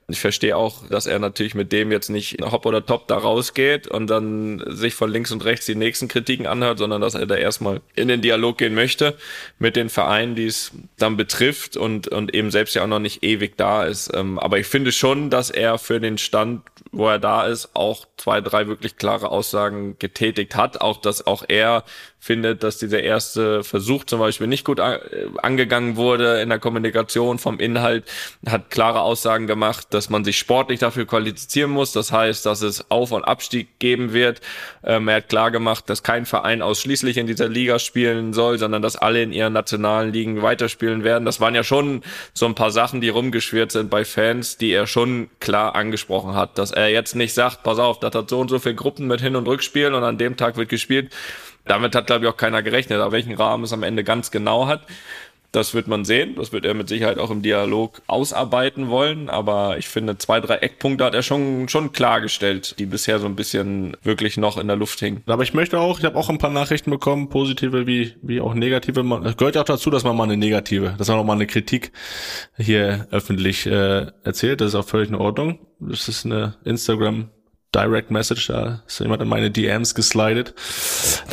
ich 0.10 0.20
verstehe 0.20 0.58
auch, 0.58 0.88
dass 0.88 1.06
er 1.06 1.20
natürlich 1.20 1.56
mit 1.56 1.72
dem 1.72 1.92
jetzt 1.92 2.10
nicht 2.10 2.38
hopp 2.42 2.66
oder 2.66 2.86
top 2.86 3.08
da 3.08 3.18
rausgeht 3.18 3.88
und 3.88 4.08
dann 4.08 4.64
sich 4.68 4.96
von 4.96 5.12
links 5.12 5.32
und 5.32 5.46
rechts 5.46 5.66
die 5.66 5.76
nächsten 5.76 6.08
Kritiken 6.08 6.48
anhört, 6.48 6.80
sondern 6.80 7.02
dass 7.02 7.16
er 7.16 7.26
da 7.26 7.36
erstmal 7.36 7.82
in 7.96 8.08
den 8.08 8.22
Dialog 8.22 8.58
gehen 8.58 8.74
möchte 8.74 9.16
mit 9.60 9.76
den 9.76 9.90
Vereinen, 9.90 10.36
die 10.36 10.46
es 10.46 10.72
dann 10.98 11.18
betrifft 11.18 11.78
und, 11.78 12.08
und 12.08 12.34
eben 12.34 12.52
selbst 12.52 12.76
ja 12.76 12.84
auch 12.84 12.88
noch 12.88 13.00
nicht 13.00 13.24
ewig 13.24 13.58
da 13.58 13.84
ist. 13.84 14.12
Ähm, 14.14 14.40
aber 14.40 14.60
ich 14.60 14.68
finde 14.68 14.92
schon, 14.92 15.30
dass 15.30 15.50
er 15.50 15.78
für 15.78 16.00
den 16.00 16.18
Stand, 16.18 16.62
wo 16.92 17.08
er 17.08 17.20
da 17.20 17.46
ist, 17.46 17.76
auch 17.76 18.06
zwei, 18.18 18.42
drei 18.42 18.68
wirklich 18.68 18.98
klare 18.98 19.30
Aussagen 19.30 19.98
getätigt 20.00 20.56
hat. 20.56 20.82
Auch, 20.82 20.98
dass 20.98 21.26
auch 21.26 21.44
er 21.48 21.84
findet, 22.20 22.64
dass 22.64 22.78
dieser 22.78 23.02
erste 23.02 23.64
Versuch 23.64 24.04
zum 24.04 24.20
Beispiel 24.20 24.48
nicht 24.48 24.66
gut 24.66 24.80
angegangen 24.80 25.96
wurde 25.96 26.42
in 26.42 26.50
der 26.50 26.60
Kommunikation 26.60 27.40
vom 27.40 27.60
Inhalt, 27.60 28.04
hat 28.46 28.70
klare 28.70 29.02
Aussagen 29.02 29.48
gemacht, 29.48 29.88
dass 29.92 30.10
man 30.10 30.26
sich 30.26 30.38
sportlich 30.38 30.80
dafür 30.80 31.08
qualifizieren 31.08 31.72
muss. 31.72 31.94
Das 31.94 32.12
heißt, 32.12 32.46
dass 32.46 32.62
es 32.62 32.92
Auf- 32.92 33.14
und 33.14 33.24
Abstieg 33.24 33.80
geben 33.80 34.12
wird. 34.12 34.42
Ähm, 34.84 35.08
er 35.08 35.18
hat 35.18 35.30
klar 35.30 35.50
gemacht, 35.50 35.90
dass 35.90 36.04
kein 36.04 36.26
Verein 36.26 36.62
ausschließlich 36.62 37.18
in 37.18 37.26
dieser 37.26 37.48
Liga 37.48 37.80
spielen 37.80 38.34
soll, 38.34 38.60
sondern 38.60 38.82
dass 38.82 38.98
alle 38.98 39.24
in 39.24 39.32
ihren 39.32 39.54
nationalen 39.54 40.12
Ligen 40.12 40.42
weiterspielen 40.42 41.06
werden. 41.06 41.26
Das 41.26 41.40
waren 41.40 41.56
ja 41.56 41.64
schon 41.64 42.04
so 42.34 42.46
ein 42.46 42.56
paar 42.56 42.72
Sachen, 42.72 43.00
die 43.00 43.10
rumgeschwirrt 43.10 43.72
sind 43.72 43.90
bei 43.90 44.04
Fans, 44.04 44.58
die 44.58 44.72
er 44.72 44.88
schon 44.88 45.30
klar 45.40 45.76
angesprochen 45.76 46.36
hat, 46.36 46.58
dass 46.58 46.72
er 46.72 46.90
jetzt 46.90 47.16
nicht 47.16 47.34
sagt, 47.34 47.64
pass 47.64 47.80
auf, 47.80 48.00
das 48.00 48.14
hat 48.14 48.30
so 48.30 48.40
und 48.40 48.50
so 48.50 48.60
viele 48.60 48.76
Gruppen 48.76 49.08
mit 49.08 49.22
Hin- 49.22 49.38
und 49.38 49.48
Rückspielen 49.48 49.94
und 49.94 50.04
an 50.04 50.18
dem 50.18 50.36
Tag 50.36 50.58
wird 50.58 50.70
gespielt 50.70 51.14
damit 51.70 51.96
hat, 51.96 52.08
glaube 52.08 52.26
ich, 52.26 52.32
auch 52.32 52.38
keiner 52.38 52.64
gerechnet, 52.64 53.00
auf 53.02 53.12
welchen 53.12 53.34
Rahmen 53.34 53.64
es 53.64 53.74
am 53.74 53.84
Ende 53.84 54.04
ganz 54.04 54.32
genau 54.32 54.68
hat. 54.68 54.82
Das 55.52 55.74
wird 55.74 55.88
man 55.88 56.06
sehen. 56.06 56.36
Das 56.36 56.52
wird 56.52 56.64
er 56.64 56.76
mit 56.76 56.90
Sicherheit 56.90 57.18
auch 57.18 57.32
im 57.32 57.42
Dialog 57.42 58.04
ausarbeiten 58.06 58.90
wollen. 58.90 59.30
Aber 59.30 59.80
ich 59.80 59.88
finde, 59.88 60.18
zwei, 60.20 60.40
drei 60.40 60.58
Eckpunkte 60.58 61.04
hat 61.04 61.16
er 61.16 61.24
schon, 61.24 61.68
schon 61.70 61.92
klargestellt, 61.92 62.76
die 62.78 62.86
bisher 62.86 63.18
so 63.18 63.26
ein 63.26 63.36
bisschen 63.36 63.98
wirklich 64.04 64.38
noch 64.38 64.60
in 64.60 64.68
der 64.68 64.76
Luft 64.76 65.00
hingen. 65.00 65.24
Aber 65.26 65.42
ich 65.42 65.56
möchte 65.56 65.80
auch, 65.80 65.98
ich 65.98 66.06
habe 66.06 66.18
auch 66.18 66.30
ein 66.30 66.38
paar 66.38 66.52
Nachrichten 66.52 66.92
bekommen, 66.92 67.30
positive 67.30 67.88
wie, 67.88 68.14
wie 68.22 68.42
auch 68.42 68.54
negative. 68.54 69.02
Man, 69.02 69.26
es 69.26 69.38
gehört 69.38 69.56
ja 69.56 69.62
auch 69.62 69.66
dazu, 69.66 69.90
dass 69.90 70.04
man 70.04 70.16
mal 70.16 70.26
eine 70.26 70.38
negative, 70.38 70.94
dass 71.00 71.08
man 71.08 71.18
auch 71.18 71.26
mal 71.26 71.34
eine 71.34 71.48
Kritik 71.48 71.94
hier 72.58 73.08
öffentlich 73.10 73.66
äh, 73.66 74.06
erzählt. 74.24 74.62
Das 74.62 74.70
ist 74.70 74.76
auch 74.76 74.86
völlig 74.86 75.10
in 75.10 75.16
Ordnung. 75.16 75.60
Das 75.80 76.08
ist 76.08 76.26
eine 76.26 76.58
Instagram 76.64 77.30
Direct 77.76 78.10
Message, 78.10 78.48
da 78.48 78.82
ist 78.88 79.00
jemand 79.00 79.22
in 79.22 79.28
meine 79.28 79.52
DMs 79.52 79.94
geslidet. 79.94 80.54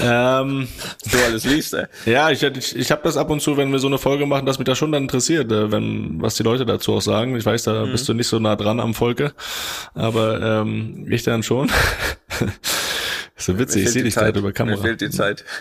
Ähm, 0.03 0.69
Du 1.11 1.19
alles 1.25 1.45
liest, 1.45 1.75
ey. 1.75 1.87
ja, 2.05 2.31
ich, 2.31 2.43
ich, 2.43 2.77
ich 2.77 2.91
habe 2.91 3.01
das 3.05 3.17
ab 3.17 3.31
und 3.31 3.41
zu, 3.41 3.57
wenn 3.57 3.73
wir 3.73 3.79
so 3.79 3.87
eine 3.87 3.97
Folge 3.99 4.27
machen, 4.27 4.45
dass 4.45 4.59
mich 4.59 4.67
das 4.67 4.77
schon 4.77 4.93
dann 4.93 5.05
interessiert, 5.05 5.51
äh, 5.51 5.73
wenn 5.73 6.21
was 6.21 6.35
die 6.35 6.43
Leute 6.43 6.67
dazu 6.67 6.95
auch 6.95 7.01
sagen. 7.01 7.37
Ich 7.37 7.47
weiß, 7.47 7.63
da 7.65 7.85
bist 7.87 8.09
du 8.09 8.15
nicht 8.15 8.29
so 8.29 8.39
nah 8.39 8.55
dran 8.57 8.81
am 8.81 8.93
Volke, 8.93 9.33
aber 9.95 10.61
ähm, 10.61 11.07
ich 11.11 11.23
dann 11.23 11.43
schon. 11.43 11.69
ist 13.37 13.47
so 13.47 13.59
witzig, 13.59 13.85
ich 13.85 13.91
sehe 13.91 14.03
dich 14.03 14.15
gerade 14.15 14.39
über 14.39 14.53
Kamera. 14.53 14.77
Mir 14.77 14.83
fehlt 14.83 15.01
die 15.01 15.11
Zeit. 15.11 15.45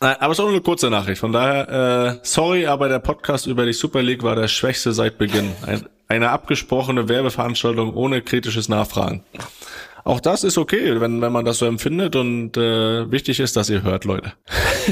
Aber 0.00 0.30
es 0.30 0.38
ist 0.38 0.40
auch 0.40 0.44
nur 0.44 0.52
eine 0.52 0.60
kurze 0.60 0.90
Nachricht. 0.90 1.18
Von 1.20 1.32
daher, 1.32 2.12
äh, 2.14 2.18
sorry, 2.22 2.66
aber 2.68 2.88
der 2.88 3.00
Podcast 3.00 3.48
über 3.48 3.66
die 3.66 3.72
Super 3.72 4.00
League 4.00 4.22
war 4.22 4.36
der 4.36 4.46
schwächste 4.46 4.92
seit 4.92 5.18
Beginn. 5.18 5.50
Ein, 5.66 5.88
eine 6.06 6.30
abgesprochene 6.30 7.08
Werbeveranstaltung 7.08 7.92
ohne 7.94 8.22
kritisches 8.22 8.68
Nachfragen. 8.68 9.24
Auch 10.08 10.20
das 10.20 10.42
ist 10.42 10.56
okay, 10.56 11.02
wenn, 11.02 11.20
wenn 11.20 11.32
man 11.32 11.44
das 11.44 11.58
so 11.58 11.66
empfindet 11.66 12.16
und 12.16 12.56
äh, 12.56 13.12
wichtig 13.12 13.40
ist, 13.40 13.56
dass 13.56 13.68
ihr 13.68 13.82
hört, 13.82 14.06
Leute. 14.06 14.32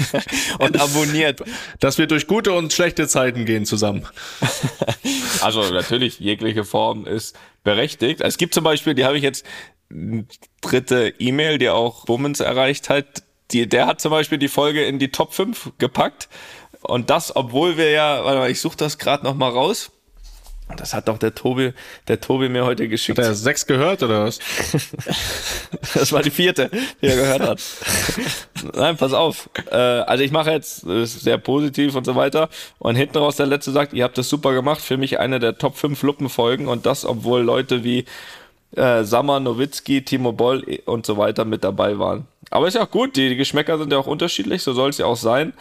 Und 0.59 0.79
abonniert. 0.79 1.43
Dass 1.81 1.97
wir 1.97 2.07
durch 2.07 2.27
gute 2.27 2.53
und 2.53 2.71
schlechte 2.75 3.09
Zeiten 3.09 3.47
gehen 3.47 3.65
zusammen. 3.65 4.07
Also 5.41 5.63
natürlich, 5.71 6.19
jegliche 6.19 6.65
Form 6.65 7.07
ist 7.07 7.37
berechtigt. 7.63 8.21
Es 8.21 8.37
gibt 8.37 8.53
zum 8.55 8.65
Beispiel, 8.65 8.95
die 8.95 9.05
habe 9.05 9.17
ich 9.17 9.23
jetzt, 9.23 9.47
eine 9.91 10.27
dritte 10.61 11.15
E-Mail, 11.19 11.59
die 11.59 11.69
auch 11.69 12.05
Bummens 12.07 12.41
erreicht 12.41 12.89
hat. 12.89 13.23
Die, 13.53 13.69
der 13.69 13.87
hat 13.87 14.01
zum 14.01 14.11
Beispiel 14.11 14.39
die 14.39 14.49
Folge 14.49 14.85
in 14.85 14.99
die 14.99 15.13
Top 15.13 15.33
5 15.35 15.73
gepackt. 15.79 16.29
Und 16.83 17.11
das, 17.11 17.37
obwohl 17.37 17.77
wir 17.77 17.91
ja, 17.91 18.25
warte 18.25 18.39
mal, 18.39 18.51
ich 18.51 18.61
suche 18.61 18.77
das 18.77 18.99
gerade 18.99 19.25
noch 19.25 19.35
mal 19.35 19.51
raus. 19.51 19.93
Das 20.77 20.95
hat 20.95 21.07
doch 21.07 21.19
der 21.19 21.35
Tobi, 21.35 21.73
der 22.09 22.21
Tobi 22.21 22.49
mir 22.49 22.65
heute 22.65 22.89
geschickt. 22.89 23.19
Hat 23.19 23.25
er 23.25 23.35
sechs 23.35 23.67
gehört 23.67 24.03
oder 24.03 24.25
was? 24.25 24.41
Das 25.95 26.13
war 26.13 26.23
die 26.23 26.31
vierte, 26.31 26.71
die 27.01 27.07
er 27.07 27.17
gehört 27.17 27.41
hat. 27.41 27.63
Nein, 28.75 28.97
pass 28.97 29.13
auf. 29.13 29.49
Äh, 29.71 29.77
also 29.77 30.25
ich 30.25 30.33
mache 30.33 30.51
jetzt 30.51 30.85
äh, 30.87 31.05
sehr 31.05 31.39
positiv 31.39 31.95
und 31.95 32.05
so 32.05 32.17
weiter. 32.17 32.49
Und 32.79 32.97
hinten 32.97 33.19
raus 33.19 33.37
der 33.37 33.47
letzte 33.47 33.71
sagt, 33.71 33.93
ihr 33.93 34.05
habt 34.05 34.19
das 34.19 34.29
super 34.29 34.53
gemacht. 34.53 34.81
Für 34.81 34.97
mich 34.97 35.21
eine 35.21 35.39
der 35.39 35.59
Top 35.59 35.77
5 35.77 36.03
Luppenfolgen. 36.03 36.67
Und 36.67 36.87
das, 36.87 37.05
obwohl 37.05 37.43
Leute 37.43 37.85
wie 37.85 38.05
äh, 38.77 39.05
Sammer, 39.05 39.41
Nowitzki, 39.41 40.03
Timo 40.03 40.33
Boll 40.33 40.81
und 40.85 41.07
so 41.07 41.17
weiter 41.17 41.45
mit 41.45 41.65
dabei 41.65 41.99
waren. 41.99 42.27
Aber 42.51 42.69
ist 42.69 42.75
ja 42.75 42.83
auch 42.83 42.91
gut, 42.91 43.17
die, 43.17 43.29
die 43.29 43.37
Geschmäcker 43.37 43.79
sind 43.79 43.93
ja 43.93 43.99
auch 43.99 44.07
unterschiedlich, 44.07 44.63
so 44.63 44.73
soll 44.73 44.91
es 44.91 44.99
ja 44.99 45.07
auch 45.07 45.17
sein. 45.17 45.53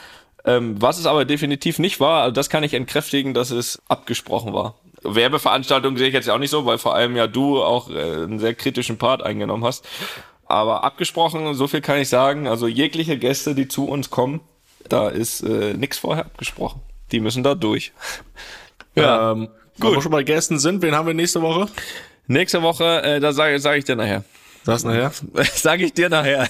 Ähm, 0.45 0.79
was 0.79 0.99
es 0.99 1.07
aber 1.07 1.25
definitiv 1.25 1.79
nicht 1.79 1.99
war, 1.99 2.21
also 2.23 2.33
das 2.33 2.49
kann 2.49 2.63
ich 2.63 2.73
entkräftigen, 2.73 3.33
dass 3.33 3.49
es 3.49 3.81
abgesprochen 3.87 4.53
war. 4.53 4.75
Werbeveranstaltung 5.07 5.97
sehe 5.97 6.07
ich 6.07 6.13
jetzt 6.13 6.27
ja 6.27 6.33
auch 6.33 6.39
nicht 6.39 6.49
so, 6.49 6.65
weil 6.65 6.77
vor 6.77 6.95
allem 6.95 7.15
ja 7.15 7.27
du 7.27 7.61
auch 7.61 7.89
äh, 7.89 7.93
einen 7.93 8.39
sehr 8.39 8.53
kritischen 8.53 8.97
Part 8.97 9.23
eingenommen 9.23 9.63
hast. 9.63 9.87
Aber 10.45 10.83
abgesprochen, 10.83 11.53
so 11.55 11.67
viel 11.67 11.81
kann 11.81 11.99
ich 11.99 12.09
sagen, 12.09 12.47
also 12.47 12.67
jegliche 12.67 13.17
Gäste, 13.17 13.55
die 13.55 13.67
zu 13.67 13.85
uns 13.85 14.09
kommen, 14.09 14.41
da 14.87 15.09
ist 15.09 15.41
äh, 15.41 15.73
nichts 15.73 15.97
vorher 15.97 16.25
abgesprochen. 16.25 16.81
Die 17.11 17.19
müssen 17.19 17.43
da 17.43 17.55
durch. 17.55 17.93
Ja, 18.95 19.31
ähm, 19.31 19.47
gut. 19.79 19.91
Wo 19.91 19.95
wir 19.95 20.01
schon 20.01 20.11
bei 20.11 20.23
Gästen 20.23 20.59
sind, 20.59 20.81
wen 20.81 20.95
haben 20.95 21.07
wir 21.07 21.13
nächste 21.13 21.41
Woche? 21.41 21.67
Nächste 22.27 22.61
Woche, 22.61 23.01
äh, 23.03 23.19
da 23.19 23.33
sage 23.33 23.59
sag 23.59 23.77
ich 23.77 23.85
dir 23.85 23.95
nachher. 23.95 24.23
Sag's 24.63 24.83
nachher. 24.83 25.11
sage 25.53 25.85
ich 25.85 25.93
dir 25.93 26.09
nachher. 26.09 26.47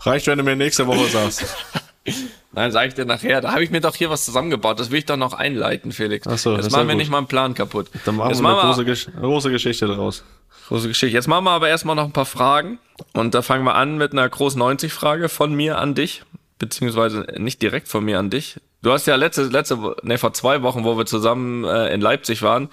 Reicht, 0.00 0.26
wenn 0.26 0.38
du 0.38 0.44
mir 0.44 0.56
nächste 0.56 0.86
Woche 0.86 1.06
sagst. 1.06 1.44
Nein, 2.52 2.72
sage 2.72 2.88
ich 2.88 2.94
dir 2.94 3.04
nachher. 3.04 3.40
Da 3.40 3.52
habe 3.52 3.62
ich 3.62 3.70
mir 3.70 3.80
doch 3.80 3.94
hier 3.94 4.10
was 4.10 4.24
zusammengebaut. 4.24 4.80
Das 4.80 4.90
will 4.90 4.98
ich 4.98 5.06
doch 5.06 5.16
noch 5.16 5.34
einleiten, 5.34 5.92
Felix. 5.92 6.26
Ach 6.26 6.38
so, 6.38 6.56
Jetzt 6.56 6.70
machen 6.72 6.82
ja 6.82 6.88
wir 6.88 6.94
gut. 6.94 6.98
nicht 6.98 7.10
mal 7.10 7.18
einen 7.18 7.26
Plan 7.28 7.54
kaputt. 7.54 7.88
Dann 8.04 8.16
machen 8.16 8.30
Jetzt 8.30 8.42
wir 8.42 8.48
eine 8.48 8.60
große, 8.60 8.84
Gesch 8.84 9.08
große 9.20 9.50
Geschichte 9.50 9.86
draus. 9.86 10.24
Große 10.68 10.88
Geschichte. 10.88 11.14
Jetzt 11.14 11.28
machen 11.28 11.44
wir 11.44 11.50
aber 11.52 11.68
erstmal 11.68 11.96
noch 11.96 12.04
ein 12.04 12.12
paar 12.12 12.26
Fragen. 12.26 12.78
Und 13.12 13.34
da 13.34 13.42
fangen 13.42 13.64
wir 13.64 13.74
an 13.74 13.98
mit 13.98 14.12
einer 14.12 14.28
Groß 14.28 14.56
90 14.56 14.92
Frage 14.92 15.28
von 15.28 15.52
mir 15.54 15.78
an 15.78 15.94
dich. 15.94 16.22
Beziehungsweise 16.58 17.26
nicht 17.38 17.62
direkt 17.62 17.88
von 17.88 18.04
mir 18.04 18.18
an 18.18 18.30
dich. 18.30 18.60
Du 18.82 18.92
hast 18.92 19.06
ja 19.06 19.14
letzte, 19.16 19.44
letzte, 19.44 19.78
nee, 20.02 20.18
vor 20.18 20.32
zwei 20.32 20.62
Wochen, 20.62 20.84
wo 20.84 20.96
wir 20.98 21.06
zusammen 21.06 21.64
äh, 21.64 21.92
in 21.94 22.00
Leipzig 22.00 22.42
waren, 22.42 22.68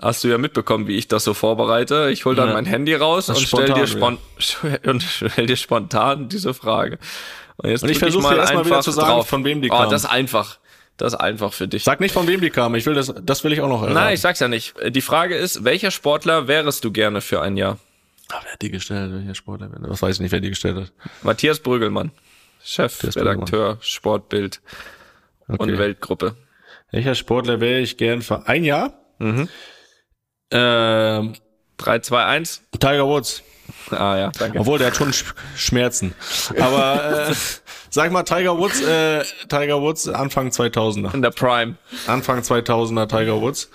hast 0.00 0.22
du 0.24 0.28
ja 0.28 0.38
mitbekommen, 0.38 0.86
wie 0.88 0.96
ich 0.96 1.08
das 1.08 1.24
so 1.24 1.34
vorbereite. 1.34 2.10
Ich 2.12 2.24
hol 2.24 2.34
dann 2.34 2.48
Ja. 2.48 2.54
mein 2.54 2.64
Handy 2.64 2.94
raus 2.94 3.28
und 3.28 3.36
Das 3.38 3.44
stell 3.44 3.72
dir, 3.72 3.86
spontan, 3.86 4.18
spon 4.38 4.78
und 4.86 5.02
stell 5.02 5.46
dir 5.46 5.56
spontan 5.56 6.28
diese 6.28 6.54
Frage. 6.54 6.98
Und, 7.56 7.70
jetzt 7.70 7.82
Und 7.82 7.90
ich 7.90 7.98
versuche 7.98 8.34
dir 8.34 8.40
erstmal 8.40 8.64
wieder 8.64 8.80
zu 8.80 8.90
sagen, 8.90 9.24
von 9.24 9.44
wem 9.44 9.62
die 9.62 9.70
oh, 9.70 9.76
kam. 9.76 9.90
das 9.90 10.04
ist 10.04 10.10
einfach. 10.10 10.58
Das 10.96 11.12
ist 11.12 11.18
einfach 11.18 11.52
für 11.52 11.66
dich. 11.66 11.82
Sag 11.82 12.00
nicht, 12.00 12.12
von 12.12 12.26
wem 12.28 12.40
die 12.40 12.50
kam. 12.50 12.74
Ich 12.76 12.86
will 12.86 12.94
das, 12.94 13.12
das 13.22 13.42
will 13.42 13.52
ich 13.52 13.60
auch 13.60 13.68
noch 13.68 13.82
erraten. 13.82 13.94
Nein, 13.94 14.14
ich 14.14 14.20
sag's 14.20 14.38
ja 14.38 14.46
nicht. 14.48 14.74
Die 14.90 15.00
Frage 15.00 15.34
ist, 15.34 15.64
welcher 15.64 15.90
Sportler 15.90 16.46
wärest 16.46 16.84
du 16.84 16.92
gerne 16.92 17.20
für 17.20 17.42
ein 17.42 17.56
Jahr? 17.56 17.78
Ah, 18.30 18.40
wer 18.42 18.52
hat 18.52 18.62
die 18.62 18.70
gestellt? 18.70 19.12
Welcher 19.12 19.34
Sportler? 19.34 19.68
Das 19.68 20.02
weiß 20.02 20.16
ich 20.16 20.20
nicht, 20.20 20.32
wer 20.32 20.40
die 20.40 20.50
gestellt 20.50 20.76
hat. 20.76 20.92
Matthias 21.22 21.58
Brügelmann, 21.58 22.12
Chefredakteur, 22.62 23.78
Sportbild 23.80 24.60
und 25.48 25.60
Okay. 25.60 25.78
Weltgruppe. 25.78 26.36
Welcher 26.90 27.16
Sportler 27.16 27.60
wäre 27.60 27.80
ich 27.80 27.96
gern 27.96 28.22
für 28.22 28.46
ein 28.46 28.62
Jahr? 28.64 28.94
Mhm. 29.18 29.48
Ähm, 30.52 31.34
3, 31.76 31.98
2, 31.98 32.24
1. 32.24 32.62
Tiger 32.78 33.06
Woods. 33.06 33.42
Ah 33.90 34.16
ja, 34.16 34.30
danke. 34.38 34.58
Obwohl, 34.58 34.78
der 34.78 34.88
hat 34.88 34.96
schon 34.96 35.12
Sch 35.12 35.34
Schmerzen. 35.56 36.14
Aber 36.58 37.28
äh, 37.28 37.34
sag 37.90 38.10
mal, 38.12 38.22
Tiger 38.22 38.58
Woods, 38.58 38.80
äh, 38.82 39.22
Tiger 39.48 39.80
Woods 39.80 40.08
Anfang 40.08 40.48
2000er. 40.48 41.14
In 41.14 41.22
der 41.22 41.30
Prime. 41.30 41.76
Anfang 42.06 42.40
2000er 42.40 43.08
Tiger 43.08 43.40
Woods. 43.40 43.70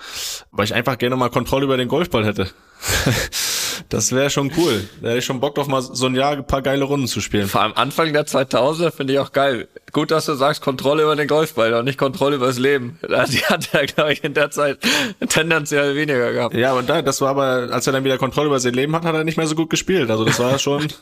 Weil 0.51 0.65
ich 0.65 0.73
einfach 0.73 0.97
gerne 0.97 1.15
mal 1.15 1.29
Kontrolle 1.29 1.65
über 1.65 1.77
den 1.77 1.87
Golfball 1.87 2.25
hätte. 2.25 2.49
das 3.87 4.11
wäre 4.11 4.29
schon 4.29 4.51
cool. 4.57 4.87
Da 5.01 5.09
hätte 5.09 5.19
ich 5.19 5.25
schon 5.25 5.39
Bock 5.39 5.55
drauf, 5.55 5.67
mal 5.67 5.81
so 5.81 6.05
ein 6.05 6.15
Jahr 6.15 6.33
ein 6.33 6.45
paar 6.45 6.61
geile 6.61 6.83
Runden 6.83 7.07
zu 7.07 7.21
spielen. 7.21 7.47
Vor 7.47 7.61
allem 7.61 7.73
Anfang 7.73 8.11
der 8.11 8.25
2000er 8.27 8.91
finde 8.91 9.13
ich 9.13 9.19
auch 9.19 9.31
geil. 9.31 9.67
Gut, 9.91 10.11
dass 10.11 10.25
du 10.25 10.33
sagst 10.35 10.61
Kontrolle 10.61 11.03
über 11.03 11.15
den 11.15 11.27
Golfball 11.27 11.73
und 11.73 11.85
nicht 11.85 11.97
Kontrolle 11.97 12.35
über 12.35 12.47
das 12.47 12.59
Leben. 12.59 12.99
Die 13.01 13.45
hat 13.45 13.73
er, 13.73 13.85
glaube 13.85 14.13
ich, 14.13 14.23
in 14.23 14.33
der 14.33 14.51
Zeit 14.51 14.79
tendenziell 15.29 15.95
weniger 15.95 16.33
gehabt. 16.33 16.55
Ja, 16.55 16.73
und 16.73 16.89
da, 16.89 17.01
das 17.01 17.21
war 17.21 17.29
aber, 17.29 17.69
als 17.71 17.87
er 17.87 17.93
dann 17.93 18.03
wieder 18.03 18.17
Kontrolle 18.17 18.47
über 18.47 18.59
sein 18.59 18.73
Leben 18.73 18.95
hat, 18.95 19.03
hat 19.05 19.15
er 19.15 19.23
nicht 19.23 19.37
mehr 19.37 19.47
so 19.47 19.55
gut 19.55 19.69
gespielt. 19.69 20.11
Also 20.11 20.25
das 20.25 20.39
war 20.39 20.59
schon, 20.59 20.87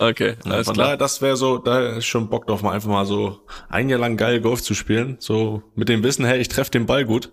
Okay, 0.00 0.36
alles 0.46 0.64
von 0.64 0.74
klar. 0.74 0.86
daher, 0.86 0.96
das 0.96 1.20
wäre 1.20 1.36
so, 1.36 1.58
da 1.58 1.96
ist 1.96 2.06
schon 2.06 2.30
Bock 2.30 2.46
drauf, 2.46 2.62
mal 2.62 2.72
einfach 2.72 2.88
mal 2.88 3.04
so 3.04 3.40
ein 3.68 3.90
Jahr 3.90 3.98
lang 3.98 4.16
geil 4.16 4.40
Golf 4.40 4.62
zu 4.62 4.72
spielen. 4.72 5.16
So 5.18 5.62
mit 5.74 5.90
dem 5.90 6.02
Wissen, 6.02 6.24
hey, 6.24 6.40
ich 6.40 6.48
treffe 6.48 6.70
den 6.70 6.86
Ball 6.86 7.04
gut. 7.04 7.30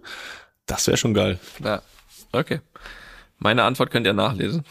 Das 0.66 0.86
wäre 0.88 0.98
schon 0.98 1.14
geil. 1.14 1.40
Ja. 1.64 1.82
Okay. 2.34 2.60
Meine 3.40 3.64
Antwort 3.64 3.92
könnt 3.92 4.06
ihr 4.08 4.14
nachlesen. 4.14 4.64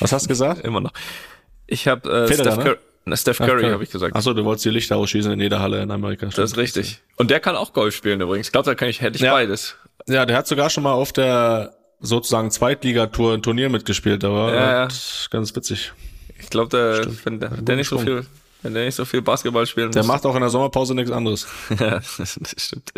Was 0.00 0.12
hast 0.12 0.24
du 0.24 0.28
gesagt? 0.28 0.64
Immer 0.64 0.80
noch. 0.80 0.92
Ich 1.66 1.86
habe 1.86 2.08
äh, 2.10 2.26
Federer, 2.28 2.52
Steph, 2.52 2.56
ne? 2.58 2.64
Curry, 2.64 2.76
na, 3.04 3.16
Steph 3.16 3.38
Curry 3.38 3.64
habe 3.70 3.82
ich 3.84 3.90
gesagt. 3.90 4.16
Achso, 4.16 4.32
du 4.32 4.44
wolltest 4.44 4.64
die 4.64 4.70
Lichter 4.70 4.96
ausschießen 4.96 5.30
in 5.32 5.40
jeder 5.40 5.60
Halle 5.60 5.82
in 5.82 5.90
Amerika. 5.90 6.26
Das 6.26 6.38
ist 6.38 6.56
richtig. 6.56 7.00
Und 7.16 7.30
der 7.30 7.40
kann 7.40 7.56
auch 7.56 7.72
Golf 7.72 7.94
spielen 7.94 8.20
übrigens. 8.20 8.48
Ich 8.48 8.52
glaube, 8.52 8.64
da 8.66 8.74
kann 8.74 8.88
ich, 8.88 9.00
hätte 9.02 9.16
ich 9.16 9.22
Ja. 9.22 9.32
beides. 9.32 9.76
Ja, 10.08 10.24
der 10.24 10.36
hat 10.36 10.46
sogar 10.46 10.70
schon 10.70 10.84
mal 10.84 10.92
auf 10.92 11.12
der 11.12 11.74
sozusagen 12.00 12.50
Zweitligatour 12.50 13.34
ein 13.34 13.42
Turnier 13.42 13.68
mitgespielt, 13.68 14.24
aber 14.24 14.54
Ja, 14.54 14.72
ja. 14.84 14.88
ganz 15.30 15.54
witzig. 15.54 15.92
Ich 16.40 16.48
glaube, 16.48 16.70
der, 16.70 17.06
wenn 17.24 17.40
der, 17.40 17.48
der 17.50 17.76
nicht 17.76 17.88
so 17.88 17.98
viel, 17.98 18.24
wenn 18.62 18.72
der 18.72 18.84
nicht 18.86 18.94
so 18.94 19.04
viel 19.04 19.20
Basketball 19.20 19.66
spielen 19.66 19.90
Der 19.92 20.02
muss. 20.02 20.06
macht 20.06 20.24
auch 20.24 20.34
in 20.34 20.40
der 20.40 20.50
Sommerpause 20.50 20.94
nichts 20.94 21.10
anderes. 21.10 21.46
Ja, 21.78 22.00
das 22.16 22.38
stimmt. 22.56 22.92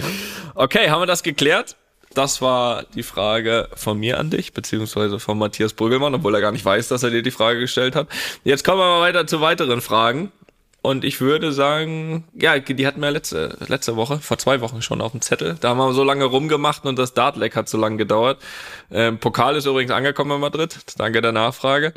Okay, 0.55 0.91
haben 0.91 1.01
wir 1.03 1.07
das 1.07 1.23
geklärt? 1.23 1.77
Das 2.15 2.43
war 2.43 2.83
die 2.95 3.05
Frage 3.05 3.69
von 3.75 3.99
mir 3.99 4.19
an 4.19 4.31
dich, 4.31 4.53
beziehungsweise 4.53 5.21
von 5.21 5.39
Matthias 5.39 5.75
Brüggelmann, 5.75 6.15
obwohl 6.15 6.35
er 6.35 6.41
gar 6.41 6.51
nicht 6.51 6.65
weiß, 6.65 6.89
dass 6.89 7.05
er 7.05 7.11
dir 7.11 7.23
die 7.23 7.31
Frage 7.31 7.61
gestellt 7.61 7.95
hat. 7.95 8.09
Jetzt 8.43 8.65
kommen 8.65 8.79
wir 8.79 8.87
mal 8.87 9.01
weiter 9.01 9.27
zu 9.27 9.41
weiteren 9.41 9.81
Fragen. 9.81 10.33
Und 10.83 11.05
ich 11.05 11.21
würde 11.21 11.53
sagen, 11.53 12.25
ja, 12.35 12.59
die 12.59 12.87
hatten 12.87 13.03
wir 13.03 13.11
letzte, 13.11 13.59
letzte 13.69 13.97
Woche, 13.97 14.19
vor 14.19 14.39
zwei 14.39 14.63
Wochen 14.63 14.81
schon 14.81 15.03
auf 15.03 15.13
dem 15.13 15.21
Zettel. 15.21 15.57
Da 15.61 15.69
haben 15.69 15.79
wir 15.79 15.93
so 15.93 16.03
lange 16.03 16.25
rumgemacht 16.25 16.87
und 16.87 16.99
das 16.99 17.13
Dartleck 17.13 17.55
hat 17.55 17.69
so 17.69 17.77
lange 17.77 17.99
gedauert. 17.99 18.39
Ähm, 18.91 19.19
Pokal 19.19 19.57
ist 19.57 19.67
übrigens 19.67 19.93
angekommen 19.93 20.33
in 20.33 20.41
Madrid. 20.41 20.79
Danke 20.97 21.21
der 21.21 21.33
Nachfrage. 21.33 21.93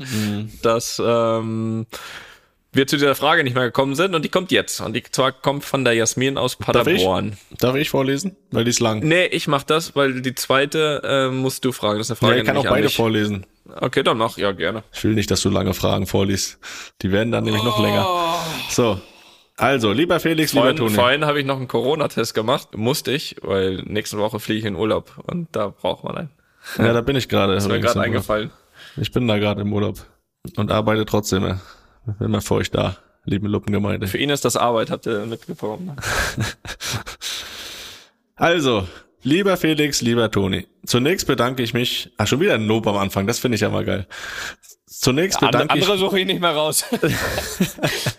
Das 0.61 1.01
ähm, 1.03 1.85
wir 2.73 2.87
zu 2.87 2.97
dieser 2.97 3.15
Frage 3.15 3.43
nicht 3.43 3.53
mehr 3.55 3.65
gekommen 3.65 3.95
sind 3.95 4.15
und 4.15 4.25
die 4.25 4.29
kommt 4.29 4.51
jetzt. 4.51 4.81
Und 4.81 4.93
die 4.93 5.03
zwar 5.03 5.31
kommt 5.31 5.63
von 5.63 5.85
der 5.85 5.93
Jasmin 5.93 6.37
aus 6.37 6.57
Darf 6.57 6.87
ich? 6.87 7.03
Paderborn. 7.03 7.37
Darf 7.59 7.75
ich 7.75 7.89
vorlesen? 7.89 8.35
Weil 8.51 8.63
die 8.63 8.71
ist 8.71 8.79
lang. 8.79 8.99
Nee, 8.99 9.25
ich 9.27 9.47
mach 9.47 9.63
das, 9.63 9.95
weil 9.95 10.21
die 10.21 10.35
zweite 10.35 11.01
äh, 11.03 11.29
musst 11.29 11.63
du 11.65 11.71
fragen. 11.71 11.99
Das 11.99 12.07
ist 12.07 12.11
eine 12.11 12.17
Frage 12.17 12.33
Ja, 12.35 12.41
ich 12.41 12.47
kann 12.47 12.57
auch 12.57 12.63
beide 12.65 12.89
vorlesen. 12.89 13.45
Okay, 13.79 14.03
dann 14.03 14.17
mach, 14.17 14.37
ja, 14.37 14.51
gerne. 14.51 14.83
Ich 14.91 15.03
will 15.03 15.13
nicht, 15.13 15.31
dass 15.31 15.41
du 15.41 15.49
lange 15.49 15.73
Fragen 15.73 16.05
vorliest. 16.07 16.59
Die 17.01 17.11
werden 17.11 17.31
dann 17.31 17.43
nämlich 17.45 17.63
noch 17.63 17.79
länger. 17.81 18.05
So. 18.69 18.99
Also, 19.55 19.91
lieber 19.91 20.19
Felix, 20.19 20.51
lieber 20.51 20.63
Vorhin, 20.63 20.77
Toni. 20.77 20.93
vorhin 20.95 21.25
habe 21.25 21.39
ich 21.39 21.45
noch 21.45 21.57
einen 21.57 21.67
Corona-Test 21.67 22.33
gemacht. 22.33 22.75
Musste 22.75 23.11
ich, 23.11 23.35
weil 23.41 23.83
nächste 23.85 24.17
Woche 24.17 24.39
fliege 24.39 24.59
ich 24.59 24.65
in 24.65 24.75
Urlaub 24.75 25.13
und 25.27 25.47
da 25.51 25.67
braucht 25.67 26.03
man 26.03 26.17
einen. 26.17 26.29
Ja, 26.77 26.91
da 26.91 27.01
bin 27.01 27.15
ich 27.15 27.29
gerade. 27.29 27.53
Ist 27.53 27.67
mir 27.67 27.79
gerade 27.79 28.01
eingefallen. 28.01 28.51
Ich 28.97 29.11
bin 29.11 29.27
da 29.27 29.37
gerade 29.37 29.61
im 29.61 29.71
Urlaub 29.71 29.99
und 30.55 30.71
arbeite 30.71 31.05
trotzdem. 31.05 31.43
ja. 31.43 31.59
Mal 32.05 32.41
für 32.41 32.55
euch 32.55 32.71
da, 32.71 32.97
liebe 33.25 33.47
Luppengemeinde. 33.47 34.07
Für 34.07 34.17
ihn 34.17 34.29
ist 34.29 34.45
das 34.45 34.57
Arbeit, 34.57 34.91
habt 34.91 35.05
ihr 35.05 35.25
mitbekommen. 35.25 35.95
Also, 38.35 38.87
lieber 39.21 39.57
Felix, 39.57 40.01
lieber 40.01 40.31
Toni. 40.31 40.67
Zunächst 40.85 41.27
bedanke 41.27 41.61
ich 41.61 41.73
mich. 41.73 42.11
Ah, 42.17 42.25
schon 42.25 42.39
wieder 42.39 42.55
ein 42.55 42.65
Lob 42.65 42.87
am 42.87 42.97
Anfang. 42.97 43.27
Das 43.27 43.39
finde 43.39 43.55
ich 43.55 43.61
ja 43.61 43.69
mal 43.69 43.85
geil. 43.85 44.07
Zunächst 44.87 45.41
And, 45.41 45.51
bedanke 45.51 45.77
ich 45.77 45.83
andere 45.83 45.99
suche 45.99 46.19
ich 46.19 46.25
nicht 46.25 46.41
mehr 46.41 46.51
raus. 46.51 46.83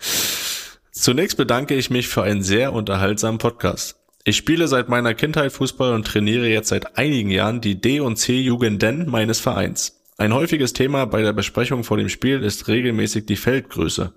Zunächst 0.91 1.37
bedanke 1.37 1.75
ich 1.75 1.89
mich 1.89 2.07
für 2.07 2.23
einen 2.23 2.43
sehr 2.43 2.73
unterhaltsamen 2.73 3.37
Podcast. 3.37 3.97
Ich 4.23 4.37
spiele 4.37 4.67
seit 4.67 4.89
meiner 4.89 5.13
Kindheit 5.13 5.51
Fußball 5.51 5.93
und 5.93 6.07
trainiere 6.07 6.47
jetzt 6.47 6.69
seit 6.69 6.97
einigen 6.97 7.29
Jahren 7.29 7.61
die 7.61 7.79
D- 7.79 7.99
und 7.99 8.15
C-Jugenden 8.15 9.09
meines 9.09 9.39
Vereins. 9.39 10.01
Ein 10.17 10.33
häufiges 10.33 10.71
Thema 10.71 11.05
bei 11.05 11.21
der 11.21 11.33
Besprechung 11.33 11.83
vor 11.83 11.97
dem 11.97 12.07
Spiel 12.07 12.41
ist 12.41 12.69
regelmäßig 12.69 13.25
die 13.25 13.35
Feldgröße. 13.35 14.13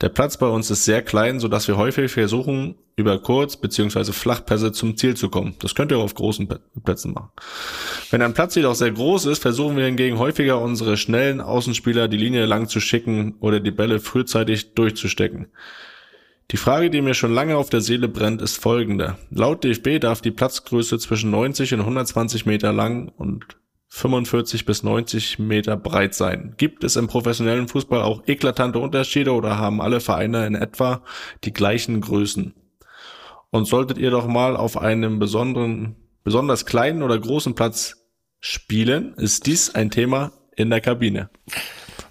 Der 0.00 0.08
Platz 0.08 0.36
bei 0.36 0.48
uns 0.48 0.68
ist 0.70 0.84
sehr 0.84 1.02
klein, 1.02 1.38
so 1.38 1.46
dass 1.46 1.68
wir 1.68 1.76
häufig 1.76 2.10
versuchen, 2.10 2.74
über 2.96 3.20
Kurz- 3.20 3.56
bzw. 3.56 4.12
Flachpässe 4.12 4.72
zum 4.72 4.96
Ziel 4.96 5.16
zu 5.16 5.28
kommen. 5.28 5.54
Das 5.60 5.76
könnt 5.76 5.92
ihr 5.92 5.98
auch 5.98 6.04
auf 6.04 6.14
großen 6.14 6.48
Plätzen 6.84 7.12
machen. 7.12 7.30
Wenn 8.10 8.22
ein 8.22 8.34
Platz 8.34 8.56
jedoch 8.56 8.74
sehr 8.74 8.90
groß 8.90 9.26
ist, 9.26 9.40
versuchen 9.40 9.76
wir 9.76 9.84
hingegen 9.84 10.18
häufiger 10.18 10.60
unsere 10.60 10.96
schnellen 10.96 11.40
Außenspieler 11.40 12.08
die 12.08 12.16
Linie 12.16 12.46
lang 12.46 12.68
zu 12.68 12.80
schicken 12.80 13.36
oder 13.38 13.60
die 13.60 13.70
Bälle 13.70 14.00
frühzeitig 14.00 14.74
durchzustecken. 14.74 15.46
Die 16.50 16.56
Frage, 16.56 16.90
die 16.90 17.02
mir 17.02 17.14
schon 17.14 17.34
lange 17.34 17.56
auf 17.56 17.70
der 17.70 17.82
Seele 17.82 18.08
brennt, 18.08 18.42
ist 18.42 18.56
folgende. 18.56 19.18
Laut 19.30 19.62
DFB 19.62 20.00
darf 20.00 20.20
die 20.20 20.30
Platzgröße 20.30 20.98
zwischen 20.98 21.30
90 21.30 21.74
und 21.74 21.80
120 21.80 22.46
Meter 22.46 22.72
lang 22.72 23.12
und 23.16 23.57
45 23.88 24.66
bis 24.66 24.82
90 24.82 25.38
Meter 25.38 25.76
breit 25.76 26.14
sein. 26.14 26.54
Gibt 26.56 26.84
es 26.84 26.96
im 26.96 27.08
professionellen 27.08 27.68
Fußball 27.68 28.02
auch 28.02 28.22
eklatante 28.26 28.78
Unterschiede 28.78 29.32
oder 29.32 29.58
haben 29.58 29.80
alle 29.80 30.00
Vereine 30.00 30.46
in 30.46 30.54
etwa 30.54 31.02
die 31.44 31.52
gleichen 31.52 32.00
Größen? 32.00 32.54
Und 33.50 33.64
solltet 33.64 33.96
ihr 33.96 34.10
doch 34.10 34.26
mal 34.26 34.56
auf 34.56 34.76
einem 34.76 35.18
besonderen, 35.18 35.96
besonders 36.22 36.66
kleinen 36.66 37.02
oder 37.02 37.18
großen 37.18 37.54
Platz 37.54 37.96
spielen, 38.40 39.14
ist 39.14 39.46
dies 39.46 39.74
ein 39.74 39.90
Thema 39.90 40.32
in 40.54 40.68
der 40.68 40.82
Kabine. 40.82 41.30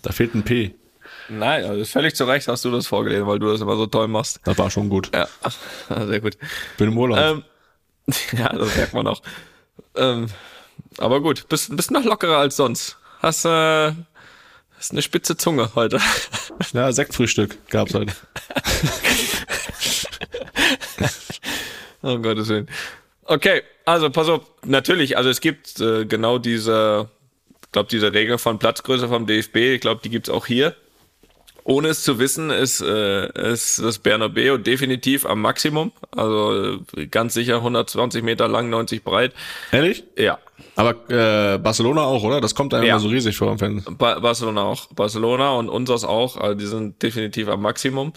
Da 0.02 0.12
fehlt 0.12 0.34
ein 0.34 0.44
P. 0.44 0.74
Nein, 1.30 1.66
also 1.66 1.86
völlig 1.86 2.16
zu 2.16 2.24
Recht 2.24 2.48
hast 2.48 2.66
du 2.66 2.72
das 2.72 2.88
vorgelesen, 2.88 3.28
weil 3.28 3.40
du 3.40 3.52
das 3.52 3.62
immer 3.62 3.76
so 3.76 3.86
toll 3.86 4.08
machst. 4.08 4.40
Das 4.46 4.58
war 4.58 4.72
schon 4.72 4.90
gut. 4.90 5.12
Ja, 5.14 5.28
sehr 6.08 6.22
gut. 6.22 6.38
Bin 6.78 6.90
im 6.90 6.98
Urlaub. 6.98 7.20
Ähm, 7.20 7.44
ja, 8.38 8.50
das 8.50 8.76
merkt 8.76 8.94
man 8.94 9.08
auch. 9.08 9.22
Ähm, 9.96 10.28
aber 10.98 11.22
gut, 11.22 11.48
bist, 11.50 11.76
bist 11.76 11.92
noch 11.92 12.04
lockerer 12.04 12.38
als 12.38 12.56
sonst. 12.56 12.98
Hast, 13.20 13.46
äh, 13.46 13.92
hast 14.78 14.92
eine 14.92 15.02
spitze 15.02 15.38
Zunge 15.38 15.72
heute. 15.76 16.00
Ja, 16.74 16.92
Sektfrühstück 16.92 17.56
gab's 17.70 17.94
heute. 17.94 18.14
Oh 22.02 22.18
Gottes 22.22 22.48
Willen. 22.48 22.68
Okay, 23.26 23.62
also 23.86 24.10
pass 24.10 24.28
auf, 24.28 24.42
natürlich, 24.66 25.18
also 25.18 25.30
es 25.30 25.40
gibt 25.40 25.80
äh, 25.80 26.06
genau 26.06 26.40
diese, 26.40 27.10
ich 27.64 27.72
glaube, 27.72 27.90
diese 27.90 28.12
Regel 28.12 28.38
von 28.40 28.58
Platzgröße 28.58 29.08
vom 29.08 29.28
DFB, 29.28 29.56
ich 29.56 29.82
glaube, 29.82 30.02
die 30.04 30.10
gibt's 30.10 30.30
auch 30.30 30.48
hier. 30.48 30.76
Ohne 31.70 31.90
es 31.90 32.02
zu 32.04 32.18
wissen, 32.18 32.50
ist, 32.50 32.80
äh, 32.80 33.52
ist 33.52 33.84
das 33.84 34.00
Bernabeu 34.00 34.58
definitiv 34.58 35.26
am 35.26 35.42
Maximum. 35.42 35.92
Also 36.16 36.80
äh, 36.96 37.08
ganz 37.08 37.34
sicher 37.34 37.56
120 37.58 38.24
Meter 38.24 38.48
lang, 38.48 38.70
90 38.70 39.04
breit. 39.04 39.34
Ehrlich? 39.74 40.06
Ja, 40.18 40.40
Aber 40.78 40.92
äh, 41.10 41.58
Barcelona 41.58 42.04
auch, 42.06 42.24
oder? 42.24 42.40
Das 42.40 42.56
kommt 42.56 42.74
einem 42.74 42.86
Ja. 42.86 42.92
immer 42.94 43.02
so 43.02 43.10
riesig 43.10 43.36
vor 43.36 43.52
im 43.52 43.60
Fernsehen. 43.60 43.98
Ba 43.98 44.18
Barcelona 44.20 44.64
auch. 44.64 44.86
Barcelona 44.94 45.52
und 45.56 45.68
unseres 45.68 46.06
auch. 46.06 46.38
Also 46.38 46.56
die 46.56 46.68
sind 46.68 47.04
definitiv 47.04 47.50
am 47.50 47.62
Maximum. 47.62 48.14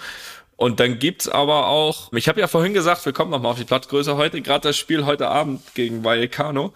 Und 0.56 0.78
dann 0.78 1.00
gibt's 1.00 1.28
aber 1.28 1.66
auch, 1.66 2.12
ich 2.12 2.28
habe 2.28 2.38
ja 2.38 2.46
vorhin 2.46 2.72
gesagt, 2.72 3.04
wir 3.04 3.12
kommen 3.12 3.32
nochmal 3.32 3.50
auf 3.52 3.58
die 3.58 3.64
Platzgröße 3.64 4.16
heute, 4.16 4.42
gerade 4.42 4.68
das 4.68 4.76
Spiel 4.76 5.06
heute 5.06 5.26
Abend 5.28 5.62
gegen 5.74 6.04
Vallecano. 6.04 6.72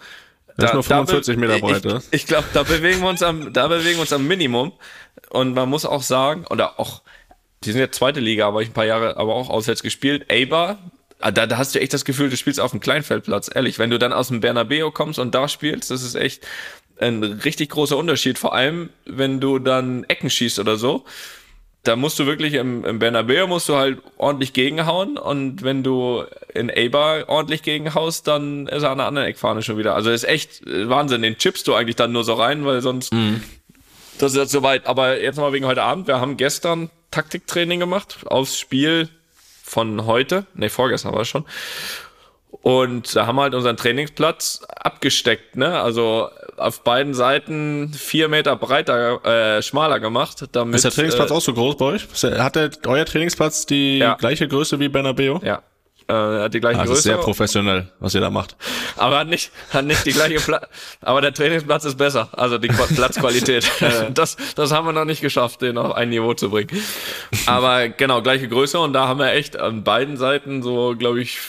Das 0.57 0.69
ist 0.69 0.73
nur 0.73 0.83
45 0.83 1.35
be- 1.35 1.41
Meter 1.41 1.59
breit, 1.59 1.85
ich? 1.85 2.03
Ich 2.21 2.27
glaube, 2.27 2.45
da 2.53 2.63
bewegen 2.63 3.01
wir 3.01 3.09
uns 3.09 3.21
am, 3.23 3.51
da 3.51 3.67
bewegen 3.67 3.95
wir 3.95 4.01
uns 4.01 4.13
am 4.13 4.25
Minimum. 4.27 4.71
Und 5.29 5.53
man 5.53 5.69
muss 5.69 5.85
auch 5.85 6.01
sagen, 6.01 6.45
oder 6.49 6.79
auch, 6.79 7.01
die 7.63 7.71
sind 7.71 7.81
jetzt 7.81 7.97
zweite 7.97 8.19
Liga, 8.19 8.47
aber 8.47 8.61
ich 8.61 8.69
ein 8.69 8.73
paar 8.73 8.85
Jahre 8.85 9.17
aber 9.17 9.35
auch 9.35 9.49
auswärts 9.49 9.83
gespielt. 9.83 10.31
Eibar, 10.31 10.77
ah, 11.19 11.31
da, 11.31 11.45
da 11.45 11.57
hast 11.57 11.75
du 11.75 11.81
echt 11.81 11.93
das 11.93 12.05
Gefühl, 12.05 12.29
du 12.29 12.37
spielst 12.37 12.59
auf 12.59 12.71
dem 12.71 12.79
Kleinfeldplatz. 12.79 13.49
Ehrlich, 13.53 13.79
wenn 13.79 13.89
du 13.89 13.99
dann 13.99 14.13
aus 14.13 14.29
dem 14.29 14.39
Bernabeu 14.39 14.91
kommst 14.91 15.19
und 15.19 15.35
da 15.35 15.47
spielst, 15.47 15.91
das 15.91 16.03
ist 16.03 16.15
echt 16.15 16.45
ein 16.99 17.23
richtig 17.23 17.69
großer 17.71 17.97
Unterschied. 17.97 18.37
Vor 18.39 18.53
allem, 18.53 18.89
wenn 19.05 19.41
du 19.41 19.59
dann 19.59 20.05
Ecken 20.05 20.29
schießt 20.29 20.59
oder 20.59 20.77
so. 20.77 21.03
Da 21.85 21.95
musst 21.95 22.19
du 22.19 22.25
wirklich 22.25 22.55
im, 22.55 22.83
im 22.83 22.99
Bernabeu 22.99 23.47
musst 23.47 23.69
du 23.69 23.75
halt 23.75 23.99
ordentlich 24.17 24.53
gegenhauen 24.53 25.17
und 25.17 25.63
wenn 25.63 25.83
du 25.83 26.23
in 26.53 26.69
Eibar 26.69 27.29
ordentlich 27.29 27.63
gegenhaust, 27.63 28.27
dann 28.27 28.67
ist 28.67 28.83
er 28.83 28.91
an 28.91 28.97
der 28.97 29.07
anderen 29.07 29.27
Eckfahne 29.27 29.61
schon 29.61 29.77
wieder. 29.77 29.95
Also 29.95 30.11
ist 30.11 30.25
echt 30.25 30.65
äh, 30.67 30.89
Wahnsinn. 30.89 31.21
Den 31.21 31.37
chippst 31.37 31.67
du 31.67 31.73
eigentlich 31.73 31.95
dann 31.95 32.11
nur 32.11 32.23
so 32.23 32.33
rein, 32.33 32.65
weil 32.65 32.81
sonst 32.81 33.13
das 34.17 34.31
ist 34.33 34.37
jetzt 34.37 34.51
soweit. 34.51 34.87
Aber 34.87 35.21
jetzt 35.21 35.37
mal 35.37 35.53
wegen 35.53 35.65
heute 35.65 35.83
Abend. 35.83 36.07
Wir 36.07 36.19
haben 36.19 36.37
gestern 36.37 36.89
Taktiktraining 37.11 37.79
gemacht 37.79 38.17
aufs 38.25 38.57
Spiel 38.59 39.09
von 39.63 40.05
heute. 40.05 40.45
Nee, 40.53 40.69
vorgestern 40.69 41.13
war 41.13 41.21
es 41.21 41.27
schon. 41.27 41.45
Und 42.61 43.15
da 43.15 43.27
haben 43.27 43.35
wir 43.35 43.43
halt 43.43 43.55
unseren 43.55 43.77
Trainingsplatz 43.77 44.61
abgesteckt, 44.67 45.55
ne? 45.55 45.79
Also 45.81 46.29
auf 46.57 46.81
beiden 46.83 47.13
Seiten 47.13 47.91
vier 47.93 48.27
Meter 48.29 48.55
breiter, 48.55 49.23
äh, 49.57 49.61
schmaler 49.61 49.99
gemacht. 49.99 50.45
Damit, 50.51 50.75
Ist 50.75 50.85
der 50.85 50.91
Trainingsplatz 50.91 51.31
äh, 51.31 51.33
auch 51.33 51.41
so 51.41 51.53
groß 51.53 51.77
bei 51.77 51.85
euch? 51.85 52.07
Hat 52.37 52.55
der, 52.55 52.69
euer 52.87 53.05
Trainingsplatz 53.05 53.65
die 53.65 53.99
Ja. 53.99 54.15
gleiche 54.15 54.47
Größe 54.47 54.79
wie 54.79 54.89
Bernabeu? 54.89 55.39
Ja. 55.43 55.61
Äh, 56.07 56.13
hat 56.13 56.53
die 56.53 56.59
gleiche 56.59 56.79
Ah, 56.79 56.83
Das 56.83 56.89
ist 56.91 56.95
Größe. 56.97 57.01
sehr 57.09 57.17
professionell, 57.17 57.91
was 57.99 58.13
ihr 58.13 58.21
da 58.21 58.29
macht. 58.29 58.55
aber 58.95 59.17
hat 59.17 59.27
nicht, 59.27 59.49
hat 59.71 59.85
nicht 59.85 60.05
die 60.05 60.11
gleiche 60.13 60.35
Platz. 60.35 60.67
Aber 61.01 61.19
der 61.19 61.33
Trainingsplatz 61.33 61.83
ist 61.85 61.97
besser. 61.97 62.29
Also 62.33 62.59
die 62.59 62.67
Qua- 62.67 62.85
Platzqualität. 62.85 63.65
das, 64.13 64.37
das 64.53 64.71
haben 64.71 64.85
wir 64.85 64.93
noch 64.93 65.05
nicht 65.05 65.21
geschafft, 65.21 65.63
den 65.63 65.79
auf 65.79 65.95
ein 65.95 66.09
Niveau 66.09 66.35
zu 66.35 66.51
bringen. 66.51 66.69
Aber 67.47 67.89
genau, 67.89 68.21
gleiche 68.21 68.47
Größe. 68.47 68.79
Und 68.79 68.93
da 68.93 69.07
haben 69.07 69.19
wir 69.19 69.31
echt 69.33 69.57
an 69.57 69.83
beiden 69.83 70.15
Seiten 70.17 70.61
so, 70.61 70.95
glaube 70.95 71.21
ich, 71.21 71.39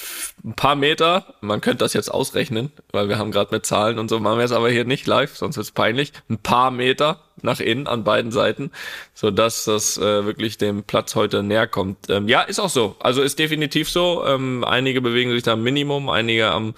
ein 0.46 0.54
paar 0.54 0.76
Meter. 0.76 1.34
Man 1.40 1.60
könnte 1.60 1.78
das 1.78 1.92
jetzt 1.92 2.08
ausrechnen, 2.08 2.70
weil 2.92 3.08
wir 3.08 3.18
haben 3.18 3.32
gerade 3.32 3.52
mit 3.52 3.66
Zahlen 3.66 3.98
und 3.98 4.08
so 4.08 4.20
machen 4.20 4.38
wir 4.38 4.44
es 4.44 4.52
aber 4.52 4.70
hier 4.70 4.84
nicht 4.84 5.06
live, 5.06 5.36
sonst 5.36 5.56
wird's 5.56 5.72
peinlich. 5.72 6.12
Ein 6.30 6.38
paar 6.38 6.70
Meter 6.70 7.20
nach 7.42 7.58
innen 7.58 7.88
an 7.88 8.04
beiden 8.04 8.30
Seiten, 8.30 8.70
so 9.12 9.32
dass 9.32 9.64
das 9.64 9.98
äh, 9.98 10.24
wirklich 10.24 10.56
dem 10.56 10.84
Platz 10.84 11.16
heute 11.16 11.42
näher 11.42 11.66
kommt. 11.66 12.08
Ähm, 12.08 12.28
ja, 12.28 12.42
ist 12.42 12.60
auch 12.60 12.70
so. 12.70 12.94
Also 13.00 13.22
ist 13.22 13.40
definitiv 13.40 13.90
so. 13.90 14.24
Ähm, 14.24 14.62
einige 14.62 15.00
bewegen 15.00 15.32
sich 15.32 15.42
da 15.42 15.54
am 15.54 15.64
Minimum, 15.64 16.08
einige 16.08 16.52
am 16.52 16.74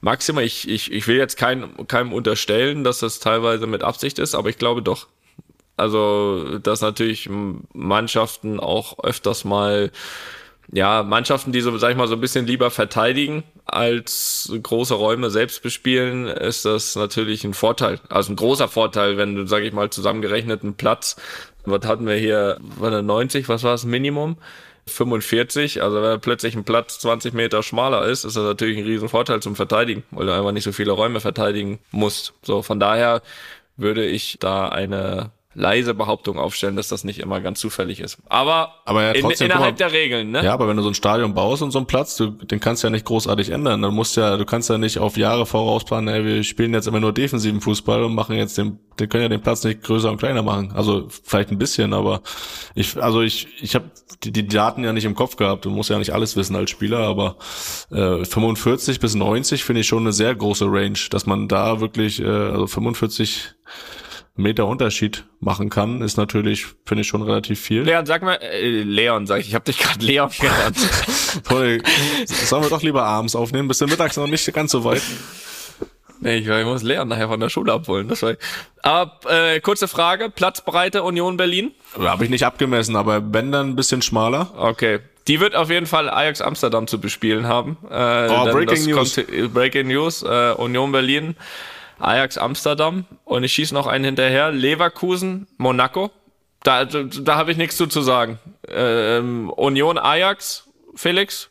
Maximum. 0.00 0.42
Ich, 0.42 0.68
ich, 0.68 0.92
ich 0.92 1.06
will 1.06 1.16
jetzt 1.16 1.36
kein, 1.36 1.86
keinem 1.86 2.12
unterstellen, 2.12 2.82
dass 2.82 2.98
das 2.98 3.20
teilweise 3.20 3.68
mit 3.68 3.84
Absicht 3.84 4.18
ist, 4.18 4.34
aber 4.34 4.48
ich 4.48 4.58
glaube 4.58 4.82
doch. 4.82 5.06
Also, 5.76 6.58
dass 6.58 6.80
natürlich 6.80 7.30
Mannschaften 7.72 8.60
auch 8.60 9.02
öfters 9.02 9.44
mal 9.44 9.90
ja, 10.70 11.02
Mannschaften, 11.02 11.52
die 11.52 11.60
so, 11.60 11.76
sag 11.78 11.90
ich 11.90 11.96
mal, 11.96 12.08
so 12.08 12.14
ein 12.14 12.20
bisschen 12.20 12.46
lieber 12.46 12.70
verteidigen 12.70 13.42
als 13.64 14.52
große 14.62 14.94
Räume 14.94 15.30
selbst 15.30 15.62
bespielen, 15.62 16.26
ist 16.26 16.64
das 16.64 16.96
natürlich 16.96 17.44
ein 17.44 17.54
Vorteil. 17.54 18.00
Also 18.08 18.32
ein 18.32 18.36
großer 18.36 18.68
Vorteil, 18.68 19.16
wenn 19.16 19.34
du, 19.34 19.46
sag 19.46 19.62
ich 19.62 19.72
mal, 19.72 19.90
zusammengerechneten 19.90 20.74
Platz, 20.74 21.16
was 21.64 21.86
hatten 21.86 22.06
wir 22.06 22.14
hier, 22.14 22.58
war 22.78 22.90
der 22.90 23.02
90, 23.02 23.48
was 23.48 23.62
war 23.62 23.72
das 23.72 23.84
Minimum? 23.84 24.36
45, 24.86 25.82
also 25.82 26.02
wenn 26.02 26.20
plötzlich 26.20 26.56
ein 26.56 26.64
Platz 26.64 26.98
20 26.98 27.34
Meter 27.34 27.62
schmaler 27.62 28.04
ist, 28.06 28.24
ist 28.24 28.36
das 28.36 28.42
natürlich 28.42 28.78
ein 28.78 28.84
riesen 28.84 29.08
Vorteil 29.08 29.40
zum 29.40 29.54
Verteidigen, 29.54 30.02
weil 30.10 30.26
du 30.26 30.34
einfach 30.34 30.50
nicht 30.52 30.64
so 30.64 30.72
viele 30.72 30.92
Räume 30.92 31.20
verteidigen 31.20 31.78
musst. 31.92 32.34
So, 32.42 32.62
von 32.62 32.80
daher 32.80 33.22
würde 33.76 34.04
ich 34.04 34.38
da 34.40 34.68
eine 34.68 35.30
leise 35.54 35.94
Behauptung 35.94 36.38
aufstellen, 36.38 36.76
dass 36.76 36.88
das 36.88 37.04
nicht 37.04 37.18
immer 37.18 37.40
ganz 37.40 37.60
zufällig 37.60 38.00
ist. 38.00 38.18
Aber, 38.28 38.74
Aber 38.84 39.02
ja, 39.02 39.12
in, 39.12 39.22
trotzdem, 39.22 39.46
innerhalb 39.46 39.76
guck 39.76 39.80
mal, 39.80 39.90
der 39.90 39.98
Regeln, 39.98 40.30
ne? 40.30 40.44
Ja, 40.44 40.54
aber 40.54 40.68
wenn 40.68 40.76
du 40.76 40.82
so 40.82 40.88
ein 40.88 40.94
Stadion 40.94 41.34
baust 41.34 41.62
und 41.62 41.70
so 41.70 41.78
einen 41.78 41.86
Platz, 41.86 42.16
du, 42.16 42.30
den 42.30 42.60
kannst 42.60 42.82
du 42.82 42.86
ja 42.86 42.90
nicht 42.90 43.04
großartig 43.04 43.50
ändern. 43.50 43.82
Dann 43.82 43.94
musst 43.94 44.16
ja, 44.16 44.36
du 44.36 44.44
kannst 44.44 44.70
ja 44.70 44.78
nicht 44.78 44.98
auf 44.98 45.16
Jahre 45.16 45.46
vorausplanen, 45.46 46.14
ey, 46.14 46.24
wir 46.24 46.44
spielen 46.44 46.72
jetzt 46.72 46.86
immer 46.86 47.00
nur 47.00 47.12
defensiven 47.12 47.60
Fußball 47.60 48.04
und 48.04 48.14
machen 48.14 48.36
jetzt 48.36 48.56
den, 48.56 48.78
den 48.98 49.08
können 49.08 49.24
ja 49.24 49.28
den 49.28 49.42
Platz 49.42 49.62
nicht 49.64 49.82
größer 49.82 50.10
und 50.10 50.18
kleiner 50.18 50.42
machen. 50.42 50.72
Also 50.74 51.08
vielleicht 51.22 51.50
ein 51.50 51.58
bisschen, 51.58 51.92
aber 51.92 52.22
ich, 52.74 53.02
also 53.02 53.20
ich, 53.20 53.48
ich 53.60 53.74
habe 53.74 53.90
die, 54.24 54.32
die 54.32 54.46
Daten 54.46 54.84
ja 54.84 54.92
nicht 54.92 55.04
im 55.04 55.14
Kopf 55.14 55.36
gehabt. 55.36 55.64
Du 55.64 55.70
musst 55.70 55.90
ja 55.90 55.98
nicht 55.98 56.14
alles 56.14 56.36
wissen 56.36 56.56
als 56.56 56.70
Spieler, 56.70 57.00
aber 57.00 57.36
äh, 57.90 58.24
45 58.24 59.00
bis 59.00 59.14
90 59.14 59.64
finde 59.64 59.80
ich 59.80 59.86
schon 59.86 60.02
eine 60.02 60.12
sehr 60.12 60.34
große 60.34 60.66
Range, 60.66 60.98
dass 61.10 61.26
man 61.26 61.48
da 61.48 61.80
wirklich, 61.80 62.20
äh, 62.20 62.26
also 62.26 62.66
45 62.66 63.54
Meter 64.34 64.66
Unterschied 64.66 65.24
machen 65.40 65.68
kann, 65.68 66.00
ist 66.00 66.16
natürlich, 66.16 66.66
finde 66.86 67.02
ich, 67.02 67.08
schon 67.08 67.22
relativ 67.22 67.60
viel. 67.60 67.82
Leon, 67.82 68.06
sag 68.06 68.22
mal, 68.22 68.36
äh, 68.36 68.82
Leon, 68.82 69.26
sag 69.26 69.40
ich, 69.40 69.48
ich 69.48 69.54
habe 69.54 69.64
dich 69.66 69.78
gerade 69.78 70.04
Leon 70.04 70.30
genannt. 70.40 70.76
Toll. 71.48 71.82
Sollen 72.26 72.62
wir 72.62 72.70
doch 72.70 72.82
lieber 72.82 73.04
abends 73.04 73.36
aufnehmen, 73.36 73.68
bis 73.68 73.78
du 73.78 73.86
mittags 73.86 74.16
noch 74.16 74.26
nicht 74.26 74.52
ganz 74.54 74.72
so 74.72 74.84
weit. 74.84 75.02
nee, 76.20 76.36
ich, 76.38 76.48
ich 76.48 76.64
muss 76.64 76.82
Leon 76.82 77.08
nachher 77.08 77.28
von 77.28 77.40
der 77.40 77.50
Schule 77.50 77.72
abholen. 77.74 78.08
Das 78.08 78.22
war, 78.22 78.34
aber 78.82 79.18
äh, 79.28 79.60
kurze 79.60 79.86
Frage, 79.86 80.30
Platzbreite 80.30 81.02
Union 81.02 81.36
Berlin? 81.36 81.72
Habe 81.98 82.24
ich 82.24 82.30
nicht 82.30 82.46
abgemessen, 82.46 82.96
aber 82.96 83.22
wenn 83.34 83.52
dann 83.52 83.70
ein 83.70 83.76
bisschen 83.76 84.00
schmaler. 84.00 84.50
Okay. 84.56 85.00
Die 85.28 85.38
wird 85.40 85.54
auf 85.54 85.70
jeden 85.70 85.86
Fall 85.86 86.08
Ajax 86.10 86.40
Amsterdam 86.40 86.86
zu 86.88 87.00
bespielen 87.00 87.46
haben. 87.46 87.76
Äh, 87.90 88.28
Oh, 88.28 88.44
Breaking 88.50 88.86
News. 88.86 89.14
Kommt, 89.14 89.52
Breaking 89.54 89.86
News. 89.88 90.22
Äh, 90.22 90.54
Union 90.56 90.90
Berlin, 90.90 91.36
Ajax 92.02 92.38
Amsterdam. 92.38 93.04
Und 93.24 93.44
ich 93.44 93.52
schieße 93.52 93.74
noch 93.74 93.86
einen 93.86 94.04
hinterher. 94.04 94.50
Leverkusen, 94.50 95.46
Monaco. 95.56 96.10
Da, 96.62 96.84
da, 96.84 97.36
habe 97.36 97.50
ich 97.50 97.56
nichts 97.56 97.76
zu, 97.76 97.86
zu 97.86 98.02
sagen. 98.02 98.38
Ähm, 98.68 99.50
Union 99.50 99.98
Ajax, 99.98 100.68
Felix, 100.94 101.50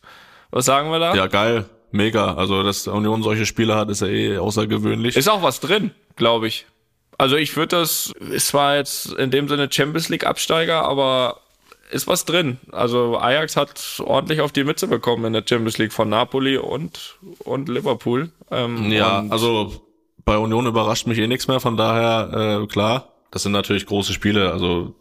was 0.51 0.65
sagen 0.65 0.89
wir 0.89 0.99
da? 0.99 1.15
Ja, 1.15 1.27
geil. 1.27 1.65
Mega. 1.91 2.35
Also, 2.35 2.63
dass 2.63 2.87
Union 2.87 3.21
solche 3.21 3.45
Spiele 3.45 3.75
hat, 3.75 3.89
ist 3.89 4.01
ja 4.01 4.07
eh 4.07 4.37
außergewöhnlich. 4.37 5.17
Ist 5.17 5.29
auch 5.29 5.43
was 5.43 5.59
drin, 5.59 5.91
glaube 6.15 6.47
ich. 6.47 6.65
Also 7.17 7.35
ich 7.35 7.55
würde 7.55 7.77
das, 7.77 8.13
es 8.33 8.47
zwar 8.47 8.77
jetzt 8.77 9.13
in 9.13 9.29
dem 9.29 9.47
Sinne 9.47 9.67
Champions 9.71 10.09
League 10.09 10.25
Absteiger, 10.25 10.83
aber 10.83 11.41
ist 11.91 12.07
was 12.07 12.25
drin. 12.25 12.57
Also 12.71 13.19
Ajax 13.19 13.57
hat 13.57 14.01
ordentlich 14.03 14.41
auf 14.41 14.51
die 14.51 14.63
Mütze 14.63 14.87
bekommen 14.87 15.25
in 15.25 15.33
der 15.33 15.43
Champions 15.47 15.77
League 15.77 15.93
von 15.93 16.09
Napoli 16.09 16.57
und, 16.57 17.17
und 17.39 17.69
Liverpool. 17.69 18.31
Ähm, 18.49 18.91
Ja, 18.91 19.19
und 19.19 19.31
also 19.31 19.83
bei 20.25 20.37
Union 20.37 20.65
überrascht 20.65 21.07
mich 21.07 21.17
eh 21.17 21.27
nichts 21.27 21.47
mehr, 21.47 21.59
von 21.59 21.77
daher, 21.77 22.61
äh, 22.63 22.67
klar, 22.67 23.09
das 23.31 23.43
sind 23.43 23.51
natürlich 23.53 23.85
große 23.85 24.13
Spiele, 24.13 24.51
also 24.51 24.95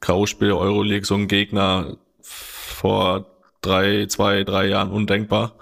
K.O.-Spiel, 0.00 0.56
Euroleague, 0.56 1.04
so 1.04 1.14
ein 1.14 1.28
Gegner 1.28 1.96
vor 2.22 3.26
drei, 3.62 4.06
zwei, 4.06 4.44
drei 4.44 4.66
Jahren 4.66 4.90
undenkbar. 4.90 5.54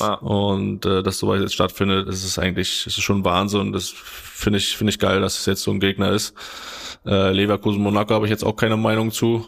Ja. 0.00 0.14
Und 0.14 0.86
äh, 0.86 1.02
dass 1.02 1.18
sowas 1.18 1.40
jetzt 1.40 1.54
stattfindet, 1.54 2.08
ist 2.08 2.24
es 2.24 2.38
eigentlich, 2.38 2.86
ist 2.86 2.98
es 2.98 3.04
schon 3.04 3.24
Wahnsinn. 3.24 3.72
Das 3.72 3.90
finde 3.90 4.58
ich, 4.58 4.76
finde 4.76 4.90
ich 4.90 4.98
geil, 4.98 5.20
dass 5.20 5.38
es 5.38 5.46
jetzt 5.46 5.62
so 5.62 5.70
ein 5.70 5.80
Gegner 5.80 6.10
ist. 6.10 6.34
Äh, 7.06 7.32
Leverkusen 7.32 7.82
Monaco 7.82 8.14
habe 8.14 8.26
ich 8.26 8.30
jetzt 8.30 8.44
auch 8.44 8.56
keine 8.56 8.76
Meinung 8.76 9.10
zu. 9.10 9.46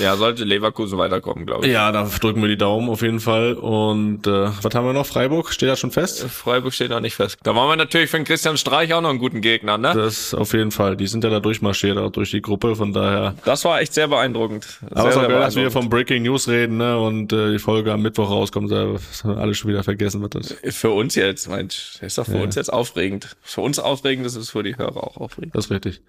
ja, 0.00 0.16
sollte 0.16 0.44
Leverkusen 0.44 0.98
weiterkommen, 0.98 1.46
glaube 1.46 1.66
ich. 1.66 1.72
Ja, 1.72 1.90
da 1.92 2.04
drücken 2.04 2.42
wir 2.42 2.48
die 2.48 2.58
Daumen 2.58 2.90
auf 2.90 3.00
jeden 3.02 3.20
Fall. 3.20 3.54
Und 3.54 4.26
äh, 4.26 4.48
was 4.62 4.74
haben 4.74 4.84
wir 4.86 4.92
noch? 4.92 5.06
Freiburg? 5.06 5.50
Steht 5.52 5.68
das 5.70 5.80
schon 5.80 5.90
fest? 5.90 6.22
Freiburg 6.28 6.74
steht 6.74 6.90
noch 6.90 7.00
nicht 7.00 7.14
fest. 7.14 7.38
Da 7.42 7.54
wollen 7.54 7.68
wir 7.68 7.76
natürlich 7.76 8.10
für 8.10 8.18
den 8.18 8.24
Christian 8.26 8.56
Streich 8.58 8.92
auch 8.92 9.00
noch 9.00 9.08
einen 9.10 9.18
guten 9.18 9.40
Gegner, 9.40 9.78
ne? 9.78 9.92
Das 9.94 10.34
auf 10.34 10.52
jeden 10.52 10.70
Fall. 10.72 10.96
Die 10.96 11.06
sind 11.06 11.24
ja 11.24 11.30
da 11.30 11.40
durchmarschiert, 11.40 11.96
auch 11.96 12.10
durch 12.10 12.30
die 12.32 12.42
Gruppe. 12.42 12.76
Von 12.76 12.92
daher 12.92 13.34
Das 13.44 13.64
war 13.64 13.80
echt 13.80 13.94
sehr 13.94 14.08
beeindruckend. 14.08 14.64
Sehr, 14.64 14.96
Aber 14.96 15.12
sehr 15.12 15.22
geil, 15.28 15.40
dass 15.40 15.56
wir 15.56 15.70
vom 15.70 15.88
Breaking 15.88 16.22
News 16.22 16.48
reden, 16.48 16.76
ne? 16.76 16.98
Und 16.98 17.32
äh, 17.32 17.52
die 17.52 17.58
Folge 17.58 17.92
am 17.92 18.02
Mittwoch 18.02 18.30
rauskommt, 18.30 18.70
da 18.70 18.94
ist 18.94 19.24
alles 19.24 19.56
schon 19.58 19.70
wieder 19.70 19.82
vergessen 19.84 20.20
wird 20.20 20.34
das. 20.34 20.54
Für 20.76 20.90
uns 20.90 21.14
jetzt, 21.14 21.48
Mensch, 21.48 21.96
ist 22.02 22.18
doch 22.18 22.26
für 22.26 22.42
uns 22.42 22.54
jetzt 22.56 22.72
aufregend. 22.72 23.36
Für 23.42 23.62
uns 23.62 23.78
aufregend, 23.78 24.26
das 24.26 24.36
ist 24.36 24.50
für 24.50 24.62
die 24.62 24.76
Hörer 24.76 24.98
auch 25.02 25.16
aufregend. 25.16 25.54
Das 25.54 25.66
ist 25.66 25.70
richtig. 25.70 26.02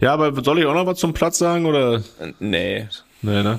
Ja, 0.00 0.17
aber 0.18 0.44
soll 0.44 0.58
ich 0.58 0.66
auch 0.66 0.74
noch 0.74 0.86
was 0.86 0.98
zum 0.98 1.12
Platz 1.12 1.38
sagen 1.38 1.66
oder? 1.66 2.02
Nee. 2.40 2.86
Nee, 3.20 3.42
ne? 3.42 3.58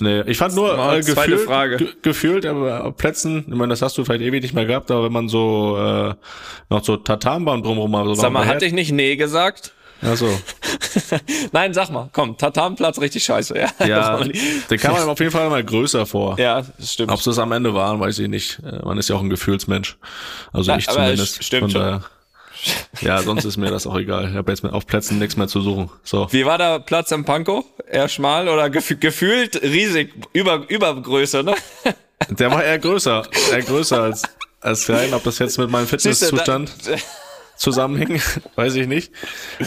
Nee, 0.00 0.20
ich 0.26 0.36
fand 0.36 0.54
nur 0.54 0.72
äh, 0.74 1.00
zweite 1.00 1.14
gefühlt, 1.14 1.40
Frage. 1.46 1.76
ge 1.78 1.88
gefühlt, 2.02 2.44
aber 2.44 2.84
auf 2.84 2.96
Plätzen, 2.96 3.38
ich 3.48 3.54
meine, 3.54 3.68
das 3.70 3.80
hast 3.80 3.96
du 3.96 4.04
vielleicht 4.04 4.22
ewig 4.22 4.42
nicht 4.42 4.52
mehr 4.54 4.66
gehabt, 4.66 4.90
aber 4.90 5.04
wenn 5.04 5.12
man 5.12 5.28
so 5.30 5.78
äh, 5.78 6.14
noch 6.68 6.84
so 6.84 6.98
Tatanbahn 6.98 7.62
drumherum 7.62 7.96
hat, 7.96 8.04
so 8.04 8.14
Sag 8.16 8.32
mal, 8.32 8.44
hatte 8.46 8.66
ich 8.66 8.74
nicht 8.74 8.92
nee 8.92 9.16
gesagt? 9.16 9.72
Also, 10.02 10.28
Nein, 11.52 11.72
sag 11.72 11.88
mal, 11.90 12.10
komm, 12.12 12.36
Tatanplatz 12.36 13.00
richtig 13.00 13.24
scheiße, 13.24 13.58
ja. 13.58 13.86
ja, 13.86 14.20
den 14.70 14.78
kann 14.78 14.92
man 14.92 15.08
auf 15.08 15.18
jeden 15.20 15.32
Fall 15.32 15.48
mal 15.48 15.64
größer 15.64 16.04
vor. 16.04 16.38
ja, 16.38 16.60
das 16.78 16.92
stimmt. 16.92 17.10
Ob 17.10 17.26
es 17.26 17.38
am 17.38 17.52
Ende 17.52 17.72
waren, 17.72 17.98
weiß 17.98 18.18
ich 18.18 18.28
nicht. 18.28 18.58
Äh, 18.62 18.84
Man 18.84 18.98
ist 18.98 19.08
ja 19.08 19.16
auch 19.16 19.22
ein 19.22 19.30
Gefühlsmensch. 19.30 19.96
Also 20.52 20.70
Na, 20.70 20.76
ich 20.76 20.86
aber 20.90 20.98
zumindest. 20.98 21.40
es 21.40 21.46
stimmt 21.46 21.72
Von 21.72 21.82
schon. 21.82 22.04
Ja, 23.00 23.22
sonst 23.22 23.44
ist 23.44 23.56
mir 23.56 23.70
das 23.70 23.86
auch 23.86 23.96
egal. 23.96 24.30
Ich 24.30 24.36
habe 24.36 24.50
jetzt 24.50 24.64
auf 24.64 24.86
Plätzen 24.86 25.18
nichts 25.18 25.36
mehr 25.36 25.48
zu 25.48 25.60
suchen. 25.60 25.90
So. 26.02 26.28
Wie 26.32 26.46
war 26.46 26.58
der 26.58 26.80
Platz 26.80 27.12
am 27.12 27.24
Pankow? 27.24 27.64
Eher 27.90 28.08
schmal 28.08 28.48
oder 28.48 28.70
gef 28.70 28.98
gefühlt 28.98 29.62
riesig, 29.62 30.14
über, 30.32 30.64
Übergröße, 30.68 31.42
ne? 31.42 31.54
Der 32.30 32.50
war 32.50 32.64
eher 32.64 32.78
größer, 32.78 33.24
eher 33.52 33.62
größer 33.62 34.02
als, 34.02 34.22
als 34.60 34.86
klein. 34.86 35.12
Ob 35.12 35.22
das 35.24 35.38
jetzt 35.38 35.58
mit 35.58 35.70
meinem 35.70 35.86
Fitnesszustand 35.86 36.72
zusammenhängt, 37.56 38.22
weiß 38.56 38.74
ich 38.76 38.86
nicht. 38.86 39.12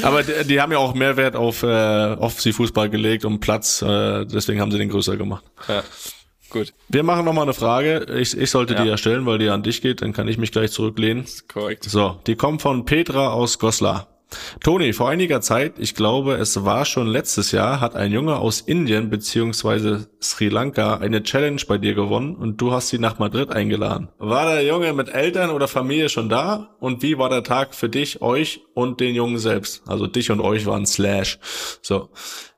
Aber 0.02 0.24
die, 0.24 0.48
die 0.48 0.60
haben 0.60 0.72
ja 0.72 0.80
auch 0.80 0.96
Mehrwert 0.96 1.36
auf, 1.36 1.62
äh, 1.62 1.68
auf 1.68 2.42
sie 2.42 2.52
Fußball 2.52 2.90
gelegt 2.90 3.24
und 3.24 3.40
Platz. 3.40 3.84
Äh, 3.84 4.26
deswegen 4.26 4.62
haben 4.62 4.72
sie 4.72 4.80
den 4.80 4.90
größer 4.90 5.16
gemacht. 5.16 5.44
ja, 5.68 5.84
gut, 6.50 6.74
Wir 6.88 7.04
machen 7.04 7.26
noch 7.26 7.34
mal 7.34 7.44
eine 7.44 7.54
Frage. 7.54 8.06
Ich, 8.20 8.38
ich 8.38 8.50
sollte 8.50 8.74
Ja. 8.74 8.84
die 8.84 8.90
ja 8.90 8.98
stellen, 8.98 9.26
weil 9.26 9.38
die 9.40 9.50
an 9.50 9.64
dich 9.64 9.82
geht. 9.82 10.02
Dann 10.02 10.14
kann 10.14 10.28
ich 10.28 10.38
mich 10.38 10.52
gleich 10.52 10.72
zurücklehnen. 10.72 11.26
korrekt. 11.52 11.84
So, 11.86 12.20
die 12.28 12.36
kommt 12.36 12.62
von 12.62 12.86
Petra 12.86 13.30
aus 13.30 13.60
Goslar. 13.60 14.08
Toni, 14.62 14.94
vor 14.94 15.10
einiger 15.10 15.42
Zeit, 15.42 15.74
ich 15.78 15.96
glaube, 15.96 16.36
es 16.36 16.64
war 16.64 16.86
schon 16.86 17.08
letztes 17.08 17.52
Jahr, 17.52 17.82
hat 17.82 17.96
ein 17.96 18.12
Junge 18.12 18.38
aus 18.38 18.62
Indien 18.62 19.10
beziehungsweise 19.10 20.08
Sri 20.22 20.50
Lanka 20.50 20.98
eine 20.98 21.24
Challenge 21.24 21.62
bei 21.68 21.78
dir 21.78 21.94
gewonnen 21.94 22.36
und 22.36 22.62
du 22.62 22.72
hast 22.72 22.90
sie 22.90 23.00
nach 23.00 23.20
Madrid 23.20 23.52
eingeladen. 23.52 24.10
War 24.18 24.54
der 24.54 24.64
Junge 24.64 24.94
mit 24.94 25.10
Eltern 25.10 25.50
oder 25.50 25.68
Familie 25.68 26.10
schon 26.10 26.30
da? 26.30 26.76
Und 26.80 27.02
wie 27.02 27.18
war 27.18 27.30
der 27.30 27.44
Tag 27.44 27.74
für 27.74 27.90
dich, 27.90 28.22
euch 28.22 28.62
und 28.74 29.00
den 29.00 29.16
Jungen 29.16 29.38
selbst? 29.38 29.84
Also 29.88 30.08
dich 30.08 30.30
und 30.32 30.42
euch 30.42 30.66
waren 30.66 30.86
Slash. 30.86 31.40
So. 31.82 32.10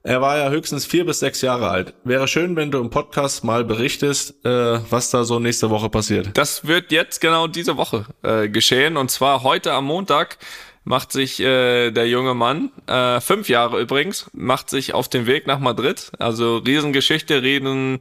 Er 0.03 0.19
war 0.19 0.35
ja 0.35 0.49
höchstens 0.49 0.87
vier 0.87 1.05
bis 1.05 1.19
sechs 1.19 1.41
Jahre 1.41 1.69
alt. 1.69 1.93
Wäre 2.03 2.27
schön, 2.27 2.55
wenn 2.55 2.71
du 2.71 2.79
im 2.79 2.89
Podcast 2.89 3.43
mal 3.43 3.63
berichtest, 3.63 4.43
äh, 4.43 4.79
was 4.89 5.11
da 5.11 5.23
so 5.23 5.39
nächste 5.39 5.69
Woche 5.69 5.89
passiert. 5.89 6.31
Das 6.33 6.65
wird 6.65 6.91
jetzt 6.91 7.21
genau 7.21 7.45
diese 7.45 7.77
Woche 7.77 8.05
äh, 8.23 8.49
geschehen 8.49 8.97
und 8.97 9.11
zwar 9.11 9.43
heute 9.43 9.73
am 9.73 9.85
Montag 9.85 10.39
macht 10.83 11.11
sich 11.11 11.39
äh, 11.39 11.91
der 11.91 12.07
junge 12.07 12.33
Mann, 12.33 12.71
äh, 12.87 13.21
fünf 13.21 13.49
Jahre 13.49 13.79
übrigens, 13.79 14.29
macht 14.33 14.69
sich 14.69 14.93
auf 14.93 15.09
den 15.09 15.27
Weg 15.27 15.47
nach 15.47 15.59
Madrid. 15.59 16.11
Also 16.19 16.57
Riesengeschichte, 16.57 17.41
riesen 17.43 17.99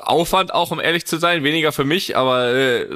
Aufwand 0.00 0.54
auch, 0.54 0.70
um 0.70 0.80
ehrlich 0.80 1.06
zu 1.06 1.18
sein, 1.18 1.42
weniger 1.44 1.72
für 1.72 1.84
mich, 1.84 2.16
aber 2.16 2.54
äh, 2.54 2.86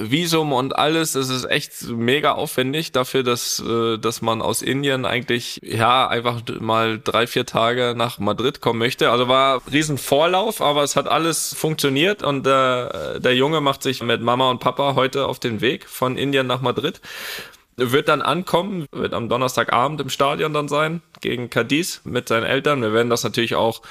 Visum 0.00 0.52
und 0.52 0.76
alles, 0.76 1.12
das 1.12 1.28
ist 1.28 1.44
echt 1.46 1.88
mega 1.88 2.32
aufwendig 2.32 2.92
dafür, 2.92 3.22
dass, 3.22 3.60
äh, 3.60 3.98
dass 3.98 4.20
man 4.20 4.42
aus 4.42 4.62
Indien 4.62 5.04
eigentlich, 5.04 5.60
ja, 5.62 6.06
einfach 6.06 6.42
mal 6.60 7.00
drei, 7.02 7.26
vier 7.26 7.46
Tage 7.46 7.94
nach 7.96 8.18
Madrid 8.18 8.60
kommen 8.60 8.78
möchte. 8.78 9.10
Also 9.10 9.28
war 9.28 9.62
riesen 9.72 9.98
Vorlauf, 9.98 10.60
aber 10.60 10.82
es 10.82 10.94
hat 10.96 11.08
alles 11.08 11.54
funktioniert 11.54 12.22
und 12.22 12.46
äh, 12.46 13.18
der 13.20 13.34
Junge 13.34 13.60
macht 13.60 13.82
sich 13.82 14.02
mit 14.02 14.20
Mama 14.20 14.50
und 14.50 14.60
Papa 14.60 14.94
heute 14.94 15.26
auf 15.26 15.38
den 15.38 15.60
Weg 15.60 15.88
von 15.88 16.18
Indien 16.18 16.46
nach 16.46 16.60
Madrid 16.60 17.00
wird 17.76 18.08
dann 18.08 18.22
ankommen, 18.22 18.86
wird 18.92 19.14
am 19.14 19.28
Donnerstagabend 19.28 20.00
im 20.00 20.10
Stadion 20.10 20.52
dann 20.52 20.68
sein, 20.68 21.02
gegen 21.20 21.50
Cadiz 21.50 22.02
mit 22.04 22.28
seinen 22.28 22.44
Eltern. 22.44 22.82
Wir 22.82 22.92
werden 22.92 23.10
das 23.10 23.24
natürlich 23.24 23.54
auch, 23.54 23.82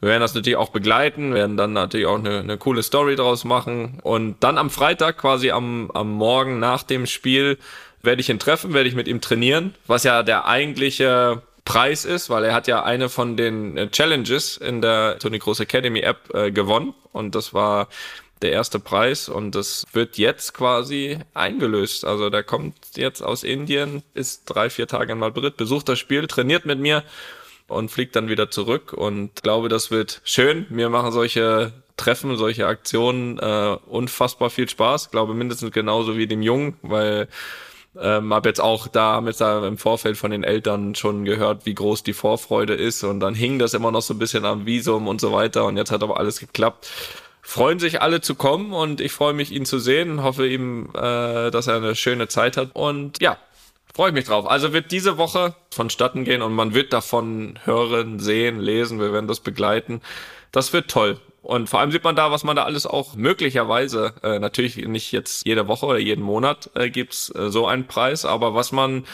wir 0.00 0.10
werden 0.10 0.20
das 0.20 0.34
natürlich 0.34 0.56
auch 0.56 0.70
begleiten, 0.70 1.34
werden 1.34 1.56
dann 1.56 1.72
natürlich 1.72 2.06
auch 2.06 2.18
eine, 2.18 2.40
eine 2.40 2.58
coole 2.58 2.82
Story 2.82 3.16
draus 3.16 3.44
machen. 3.44 4.00
Und 4.02 4.36
dann 4.40 4.58
am 4.58 4.70
Freitag, 4.70 5.18
quasi 5.18 5.50
am, 5.50 5.90
am 5.92 6.12
Morgen 6.12 6.58
nach 6.58 6.82
dem 6.82 7.06
Spiel, 7.06 7.58
werde 8.02 8.20
ich 8.20 8.30
ihn 8.30 8.38
treffen, 8.38 8.72
werde 8.72 8.88
ich 8.88 8.94
mit 8.94 9.08
ihm 9.08 9.20
trainieren, 9.20 9.74
was 9.86 10.04
ja 10.04 10.22
der 10.22 10.46
eigentliche 10.46 11.42
Preis 11.66 12.04
ist, 12.04 12.30
weil 12.30 12.44
er 12.44 12.54
hat 12.54 12.68
ja 12.68 12.84
eine 12.84 13.08
von 13.10 13.36
den 13.36 13.76
äh, 13.76 13.90
Challenges 13.90 14.56
in 14.56 14.80
der 14.80 15.18
Tony 15.18 15.38
Groß 15.38 15.60
Academy 15.60 16.00
App 16.00 16.32
äh, 16.32 16.50
gewonnen 16.52 16.94
und 17.12 17.34
das 17.34 17.52
war 17.52 17.88
der 18.42 18.52
erste 18.52 18.78
Preis 18.78 19.28
und 19.28 19.54
das 19.54 19.84
wird 19.92 20.18
jetzt 20.18 20.54
quasi 20.54 21.18
eingelöst. 21.34 22.04
Also 22.04 22.30
der 22.30 22.42
kommt 22.42 22.74
jetzt 22.96 23.22
aus 23.22 23.42
Indien, 23.42 24.02
ist 24.14 24.44
drei, 24.46 24.70
vier 24.70 24.86
Tage 24.86 25.12
in 25.12 25.18
Madrid, 25.18 25.56
besucht 25.56 25.88
das 25.88 25.98
Spiel, 25.98 26.26
trainiert 26.26 26.66
mit 26.66 26.78
mir 26.78 27.02
und 27.68 27.90
fliegt 27.90 28.14
dann 28.14 28.28
wieder 28.28 28.50
zurück 28.50 28.92
und 28.92 29.42
glaube, 29.42 29.68
das 29.68 29.90
wird 29.90 30.20
schön. 30.24 30.66
Mir 30.68 30.90
machen 30.90 31.12
solche 31.12 31.72
Treffen, 31.96 32.36
solche 32.36 32.66
Aktionen 32.66 33.38
äh, 33.38 33.76
unfassbar 33.86 34.50
viel 34.50 34.68
Spaß. 34.68 35.10
Glaube 35.10 35.34
mindestens 35.34 35.72
genauso 35.72 36.16
wie 36.16 36.26
dem 36.26 36.42
Jungen, 36.42 36.76
weil 36.82 37.28
ähm, 37.98 38.34
habe 38.34 38.50
jetzt 38.50 38.60
auch 38.60 38.88
da, 38.88 39.14
haben 39.14 39.26
jetzt 39.26 39.40
da 39.40 39.66
im 39.66 39.78
Vorfeld 39.78 40.18
von 40.18 40.30
den 40.30 40.44
Eltern 40.44 40.94
schon 40.94 41.24
gehört, 41.24 41.64
wie 41.64 41.74
groß 41.74 42.02
die 42.02 42.12
Vorfreude 42.12 42.74
ist 42.74 43.02
und 43.04 43.20
dann 43.20 43.34
hing 43.34 43.58
das 43.58 43.72
immer 43.72 43.90
noch 43.90 44.02
so 44.02 44.12
ein 44.12 44.18
bisschen 44.18 44.44
am 44.44 44.66
Visum 44.66 45.08
und 45.08 45.20
so 45.20 45.32
weiter 45.32 45.64
und 45.64 45.78
jetzt 45.78 45.90
hat 45.90 46.02
aber 46.02 46.18
alles 46.18 46.38
geklappt. 46.38 46.90
Freuen 47.48 47.78
sich 47.78 48.02
alle 48.02 48.20
zu 48.20 48.34
kommen 48.34 48.72
und 48.72 49.00
ich 49.00 49.12
freue 49.12 49.32
mich, 49.32 49.52
ihn 49.52 49.66
zu 49.66 49.78
sehen, 49.78 50.24
hoffe 50.24 50.48
ihm, 50.48 50.90
äh, 50.94 51.52
dass 51.52 51.68
er 51.68 51.76
eine 51.76 51.94
schöne 51.94 52.26
Zeit 52.26 52.56
hat 52.56 52.70
und 52.74 53.22
ja, 53.22 53.38
freue 53.94 54.08
ich 54.08 54.14
mich 54.14 54.24
drauf. 54.24 54.50
Also 54.50 54.72
wird 54.72 54.90
diese 54.90 55.16
Woche 55.16 55.54
vonstatten 55.70 56.24
gehen 56.24 56.42
und 56.42 56.52
man 56.54 56.74
wird 56.74 56.92
davon 56.92 57.56
hören, 57.62 58.18
sehen, 58.18 58.58
lesen, 58.58 58.98
wir 58.98 59.12
werden 59.12 59.28
das 59.28 59.38
begleiten. 59.38 60.00
Das 60.50 60.72
wird 60.72 60.90
toll. 60.90 61.20
Und 61.46 61.68
vor 61.68 61.78
allem 61.78 61.92
sieht 61.92 62.02
man 62.02 62.16
da, 62.16 62.32
was 62.32 62.42
man 62.42 62.56
da 62.56 62.64
alles 62.64 62.86
auch 62.86 63.14
möglicherweise, 63.14 64.14
äh, 64.24 64.40
natürlich 64.40 64.76
nicht 64.76 65.12
jetzt 65.12 65.46
jede 65.46 65.68
Woche 65.68 65.86
oder 65.86 65.98
jeden 65.98 66.24
Monat 66.24 66.70
äh, 66.74 66.90
gibt's 66.90 67.32
äh, 67.36 67.50
so 67.50 67.68
einen 67.68 67.86
Preis, 67.86 68.24
aber 68.24 68.56
was 68.56 68.72
man 68.72 69.04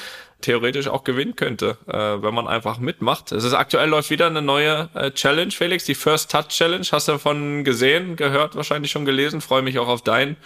theoretisch 0.40 0.88
auch 0.88 1.04
gewinnen 1.04 1.36
könnte, 1.36 1.76
äh, 1.86 1.92
wenn 1.92 2.32
man 2.32 2.48
einfach 2.48 2.78
mitmacht. 2.78 3.32
Es 3.32 3.44
ist 3.44 3.52
aktuell 3.52 3.90
läuft 3.90 4.08
wieder 4.08 4.28
eine 4.28 4.40
neue 4.40 4.88
äh, 4.94 5.10
Challenge, 5.10 5.50
Felix, 5.50 5.84
die 5.84 5.94
First 5.94 6.30
Touch 6.30 6.48
Challenge. 6.48 6.86
Hast 6.90 7.06
du 7.06 7.12
davon 7.12 7.64
gesehen, 7.64 8.16
gehört, 8.16 8.56
wahrscheinlich 8.56 8.90
schon 8.90 9.04
gelesen. 9.04 9.42
Freue 9.42 9.60
mich 9.60 9.78
auch 9.78 9.88
auf 9.88 10.00
dein 10.00 10.38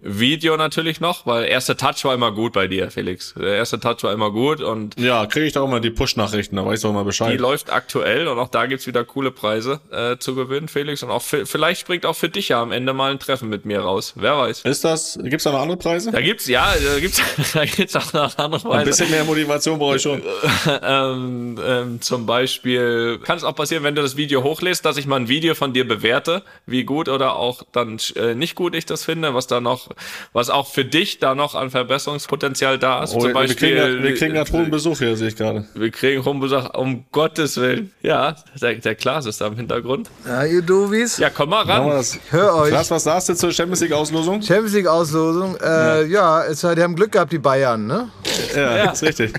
Video 0.00 0.56
natürlich 0.56 1.00
noch, 1.00 1.26
weil 1.26 1.44
erster 1.44 1.76
Touch 1.76 2.04
war 2.04 2.14
immer 2.14 2.32
gut 2.32 2.52
bei 2.52 2.68
dir, 2.68 2.90
Felix. 2.90 3.34
Der 3.36 3.56
erste 3.56 3.80
Touch 3.80 4.02
war 4.02 4.12
immer 4.12 4.30
gut 4.30 4.60
und 4.60 4.98
Ja, 4.98 5.26
kriege 5.26 5.46
ich 5.46 5.52
doch 5.52 5.64
immer 5.64 5.80
die 5.80 5.90
Push-Nachrichten, 5.90 6.56
da 6.56 6.64
weiß 6.64 6.78
ich 6.78 6.82
doch 6.82 6.90
immer 6.90 7.00
die 7.00 7.06
Bescheid. 7.06 7.38
läuft 7.40 7.72
aktuell 7.72 8.28
und 8.28 8.38
auch 8.38 8.48
da 8.48 8.66
gibt's 8.66 8.86
wieder 8.86 9.04
coole 9.04 9.30
Preise 9.30 9.80
äh, 9.90 10.16
zu 10.18 10.34
gewinnen, 10.34 10.68
Felix. 10.68 11.02
Und 11.02 11.10
auch 11.10 11.22
für, 11.22 11.46
vielleicht 11.46 11.80
springt 11.80 12.06
auch 12.06 12.16
für 12.16 12.28
dich 12.28 12.48
ja 12.50 12.62
am 12.62 12.72
Ende 12.72 12.92
mal 12.92 13.10
ein 13.10 13.18
Treffen 13.18 13.48
mit 13.48 13.64
mir 13.64 13.80
raus. 13.80 14.12
Wer 14.16 14.36
weiß. 14.38 14.62
Ist 14.62 14.84
das, 14.84 15.18
gibt's 15.22 15.44
da 15.44 15.52
noch 15.52 15.60
andere 15.60 15.78
Preise? 15.78 16.12
Da 16.12 16.20
gibt's, 16.20 16.46
ja, 16.46 16.72
da 16.74 17.00
gibt's, 17.00 17.20
da 17.54 17.64
gibt's 17.64 17.96
auch 17.96 18.12
noch 18.12 18.38
andere 18.38 18.62
Ein 18.64 18.70
Preise. 18.70 18.84
bisschen 18.90 19.10
mehr 19.10 19.24
Motivation 19.24 19.78
brauche 19.78 19.96
ich 19.96 20.02
schon. 20.02 20.22
ähm, 20.82 21.58
ähm, 21.64 22.00
zum 22.00 22.26
Beispiel 22.26 23.18
kann 23.22 23.36
es 23.36 23.44
auch 23.44 23.54
passieren, 23.54 23.82
wenn 23.84 23.94
du 23.94 24.02
das 24.02 24.16
Video 24.16 24.42
hochlässt, 24.42 24.84
dass 24.84 24.96
ich 24.96 25.06
mal 25.06 25.16
ein 25.16 25.28
Video 25.28 25.54
von 25.54 25.72
dir 25.72 25.86
bewerte, 25.86 26.42
wie 26.66 26.84
gut 26.84 27.08
oder 27.08 27.36
auch 27.36 27.62
dann 27.72 27.98
äh, 28.16 28.34
nicht 28.34 28.54
gut 28.54 28.74
ich 28.74 28.86
das 28.86 29.04
finde, 29.04 29.34
was 29.34 29.46
da 29.46 29.60
noch, 29.60 29.87
was 30.32 30.50
auch 30.50 30.66
für 30.66 30.84
dich 30.84 31.18
da 31.18 31.34
noch 31.34 31.54
an 31.54 31.70
Verbesserungspotenzial 31.70 32.78
da 32.78 33.02
ist. 33.02 33.14
Oh, 33.14 33.18
zum 33.20 33.28
wir 33.28 33.34
Beispiel, 33.34 33.56
kriegen 33.56 33.76
ja, 33.96 34.02
wir 34.02 34.14
kriegen 34.14 34.34
ja 34.34 34.44
hohen 34.50 34.70
Besuch 34.70 34.98
hier, 34.98 35.16
sehe 35.16 35.28
ich 35.28 35.36
gerade. 35.36 35.66
wir 35.74 35.90
kriegen 35.90 36.20
Rumbesuch, 36.22 36.74
um 36.74 37.04
Gottes 37.12 37.56
Willen. 37.56 37.92
Ja, 38.02 38.36
der, 38.60 38.74
der 38.74 38.94
Klaas 38.94 39.26
ist 39.26 39.40
da 39.40 39.46
im 39.48 39.56
Hintergrund. 39.56 40.08
Ja, 40.26 40.44
ihr 40.44 40.62
Dovis. 40.62 41.18
Ja, 41.18 41.30
komm 41.30 41.50
mal 41.50 41.62
ran. 41.64 41.88
das. 41.90 42.18
Hör 42.30 42.54
euch. 42.56 42.70
Klaas, 42.70 42.90
was 42.90 43.04
sagst 43.04 43.28
du 43.28 43.34
zur 43.34 43.52
Champions 43.52 43.80
League 43.80 43.92
Auslosung? 43.92 44.42
Champions 44.42 44.74
League 44.74 44.86
Auslosung. 44.86 45.56
Äh, 45.56 46.06
ja, 46.06 46.44
es, 46.44 46.60
die 46.60 46.66
haben 46.82 46.96
Glück 46.96 47.12
gehabt, 47.12 47.32
die 47.32 47.38
Bayern, 47.38 47.86
ne? 47.86 48.10
Ja, 48.54 48.76
Ja. 48.76 48.90
ist 48.90 49.02
richtig. 49.02 49.32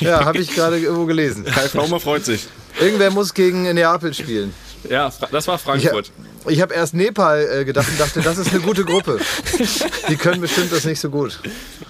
Ja, 0.00 0.24
habe 0.24 0.38
ich 0.38 0.54
gerade 0.54 0.78
irgendwo 0.78 1.06
gelesen. 1.06 1.44
Kai 1.44 1.68
Pflaume 1.68 1.98
freut 2.00 2.24
sich. 2.24 2.46
Irgendwer 2.80 3.10
muss 3.10 3.32
gegen 3.32 3.62
Neapel 3.62 4.12
spielen. 4.12 4.52
Ja, 4.88 5.10
das 5.30 5.48
war 5.48 5.56
Ich, 5.56 5.60
Frankfurt. 5.62 6.12
ich 6.46 6.60
habe 6.60 6.74
erst 6.74 6.94
Nepal 6.94 7.46
äh, 7.50 7.64
gedacht 7.64 7.88
und 7.88 7.98
dachte, 8.00 8.20
das 8.20 8.38
ist 8.38 8.52
eine 8.52 8.60
gute 8.60 8.84
Gruppe. 8.84 9.18
Die 10.08 10.16
können 10.16 10.40
bestimmt 10.40 10.72
das 10.72 10.84
nicht 10.84 11.00
so 11.00 11.10
gut. 11.10 11.40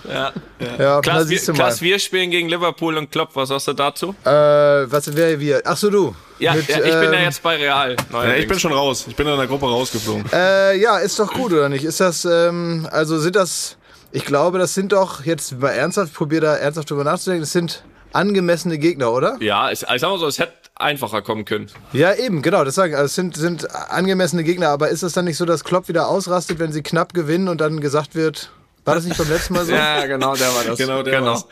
Ja. 0.09 0.33
Ja, 0.61 0.77
da 0.79 1.01
Klaas, 1.01 1.29
wir. 1.29 1.39
Klaas, 1.55 1.81
wir 1.81 1.99
spielen 1.99 2.31
gegen 2.31 2.49
Liverpool 2.49 2.97
und 2.97 3.11
Klopp. 3.11 3.31
Was 3.35 3.49
sagst 3.51 3.69
du 3.69 3.73
dazu? 3.73 4.15
Äh, 4.25 4.31
was 4.31 5.15
wäre 5.15 5.39
wir? 5.39 5.63
Ach 5.65 5.77
so, 5.77 5.91
du. 5.91 6.15
Ja, 6.39 6.55
Mit, 6.55 6.69
ja 6.69 6.77
ich 6.79 6.83
bin 6.85 6.93
ja 6.93 7.13
ähm, 7.13 7.25
jetzt 7.25 7.43
bei 7.43 7.57
Real. 7.57 7.97
Ja, 8.13 8.35
ich 8.35 8.47
bin 8.47 8.59
schon 8.59 8.73
raus. 8.73 9.07
Ich 9.09 9.17
bin 9.17 9.27
in 9.27 9.37
der 9.37 9.47
Gruppe 9.47 9.67
rausgeflogen. 9.67 10.25
Äh, 10.33 10.77
ja, 10.79 10.99
ist 10.99 11.19
doch 11.19 11.33
gut, 11.33 11.53
oder 11.53 11.69
nicht? 11.69 11.85
Ist 11.85 12.01
das, 12.01 12.25
ähm, 12.25 12.89
also 12.91 13.19
sind 13.19 13.37
das, 13.37 13.77
ich 14.13 14.25
glaube, 14.25 14.59
das 14.59 14.75
sind 14.75 14.93
doch, 14.93 15.25
jetzt 15.25 15.59
mal 15.59 15.71
ernsthaft, 15.71 16.11
ich 16.11 16.15
probiere 16.15 16.43
da 16.43 16.57
ernsthaft 16.57 16.91
drüber 16.91 17.05
nachzudenken, 17.05 17.43
das 17.43 17.53
sind 17.53 17.83
angemessene 18.13 18.79
Gegner, 18.79 19.13
oder? 19.13 19.37
Ja, 19.41 19.71
es, 19.71 19.83
ich 19.83 20.01
sag 20.01 20.11
mal 20.11 20.19
so, 20.19 20.27
es 20.27 20.39
hätte 20.39 20.53
einfacher 20.77 21.23
kommen 21.23 21.45
können. 21.45 21.71
Ja, 21.93 22.15
eben, 22.15 22.43
genau, 22.43 22.65
das 22.65 22.75
sagen. 22.75 22.95
Also 22.95 23.07
es 23.07 23.15
sind, 23.15 23.37
sind 23.37 23.75
angemessene 23.75 24.45
Gegner, 24.45 24.69
aber 24.69 24.89
ist 24.91 25.03
es 25.03 25.13
dann 25.13 25.25
nicht 25.25 25.37
so, 25.37 25.45
dass 25.45 25.65
Klopp 25.65 25.89
wieder 25.89 26.09
ausrastet, 26.09 26.59
wenn 26.59 26.73
sie 26.73 26.83
knapp 26.83 27.15
gewinnen 27.15 27.49
und 27.49 27.61
dann 27.61 27.81
gesagt 27.81 28.15
wird, 28.15 28.51
war 28.85 28.95
das 28.95 29.05
nicht 29.05 29.19
beim 29.19 29.29
letzten 29.29 29.55
Mal 29.55 29.65
so? 29.65 29.73
Ja, 29.75 30.07
genau, 30.07 30.37
der 30.37 30.55
war 30.55 30.65
das. 30.65 30.79
Genau, 30.79 31.03
der 31.03 31.19
genau. 31.19 31.33
war's. 31.33 31.47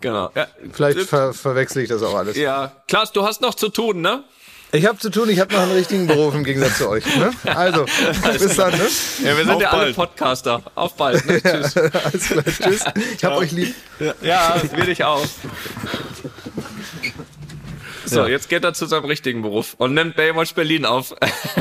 Genau. 0.00 0.30
Ja, 0.34 0.48
Vielleicht 0.72 0.98
ver 1.08 1.32
verwechsel 1.32 1.82
ich 1.82 1.88
das 1.88 2.02
auch 2.02 2.14
alles. 2.14 2.36
ja. 2.36 2.72
Klaas, 2.88 3.12
du 3.12 3.24
hast 3.24 3.40
noch 3.40 3.54
zu 3.54 3.68
tun, 3.68 4.00
ne? 4.00 4.24
Ich 4.74 4.86
habe 4.86 4.98
zu 4.98 5.10
tun, 5.10 5.28
ich 5.28 5.38
habe 5.38 5.52
noch 5.52 5.60
einen 5.60 5.72
richtigen 5.72 6.06
Beruf 6.06 6.34
im 6.34 6.44
Gegensatz 6.44 6.78
zu 6.78 6.88
euch. 6.88 7.04
Ne? 7.16 7.30
Also, 7.44 7.84
bis 8.38 8.56
dann, 8.56 8.72
ne? 8.72 8.88
Ja, 9.22 9.36
wir 9.36 9.44
sind 9.44 9.50
Auf 9.50 9.60
ja 9.62 9.70
alle 9.70 9.82
bald. 9.82 9.96
Podcaster. 9.96 10.62
Auf 10.74 10.94
bald. 10.94 11.24
Ne? 11.26 11.42
Tschüss. 11.42 11.76
Alles 11.76 12.24
klar, 12.26 12.44
tschüss. 12.44 12.84
Ich 13.18 13.22
hab 13.22 13.36
euch 13.36 13.52
lieb. 13.52 13.74
Ja, 14.22 14.60
will 14.74 14.88
ich 14.88 15.04
auch. 15.04 15.22
So, 18.12 18.20
Ja. 18.20 18.28
jetzt 18.28 18.48
geht 18.50 18.62
er 18.62 18.74
zu 18.74 18.84
seinem 18.86 19.06
richtigen 19.06 19.40
Beruf 19.42 19.74
und 19.78 19.94
nimmt 19.94 20.16
Baywatch 20.16 20.54
Berlin 20.54 20.84
auf. 20.84 21.14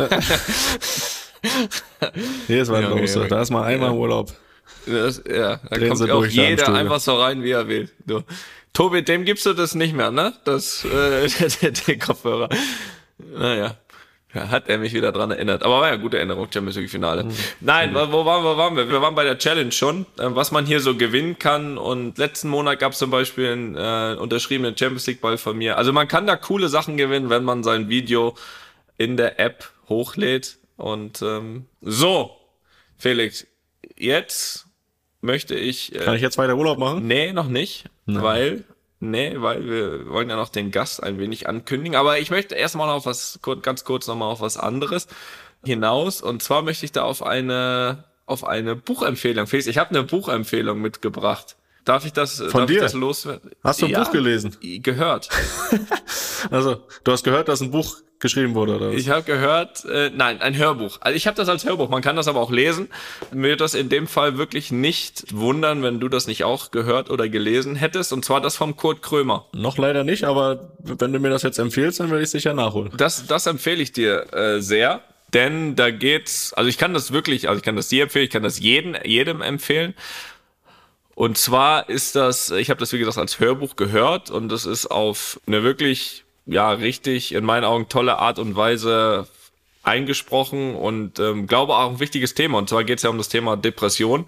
Hier 2.48 2.62
ist 2.62 2.70
was 2.72 2.84
Junge. 2.84 3.06
Junge. 3.06 3.28
Da 3.28 3.42
ist 3.42 3.50
mal 3.52 3.64
einmal 3.64 3.92
Urlaub. 3.92 4.34
Das, 4.86 5.22
ja, 5.28 5.58
da 5.58 5.78
Drehen 5.78 5.90
kommt 5.94 6.12
auch 6.12 6.26
jeder 6.26 6.74
einfach 6.74 7.00
so 7.00 7.16
rein, 7.16 7.44
wie 7.44 7.52
er 7.52 7.68
will. 7.68 7.90
Du. 8.06 8.24
Tobi, 8.74 9.04
dem 9.04 9.26
gibst 9.26 9.46
du 9.46 9.54
das 9.54 9.76
nicht 9.76 9.94
mehr, 9.96 10.12
ne? 10.12 10.34
Das, 10.44 10.84
äh, 10.86 11.28
den, 11.62 11.74
den 11.88 12.00
Kopfhörer. 12.00 12.50
Naja. 13.18 13.78
Ja, 14.34 14.50
hat 14.50 14.70
er 14.70 14.78
mich 14.78 14.94
wieder 14.94 15.12
dran 15.12 15.32
erinnert. 15.32 15.64
Aber 15.64 15.82
war 15.82 15.88
ja 15.88 15.94
eine 15.94 16.02
gute 16.02 16.18
Erinnerung, 16.18 16.48
Champions 16.52 16.78
League 16.78 16.90
Finale. 16.90 17.28
Nein, 17.60 17.94
wo 17.94 18.26
waren 18.26 18.44
wir, 18.44 18.58
waren 18.58 18.76
wir? 18.78 18.90
Wir 18.90 19.02
waren 19.02 19.14
bei 19.14 19.26
der 19.26 19.38
Challenge 19.38 19.72
schon, 19.72 20.06
äh, 20.18 20.24
was 20.28 20.52
man 20.52 20.66
hier 20.66 20.80
so 20.80 20.96
gewinnen 20.96 21.38
kann. 21.38 21.78
Und 21.78 22.18
letzten 22.18 22.50
Monat 22.50 22.80
gab 22.80 22.94
es 22.94 23.00
zum 23.00 23.12
Beispiel 23.12 23.52
einen 23.52 23.76
äh, 23.76 24.18
unterschriebenen 24.18 24.78
Champions 24.78 25.06
League 25.08 25.22
Ball 25.22 25.38
von 25.38 25.58
mir. 25.58 25.78
Also 25.78 25.92
man 25.92 26.08
kann 26.08 26.28
da 26.28 26.38
coole 26.38 26.70
Sachen 26.70 26.96
gewinnen, 26.96 27.30
wenn 27.30 27.44
man 27.44 27.64
sein 27.64 27.90
Video 27.90 28.36
in 28.98 29.18
der 29.18 29.40
App 29.40 29.70
hochlädt. 29.90 30.58
Und 30.78 31.22
ähm, 31.22 31.66
so, 31.82 32.32
Felix, 32.98 33.46
jetzt 33.98 34.66
möchte 35.22 35.56
ich. 35.56 35.94
Äh, 35.94 36.00
Kann 36.00 36.16
ich 36.16 36.22
jetzt 36.22 36.38
weiter 36.38 36.56
Urlaub 36.56 36.78
machen? 36.78 37.06
Nee, 37.06 37.34
noch 37.34 37.48
nicht, 37.48 37.86
weil 38.06 38.64
nee, 39.02 39.34
weil 39.38 39.66
wir 39.66 40.10
wollen 40.10 40.30
ja 40.30 40.36
noch 40.36 40.50
den 40.50 40.72
Gast 40.72 41.04
ein 41.04 41.20
wenig 41.20 41.50
ankündigen, 41.50 41.98
aber 41.98 42.20
ich 42.20 42.32
möchte 42.32 42.56
erstmal 42.56 42.88
noch 42.88 42.96
auf 42.96 43.06
was 43.06 43.40
ganz 43.62 43.84
kurz 43.84 44.08
noch 44.08 44.16
mal 44.16 44.28
auf 44.28 44.42
was 44.42 44.58
anderes 44.58 45.08
hinaus 45.64 46.22
und 46.22 46.42
zwar 46.42 46.62
möchte 46.62 46.86
ich 46.86 46.92
da 46.92 47.04
auf 47.04 47.24
eine 47.24 48.06
auf 48.26 48.46
eine 48.46 48.76
Buchempfehlung. 48.76 49.46
Felix, 49.46 49.68
ich 49.68 49.78
habe 49.78 49.90
eine 49.90 50.04
Buchempfehlung 50.04 50.80
mitgebracht. 50.80 51.58
Darf 51.84 52.06
ich 52.06 52.14
das 52.14 52.38
darf 52.38 52.66
dir? 52.66 52.76
ich 52.76 52.80
das 52.80 52.94
loswerden? 52.94 53.52
Hast 53.64 53.82
du 53.82 53.88
ein 53.88 53.94
Buch 53.94 54.12
gelesen? 54.12 54.56
Gehört. 54.62 55.30
Also, 56.50 56.88
du 57.04 57.12
hast 57.12 57.24
gehört, 57.24 57.50
dass 57.50 57.62
ein 57.62 57.70
Buch 57.70 57.98
geschrieben 58.22 58.56
wurde, 58.56 58.78
oder 58.78 58.90
was? 58.92 58.96
Ich 58.96 59.10
habe 59.10 59.24
gehört, 59.24 59.84
äh, 59.86 60.12
nein, 60.16 60.42
ein 60.42 60.56
Hörbuch. 60.56 60.98
Also 61.02 61.18
ich 61.18 61.28
habe 61.28 61.36
das 61.36 61.50
als 61.50 61.66
Hörbuch, 61.66 61.90
man 61.90 62.02
kann 62.02 62.16
das 62.16 62.28
aber 62.28 62.40
auch 62.40 62.52
lesen. 62.52 62.88
Mir 63.34 63.50
wird 63.50 63.62
das 63.62 63.74
in 63.74 63.90
dem 63.90 64.08
Fall 64.08 64.38
wirklich 64.38 64.72
nicht 64.72 65.34
wundern, 65.34 65.84
wenn 65.84 66.00
du 66.00 66.08
das 66.08 66.28
nicht 66.28 66.44
auch 66.44 66.72
gehört 66.72 67.10
oder 67.10 67.28
gelesen 67.28 67.76
hättest. 67.76 68.14
Und 68.14 68.24
zwar 68.24 68.40
das 68.40 68.56
vom 68.56 68.76
Kurt 68.76 69.02
Krömer. 69.02 69.48
Noch 69.54 69.78
leider 69.78 70.04
nicht, 70.04 70.24
aber 70.24 70.72
wenn 70.80 71.12
du 71.12 71.20
mir 71.20 71.30
das 71.30 71.44
jetzt 71.44 71.60
empfiehlst, 71.60 72.00
dann 72.00 72.10
werde 72.10 72.24
ich 72.24 72.30
sicher 72.30 72.54
nachholen. 72.54 72.92
Das, 72.96 73.26
das 73.28 73.48
empfehle 73.48 73.82
ich 73.82 73.92
dir 73.92 74.34
äh, 74.34 74.62
sehr. 74.62 75.02
Denn 75.34 75.76
da 75.76 75.92
geht's, 75.92 76.54
also 76.54 76.70
ich 76.70 76.78
kann 76.78 76.94
das 76.94 77.14
wirklich, 77.14 77.48
also 77.48 77.58
ich 77.58 77.64
kann 77.64 77.76
das 77.76 77.88
dir 77.88 78.04
empfehlen, 78.04 78.26
ich 78.26 78.32
kann 78.32 78.44
das 78.44 78.60
jeden, 78.60 78.98
jedem 79.06 79.42
empfehlen. 79.42 79.94
Und 81.16 81.38
zwar 81.38 81.88
ist 81.90 82.16
das, 82.16 82.52
ich 82.52 82.70
habe 82.70 82.80
das 82.80 82.92
wie 82.94 82.98
gesagt 82.98 83.18
als 83.18 83.40
Hörbuch 83.40 83.76
gehört 83.76 84.30
und 84.30 84.50
das 84.50 84.66
ist 84.66 84.88
auf 84.88 85.40
eine 85.46 85.64
wirklich, 85.64 86.24
ja, 86.52 86.72
richtig, 86.72 87.34
in 87.34 87.46
meinen 87.46 87.64
Augen 87.64 87.88
tolle 87.88 88.20
Art 88.20 88.38
und 88.38 88.56
Weise 88.56 89.28
eingesprochen 89.84 90.76
und 90.76 91.18
ähm, 91.18 91.48
glaube 91.48 91.76
auch 91.76 91.92
ein 91.92 92.00
wichtiges 92.00 92.34
Thema. 92.34 92.58
Und 92.58 92.70
zwar 92.70 92.84
geht's 92.84 93.04
ja 93.04 93.10
um 93.10 93.18
das 93.18 93.30
Thema 93.30 93.56
Depression, 93.56 94.26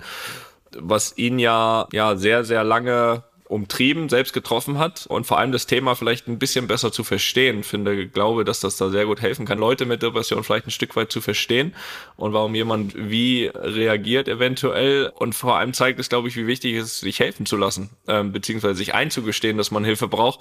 was 0.78 1.18
ihn 1.18 1.38
ja, 1.38 1.88
ja 1.92 2.16
sehr, 2.16 2.46
sehr 2.46 2.64
lange 2.64 3.24
umtrieben, 3.46 4.10
selbst 4.10 4.34
getroffen 4.34 4.80
hat 4.80 5.06
und 5.08 5.26
vor 5.26 5.38
allem 5.38 5.52
das 5.52 5.68
Thema 5.68 5.96
vielleicht 5.96 6.28
ein 6.28 6.40
bisschen 6.40 6.68
besser 6.68 6.92
zu 6.92 7.04
verstehen. 7.04 7.64
Finde, 7.64 8.08
glaube, 8.08 8.46
dass 8.46 8.60
das 8.60 8.78
da 8.78 8.90
sehr 8.90 9.06
gut 9.06 9.22
helfen 9.22 9.46
kann, 9.46 9.60
Leute 9.60 9.86
mit 9.86 10.02
Depression 10.02 10.44
vielleicht 10.44 10.68
ein 10.68 10.72
Stück 10.72 10.96
weit 10.96 11.12
zu 11.12 11.22
verstehen 11.22 11.76
und 12.16 12.34
warum 12.34 12.56
jemand 12.56 12.94
wie 12.96 13.52
reagiert 13.54 14.28
eventuell 14.28 15.12
und 15.16 15.36
vor 15.36 15.58
allem 15.58 15.74
zeigt 15.74 16.00
es, 16.00 16.10
glaube 16.10 16.28
ich, 16.28 16.36
wie 16.36 16.48
wichtig 16.48 16.76
es 16.76 16.86
ist, 16.86 17.00
sich 17.02 17.20
helfen 17.20 17.46
zu 17.46 17.58
lassen, 17.58 17.90
ähm, 18.08 18.32
beziehungsweise 18.32 18.76
sich 18.76 18.94
einzugestehen, 18.94 19.58
dass 19.58 19.72
man 19.72 19.84
Hilfe 19.84 20.08
braucht. 20.08 20.40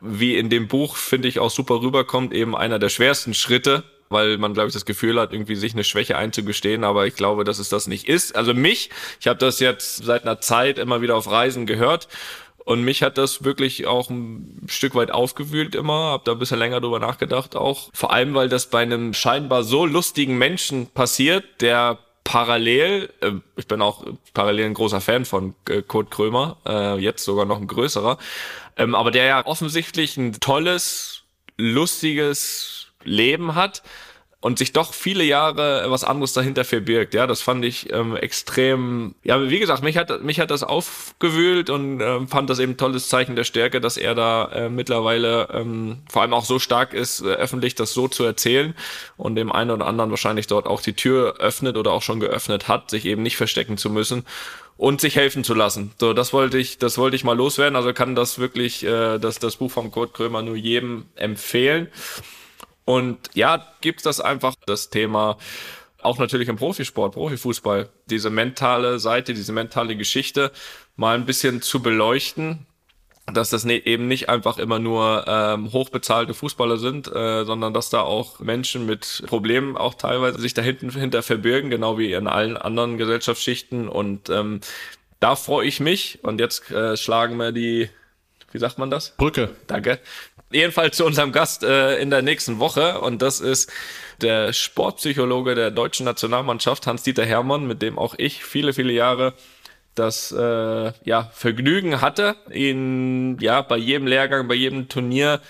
Wie 0.00 0.36
in 0.36 0.50
dem 0.50 0.68
Buch, 0.68 0.96
finde 0.96 1.28
ich, 1.28 1.38
auch 1.38 1.50
super 1.50 1.80
rüberkommt, 1.80 2.32
eben 2.32 2.56
einer 2.56 2.78
der 2.78 2.90
schwersten 2.90 3.34
Schritte, 3.34 3.84
weil 4.12 4.38
man, 4.38 4.54
glaube 4.54 4.68
ich, 4.68 4.74
das 4.74 4.84
Gefühl 4.84 5.18
hat, 5.18 5.32
irgendwie 5.32 5.56
sich 5.56 5.72
eine 5.72 5.84
Schwäche 5.84 6.16
einzugestehen, 6.16 6.84
aber 6.84 7.06
ich 7.06 7.16
glaube, 7.16 7.44
dass 7.44 7.58
es 7.58 7.68
das 7.68 7.86
nicht 7.86 8.08
ist. 8.08 8.36
Also 8.36 8.54
mich, 8.54 8.90
ich 9.20 9.26
habe 9.26 9.38
das 9.38 9.58
jetzt 9.58 10.04
seit 10.04 10.22
einer 10.22 10.40
Zeit 10.40 10.78
immer 10.78 11.00
wieder 11.00 11.16
auf 11.16 11.30
Reisen 11.30 11.66
gehört 11.66 12.08
und 12.64 12.82
mich 12.82 13.02
hat 13.02 13.18
das 13.18 13.44
wirklich 13.44 13.86
auch 13.86 14.10
ein 14.10 14.66
Stück 14.68 14.94
weit 14.94 15.10
aufgewühlt 15.10 15.74
immer, 15.74 16.10
habe 16.12 16.22
da 16.24 16.32
ein 16.32 16.38
bisschen 16.38 16.58
länger 16.58 16.80
drüber 16.80 16.98
nachgedacht 16.98 17.56
auch. 17.56 17.90
Vor 17.92 18.12
allem, 18.12 18.34
weil 18.34 18.48
das 18.48 18.66
bei 18.66 18.82
einem 18.82 19.14
scheinbar 19.14 19.64
so 19.64 19.86
lustigen 19.86 20.38
Menschen 20.38 20.86
passiert, 20.88 21.44
der 21.60 21.98
parallel, 22.24 23.10
äh, 23.20 23.32
ich 23.56 23.66
bin 23.66 23.82
auch 23.82 24.04
parallel 24.34 24.66
ein 24.66 24.74
großer 24.74 25.00
Fan 25.00 25.24
von 25.24 25.54
äh, 25.68 25.82
Kurt 25.82 26.10
Krömer, 26.10 26.56
äh, 26.66 26.98
jetzt 26.98 27.24
sogar 27.24 27.46
noch 27.46 27.60
ein 27.60 27.66
größerer, 27.66 28.18
ähm, 28.76 28.94
aber 28.94 29.10
der 29.10 29.24
ja 29.24 29.46
offensichtlich 29.46 30.16
ein 30.16 30.32
tolles, 30.40 31.22
lustiges 31.56 32.88
Leben 33.04 33.54
hat 33.54 33.82
und 34.42 34.58
sich 34.58 34.72
doch 34.72 34.92
viele 34.92 35.22
Jahre 35.22 35.84
was 35.86 36.02
anderes 36.02 36.32
dahinter 36.32 36.64
verbirgt. 36.64 37.14
Ja, 37.14 37.28
das 37.28 37.40
fand 37.40 37.64
ich 37.64 37.92
ähm, 37.92 38.16
extrem. 38.16 39.14
Ja, 39.22 39.48
wie 39.48 39.60
gesagt, 39.60 39.84
mich 39.84 39.96
hat 39.96 40.22
mich 40.24 40.40
hat 40.40 40.50
das 40.50 40.64
aufgewühlt 40.64 41.70
und 41.70 42.00
ähm, 42.00 42.26
fand 42.26 42.50
das 42.50 42.58
eben 42.58 42.76
tolles 42.76 43.08
Zeichen 43.08 43.36
der 43.36 43.44
Stärke, 43.44 43.80
dass 43.80 43.96
er 43.96 44.16
da 44.16 44.50
äh, 44.52 44.68
mittlerweile 44.68 45.48
ähm, 45.52 46.02
vor 46.10 46.22
allem 46.22 46.34
auch 46.34 46.44
so 46.44 46.58
stark 46.58 46.92
ist, 46.92 47.20
äh, 47.20 47.28
öffentlich 47.28 47.76
das 47.76 47.94
so 47.94 48.08
zu 48.08 48.24
erzählen 48.24 48.74
und 49.16 49.36
dem 49.36 49.52
einen 49.52 49.70
oder 49.70 49.86
anderen 49.86 50.10
wahrscheinlich 50.10 50.48
dort 50.48 50.66
auch 50.66 50.80
die 50.82 50.94
Tür 50.94 51.36
öffnet 51.38 51.76
oder 51.76 51.92
auch 51.92 52.02
schon 52.02 52.18
geöffnet 52.18 52.66
hat, 52.66 52.90
sich 52.90 53.06
eben 53.06 53.22
nicht 53.22 53.36
verstecken 53.36 53.78
zu 53.78 53.90
müssen. 53.90 54.24
und 54.76 55.00
sich 55.00 55.14
helfen 55.14 55.44
zu 55.44 55.54
lassen. 55.54 55.92
So, 56.00 56.12
das 56.12 56.32
wollte 56.32 56.58
ich, 56.58 56.78
das 56.78 56.98
wollte 56.98 57.14
ich 57.14 57.22
mal 57.22 57.36
loswerden. 57.36 57.76
Also 57.76 57.92
kann 57.92 58.16
das 58.16 58.40
wirklich, 58.40 58.82
äh, 58.82 59.18
das, 59.18 59.38
das 59.38 59.56
Buch 59.56 59.70
von 59.70 59.92
Kurt 59.92 60.12
Krömer 60.14 60.42
nur 60.42 60.56
jedem 60.56 61.04
empfehlen. 61.14 61.86
Und 62.84 63.18
ja, 63.34 63.66
gibt 63.80 64.04
das 64.06 64.20
einfach 64.20 64.54
das 64.66 64.90
Thema 64.90 65.38
auch 66.02 66.18
natürlich 66.18 66.48
im 66.48 66.56
Profisport, 66.56 67.14
Profifußball, 67.14 67.88
diese 68.10 68.30
mentale 68.30 68.98
Seite, 68.98 69.34
diese 69.34 69.52
mentale 69.52 69.96
Geschichte 69.96 70.50
mal 70.96 71.14
ein 71.14 71.26
bisschen 71.26 71.62
zu 71.62 71.80
beleuchten, 71.80 72.66
dass 73.32 73.50
das 73.50 73.64
ne, 73.64 73.86
eben 73.86 74.08
nicht 74.08 74.28
einfach 74.28 74.58
immer 74.58 74.78
nur 74.78 75.24
ähm, 75.28 75.72
hochbezahlte 75.72 76.34
Fußballer 76.34 76.76
sind, 76.76 77.06
äh, 77.08 77.44
sondern 77.44 77.72
dass 77.72 77.88
da 77.88 78.00
auch 78.00 78.40
Menschen 78.40 78.84
mit 78.84 79.22
Problemen 79.26 79.76
auch 79.76 79.94
teilweise 79.94 80.40
sich 80.40 80.54
da 80.54 80.62
hinten 80.62 80.90
hinter 80.90 81.22
verbirgen, 81.22 81.70
genau 81.70 81.98
wie 81.98 82.12
in 82.12 82.26
allen 82.26 82.56
anderen 82.56 82.98
Gesellschaftsschichten. 82.98 83.88
Und 83.88 84.28
ähm, 84.28 84.60
da 85.20 85.36
freue 85.36 85.66
ich 85.66 85.78
mich. 85.78 86.18
Und 86.22 86.40
jetzt 86.40 86.68
äh, 86.72 86.96
schlagen 86.96 87.36
wir 87.36 87.52
die, 87.52 87.88
wie 88.50 88.58
sagt 88.58 88.78
man 88.78 88.90
das? 88.90 89.16
Brücke. 89.16 89.50
Danke. 89.68 90.00
Jedenfalls 90.52 90.96
zu 90.96 91.04
unserem 91.04 91.32
Gast 91.32 91.62
äh, 91.62 91.98
in 91.98 92.10
der 92.10 92.22
nächsten 92.22 92.58
Woche. 92.58 93.00
Und 93.00 93.22
das 93.22 93.40
ist 93.40 93.70
der 94.20 94.52
Sportpsychologe 94.52 95.54
der 95.54 95.70
deutschen 95.70 96.04
Nationalmannschaft, 96.04 96.86
Hans-Dieter 96.86 97.24
Hermann, 97.24 97.66
mit 97.66 97.82
dem 97.82 97.98
auch 97.98 98.14
ich 98.18 98.44
viele, 98.44 98.72
viele 98.72 98.92
Jahre 98.92 99.34
das 99.94 100.32
äh, 100.32 100.92
ja, 101.04 101.30
Vergnügen 101.34 102.00
hatte, 102.00 102.36
ihn 102.50 103.38
ja 103.40 103.60
bei 103.60 103.76
jedem 103.76 104.06
Lehrgang, 104.06 104.48
bei 104.48 104.54
jedem 104.54 104.88
Turnier 104.88 105.40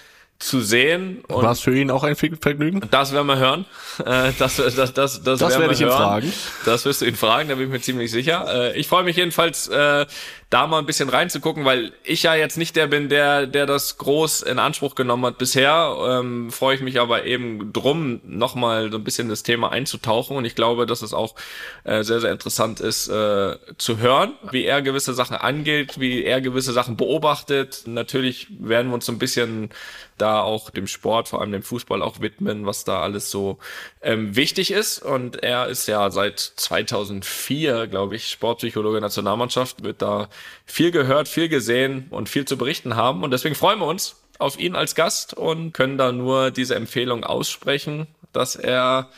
zu 0.42 0.60
sehen. 0.60 1.22
Und 1.28 1.44
War 1.44 1.52
es 1.52 1.60
für 1.60 1.76
ihn 1.76 1.90
auch 1.90 2.02
ein 2.02 2.16
Vergnügen? 2.16 2.82
das 2.90 3.12
werden 3.12 3.26
wir 3.28 3.38
hören. 3.38 3.64
Äh, 4.04 4.32
das, 4.38 4.56
das, 4.56 4.74
das, 4.74 4.92
das, 4.92 5.22
das, 5.22 5.40
werde 5.40 5.72
ich 5.72 5.80
ihn 5.80 5.86
hören. 5.86 5.96
fragen. 5.96 6.32
Das 6.64 6.84
wirst 6.84 7.02
du 7.02 7.04
ihn 7.06 7.14
fragen, 7.14 7.48
da 7.48 7.54
bin 7.54 7.66
ich 7.66 7.70
mir 7.70 7.80
ziemlich 7.80 8.10
sicher. 8.10 8.72
Äh, 8.72 8.78
ich 8.78 8.88
freue 8.88 9.04
mich 9.04 9.16
jedenfalls, 9.16 9.68
äh, 9.68 10.06
da 10.52 10.66
mal 10.66 10.78
ein 10.78 10.86
bisschen 10.86 11.08
reinzugucken, 11.08 11.64
weil 11.64 11.92
ich 12.04 12.24
ja 12.24 12.34
jetzt 12.34 12.58
nicht 12.58 12.76
der 12.76 12.86
bin, 12.86 13.08
der, 13.08 13.46
der 13.46 13.64
das 13.64 13.96
groß 13.96 14.42
in 14.42 14.58
Anspruch 14.58 14.94
genommen 14.94 15.24
hat 15.24 15.38
bisher. 15.38 15.96
Ähm, 16.06 16.50
freue 16.50 16.76
ich 16.76 16.82
mich 16.82 17.00
aber 17.00 17.24
eben 17.24 17.72
drum, 17.72 18.20
nochmal 18.22 18.92
so 18.92 18.98
ein 18.98 19.04
bisschen 19.04 19.30
das 19.30 19.42
Thema 19.42 19.72
einzutauchen. 19.72 20.36
Und 20.36 20.44
ich 20.44 20.54
glaube, 20.54 20.84
dass 20.84 21.00
es 21.00 21.14
auch 21.14 21.36
äh, 21.84 22.02
sehr, 22.02 22.20
sehr 22.20 22.32
interessant 22.32 22.80
ist, 22.80 23.08
äh, 23.08 23.56
zu 23.78 23.98
hören, 23.98 24.34
wie 24.50 24.64
er 24.64 24.82
gewisse 24.82 25.14
Sachen 25.14 25.36
angeht, 25.36 25.98
wie 25.98 26.22
er 26.22 26.42
gewisse 26.42 26.74
Sachen 26.74 26.98
beobachtet. 26.98 27.84
Natürlich 27.86 28.48
werden 28.60 28.88
wir 28.88 28.94
uns 28.94 29.06
so 29.06 29.12
ein 29.12 29.18
bisschen 29.18 29.70
da 30.18 30.42
auch 30.42 30.70
dem 30.70 30.86
Sport, 30.86 31.28
vor 31.28 31.40
allem 31.40 31.52
dem 31.52 31.62
Fußball 31.62 32.02
auch 32.02 32.20
widmen, 32.20 32.66
was 32.66 32.84
da 32.84 33.00
alles 33.00 33.30
so 33.30 33.58
ähm, 34.02 34.36
wichtig 34.36 34.70
ist. 34.70 34.98
Und 34.98 35.42
er 35.42 35.68
ist 35.68 35.88
ja 35.88 36.10
seit 36.10 36.38
2004, 36.38 37.86
glaube 37.88 38.16
ich, 38.16 38.28
Sportpsychologe 38.28 39.00
Nationalmannschaft, 39.00 39.82
wird 39.82 40.02
da 40.02 40.28
viel 40.66 40.90
gehört, 40.90 41.28
viel 41.28 41.48
gesehen 41.48 42.06
und 42.10 42.28
viel 42.28 42.44
zu 42.44 42.56
berichten 42.56 42.96
haben. 42.96 43.22
Und 43.22 43.30
deswegen 43.30 43.54
freuen 43.54 43.78
wir 43.78 43.86
uns 43.86 44.16
auf 44.38 44.58
ihn 44.58 44.74
als 44.74 44.94
Gast 44.94 45.34
und 45.34 45.72
können 45.72 45.98
da 45.98 46.12
nur 46.12 46.50
diese 46.50 46.74
Empfehlung 46.74 47.24
aussprechen, 47.24 48.06
dass 48.32 48.56
er 48.56 49.08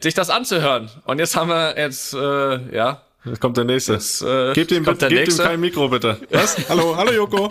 sich 0.00 0.14
das 0.14 0.30
anzuhören. 0.30 0.90
Und 1.04 1.18
jetzt 1.18 1.36
haben 1.36 1.48
wir 1.48 1.76
jetzt, 1.76 2.14
äh, 2.14 2.74
ja, 2.74 3.02
Jetzt 3.24 3.40
kommt 3.40 3.56
der 3.56 3.64
nächste. 3.64 3.94
Jetzt, 3.94 4.22
äh, 4.22 4.52
gebt 4.54 4.70
ihm, 4.70 4.84
kommt 4.84 5.02
der 5.02 5.08
gebt 5.08 5.20
ihm 5.22 5.24
nächste. 5.26 5.42
kein 5.42 5.60
Mikro, 5.60 5.88
bitte. 5.88 6.20
Was? 6.30 6.56
hallo, 6.68 6.96
hallo 6.96 7.12
Joko. 7.12 7.48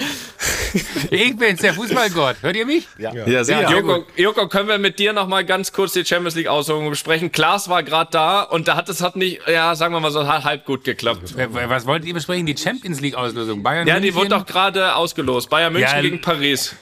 Ich 1.12 1.36
bin's, 1.38 1.60
der 1.62 1.74
Fußballgott. 1.74 2.38
Hört 2.42 2.56
ihr 2.56 2.66
mich? 2.66 2.88
Ja. 2.98 3.14
Ja, 3.14 3.44
sehr 3.44 3.62
Ja, 3.62 3.80
gut. 3.82 3.90
Joko, 3.90 4.06
Joko, 4.16 4.48
können 4.48 4.70
wir 4.70 4.78
mit 4.78 4.98
dir 4.98 5.12
noch 5.14 5.28
mal 5.28 5.46
ganz 5.46 5.74
kurz 5.74 5.92
die 5.94 6.06
Champions 6.06 6.36
League 6.36 6.48
Auslosung 6.48 6.90
besprechen? 6.90 7.32
Klaas 7.34 7.68
war 7.70 7.84
gerade 7.84 8.10
da 8.12 8.42
und 8.44 8.68
da 8.70 8.76
hat 8.78 8.88
es 8.90 9.02
hat 9.02 9.18
nicht, 9.18 9.42
ja, 9.48 9.76
sagen 9.76 9.94
wir 9.94 10.00
mal 10.00 10.12
so 10.12 10.26
halb 10.26 10.66
gut 10.66 10.84
geklappt. 10.86 11.36
Äh, 11.38 11.48
Was 11.52 11.86
wollt 11.86 12.06
ihr 12.06 12.14
besprechen? 12.14 12.46
Die 12.46 12.58
Champions 12.58 13.02
League 13.02 13.16
Auslösung. 13.16 13.62
Bayern 13.62 13.88
Ja, 13.88 13.96
die 13.96 14.04
München? 14.12 14.16
wurde 14.16 14.30
doch 14.30 14.46
gerade 14.46 14.96
ausgelost. 14.96 15.50
Bayern 15.50 15.74
München 15.74 15.92
Ja, 15.96 16.02
gegen 16.02 16.22
Paris. 16.22 16.76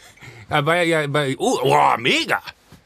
Äh, 0.50 0.62
Bayern, 0.62 0.88
ja, 0.88 1.08
bei, 1.08 1.36
oh, 1.40 1.60
oh, 1.64 1.98
mega. 1.98 2.40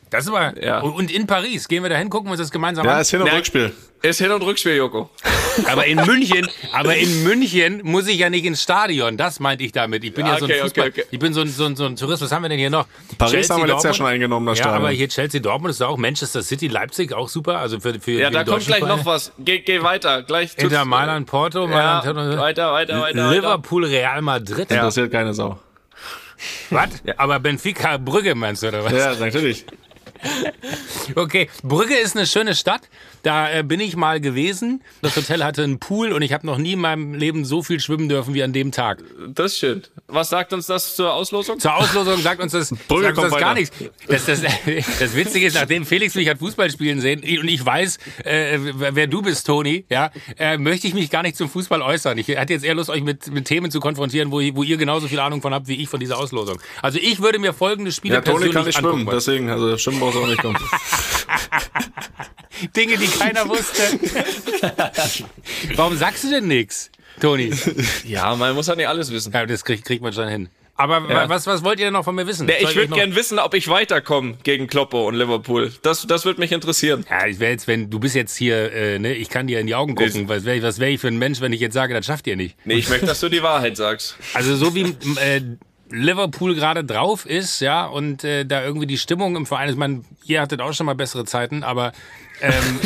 Das 0.10 0.32
war. 0.32 0.58
Ja. 0.64 0.80
Und 0.80 1.12
in 1.12 1.28
Paris. 1.28 1.68
Gehen 1.68 1.84
wir 1.84 1.90
da 1.90 1.98
hin, 1.98 2.10
gucken 2.10 2.28
wir 2.28 2.32
uns 2.32 2.40
das 2.42 2.52
gemeinsam 2.52 2.86
Ja, 2.86 2.96
an. 2.96 3.02
ist 3.02 3.12
Hin- 3.12 3.22
und 3.22 3.28
Ja. 3.28 3.34
Rückspiel. 3.34 3.72
Ist 4.02 4.18
Hin- 4.20 4.32
und 4.32 4.42
Rückspiel, 4.42 4.76
Joko. 4.76 5.10
Aber 5.68 5.86
in 5.86 5.98
München, 6.06 6.48
aber 6.72 6.96
in 6.96 7.24
München 7.24 7.82
muss 7.84 8.08
ich 8.08 8.18
ja 8.18 8.30
nicht 8.30 8.46
ins 8.46 8.64
Stadion. 8.64 9.18
Das 9.18 9.42
meinte 9.42 9.64
ich 9.66 9.74
damit. 9.74 10.06
Ich 10.06 10.14
bin 10.14 10.26
ja 10.26 10.38
so 10.38 10.46
ein 10.46 10.52
Okay, 10.52 10.54
okay, 10.54 10.62
Fußball. 10.62 10.88
okay. 10.88 11.04
Ich 11.12 11.20
bin 11.20 11.34
so 11.34 11.42
ein, 11.42 11.50
so, 11.50 11.66
ein, 11.66 11.76
so 11.76 11.86
ein 11.86 11.98
Tourist. 11.98 12.22
Was 12.24 12.32
haben 12.32 12.44
wir 12.44 12.50
denn 12.50 12.60
hier 12.60 12.70
noch? 12.70 12.86
Paris 13.18 13.34
Chelsea, 13.34 13.54
haben 13.56 13.64
wir 13.64 13.68
letztes 13.68 13.84
Jahr 13.84 13.94
schon 13.96 14.06
eingenommen, 14.06 14.46
das 14.46 14.58
Ja, 14.60 14.64
Stadion. 14.66 14.84
aber 14.86 14.92
hier 14.92 15.10
Chelsea 15.10 15.42
Dortmund 15.42 15.72
ist 15.74 15.82
auch 15.82 15.98
Manchester 15.98 16.42
City, 16.44 16.68
Leipzig 16.70 17.12
auch 17.12 17.28
super. 17.28 17.58
Also 17.60 17.80
für, 17.82 18.00
für 18.00 18.12
Ja, 18.12 18.28
für 18.28 18.34
da 18.36 18.44
kommt 18.46 18.66
gleich 18.68 18.80
noch 18.82 18.88
Vereine. 18.88 19.06
was. 19.06 19.32
Geh, 19.40 19.60
geh 19.60 19.84
weiter. 19.84 20.24
Gleich 20.24 20.52
tut's- 20.52 20.64
Inter 20.64 20.86
Mailand, 20.86 21.28
Porto, 21.28 21.64
Ja, 21.64 22.02
Mailand, 22.04 22.06
weiter, 22.40 22.72
weiter, 22.72 23.02
weiter. 23.02 23.32
Liverpool, 23.32 23.84
Real 23.86 24.22
Madrid. 24.22 24.72
Interessiert 24.72 25.12
keine 25.12 25.34
Sau. 25.34 25.60
Was? 26.70 26.90
Aber 27.18 27.40
Benfica 27.40 27.98
Brügge 27.98 28.34
meinst 28.34 28.64
du 28.64 28.68
oder 28.70 28.86
was? 28.86 28.94
Ja, 28.94 29.14
natürlich. 29.16 29.66
Okay, 31.16 31.50
Brügge 31.64 31.96
ist 31.96 32.16
eine 32.16 32.26
schöne 32.26 32.56
Stadt. 32.56 32.82
Da 33.24 33.52
äh, 33.52 33.64
bin 33.64 33.80
ich 33.80 33.96
mal 33.96 34.22
gewesen. 34.22 34.82
Das 35.02 35.16
Hotel 35.16 35.44
hatte 35.44 35.64
einen 35.64 35.80
Pool 35.80 36.12
und 36.12 36.22
ich 36.22 36.34
habe 36.34 36.46
noch 36.46 36.58
nie 36.58 36.74
in 36.74 36.80
meinem 36.80 37.14
Leben 37.14 37.46
so 37.46 37.64
viel 37.64 37.80
schwimmen 37.80 38.10
dürfen 38.10 38.34
wie 38.34 38.44
an 38.44 38.54
dem 38.54 38.72
Tag. 38.72 39.04
Das 39.28 39.54
ist 39.54 39.60
schön. 39.60 39.84
Was 40.08 40.30
sagt 40.30 40.54
uns 40.54 40.68
das 40.68 40.96
zur 40.96 41.14
Auslosung? 41.14 41.60
Zur 41.60 41.76
Auslosung 41.76 42.22
sagt 42.22 42.42
uns 42.42 42.52
das, 42.52 42.70
sagt 42.70 42.82
uns 42.90 43.16
das 43.18 43.38
gar 43.38 43.54
nichts. 43.54 43.76
Das, 44.08 44.26
das, 44.26 44.42
das 44.42 45.16
Witzige 45.16 45.48
ist, 45.48 45.56
nachdem 45.56 45.86
Felix 45.86 46.16
mich 46.16 46.30
hat 46.30 46.40
Fußball 46.40 46.72
spielen 46.72 47.02
sehen 47.02 47.20
und 47.20 47.48
ich 47.48 47.66
weiß, 47.66 47.98
äh, 48.24 48.58
wer 48.60 49.08
du 49.08 49.22
bist, 49.22 49.46
Toni, 49.46 49.86
ja, 49.90 50.12
äh, 50.38 50.58
möchte 50.58 50.88
ich 50.88 50.94
mich 50.94 51.10
gar 51.10 51.24
nicht 51.24 51.38
zum 51.38 51.50
Fußball 51.50 51.82
äußern. 51.82 52.18
Ich 52.18 52.36
hatte 52.38 52.54
jetzt 52.54 52.64
eher 52.64 52.76
Lust, 52.76 52.90
euch 52.90 53.04
mit, 53.04 53.32
mit 53.32 53.46
Themen 53.46 53.72
zu 53.72 53.80
konfrontieren, 53.80 54.32
wo, 54.32 54.40
wo 54.56 54.64
ihr 54.64 54.78
genauso 54.78 55.08
viel 55.08 55.20
Ahnung 55.20 55.42
von 55.42 55.54
habt 55.54 55.68
wie 55.68 55.76
ich 55.76 55.90
von 55.90 56.00
dieser 56.00 56.18
Auslosung. 56.18 56.60
Also 56.82 57.00
ich 57.02 57.22
würde 57.22 57.40
mir 57.40 57.54
folgende 57.54 57.92
Spiele 57.92 58.16
Ja, 58.16 58.22
Toni 58.22 58.50
kann 58.50 58.66
nicht 58.66 58.78
schwimmen, 58.78 59.08
deswegen, 59.12 59.50
also 59.50 59.78
schwimmen 59.78 60.00
brauchst 60.00 60.16
du 60.16 60.22
auch 60.22 60.28
nicht 60.28 60.42
kommen. 60.42 60.58
Dinge, 62.76 62.98
die 62.98 63.08
keiner 63.08 63.48
wusste. 63.48 63.82
Warum 65.76 65.96
sagst 65.98 66.24
du 66.24 66.30
denn 66.30 66.48
nichts, 66.48 66.92
Toni? 67.22 67.54
Ja, 68.06 68.36
man 68.36 68.56
muss 68.56 68.68
ja 68.68 68.76
nicht 68.76 68.88
alles 68.88 69.12
wissen. 69.12 69.32
Ja, 69.34 69.46
das 69.46 69.64
kriegt, 69.64 69.86
kriegt 69.86 70.02
man 70.02 70.14
schon 70.14 70.28
hin. 70.28 70.50
Aber 70.76 71.06
Ja. 71.10 71.28
was, 71.28 71.46
was 71.46 71.62
wollt 71.66 71.80
ihr 71.80 71.88
denn 71.88 71.94
noch 71.94 72.06
von 72.06 72.16
mir 72.16 72.26
wissen? 72.26 72.48
Ja, 72.48 72.56
ich 72.58 72.74
würde 72.74 72.90
noch- 72.92 72.98
gern 72.98 73.14
wissen, 73.14 73.38
ob 73.38 73.54
ich 73.54 73.68
weiterkomme 73.68 74.38
gegen 74.44 74.68
Kloppo 74.68 75.10
und 75.10 75.16
Liverpool. 75.16 75.74
Das, 75.82 76.08
das 76.08 76.24
würde 76.24 76.40
mich 76.40 76.54
interessieren. 76.54 77.06
Ja, 77.10 77.28
ich 77.28 77.40
wäre 77.40 77.52
jetzt, 77.52 77.68
wenn 77.68 77.90
du 77.90 78.00
bist 78.00 78.16
jetzt 78.16 78.38
hier, 78.38 78.72
äh, 78.72 78.98
ne, 78.98 79.14
ich 79.14 79.28
kann 79.28 79.48
dir 79.48 79.60
in 79.60 79.68
die 79.68 79.76
Augen 79.76 79.96
gucken. 79.96 80.30
Was 80.30 80.46
wäre 80.46 80.56
ich, 80.56 80.64
was 80.64 80.80
wär 80.80 80.88
ich 80.88 81.02
für 81.02 81.10
ein 81.10 81.18
Mensch, 81.18 81.42
wenn 81.42 81.52
ich 81.52 81.60
jetzt 81.60 81.74
sage, 81.74 81.94
das 81.94 82.06
schafft 82.06 82.28
ihr 82.28 82.38
nicht? 82.38 82.56
Nee, 82.64 82.76
ich 82.76 82.88
möchte, 82.88 83.06
dass 83.08 83.20
du 83.20 83.28
die 83.28 83.44
Wahrheit 83.44 83.76
sagst. 83.76 84.16
Also 84.34 84.56
so 84.56 84.74
wie 84.74 84.84
äh, 85.22 85.42
Liverpool 85.90 86.56
gerade 86.56 86.84
drauf 86.84 87.26
ist, 87.26 87.60
ja, 87.62 87.86
und 87.86 88.24
äh, 88.24 88.46
da 88.46 88.64
irgendwie 88.64 88.88
die 88.88 88.98
Stimmung 88.98 89.36
im 89.36 89.46
Verein 89.46 89.70
ist, 89.70 89.78
man, 89.78 90.06
ihr 90.26 90.42
hattet 90.42 90.62
auch 90.62 90.74
schon 90.74 90.86
mal 90.86 90.96
bessere 90.96 91.26
Zeiten, 91.26 91.64
aber 91.64 91.92
ähm, 92.42 92.80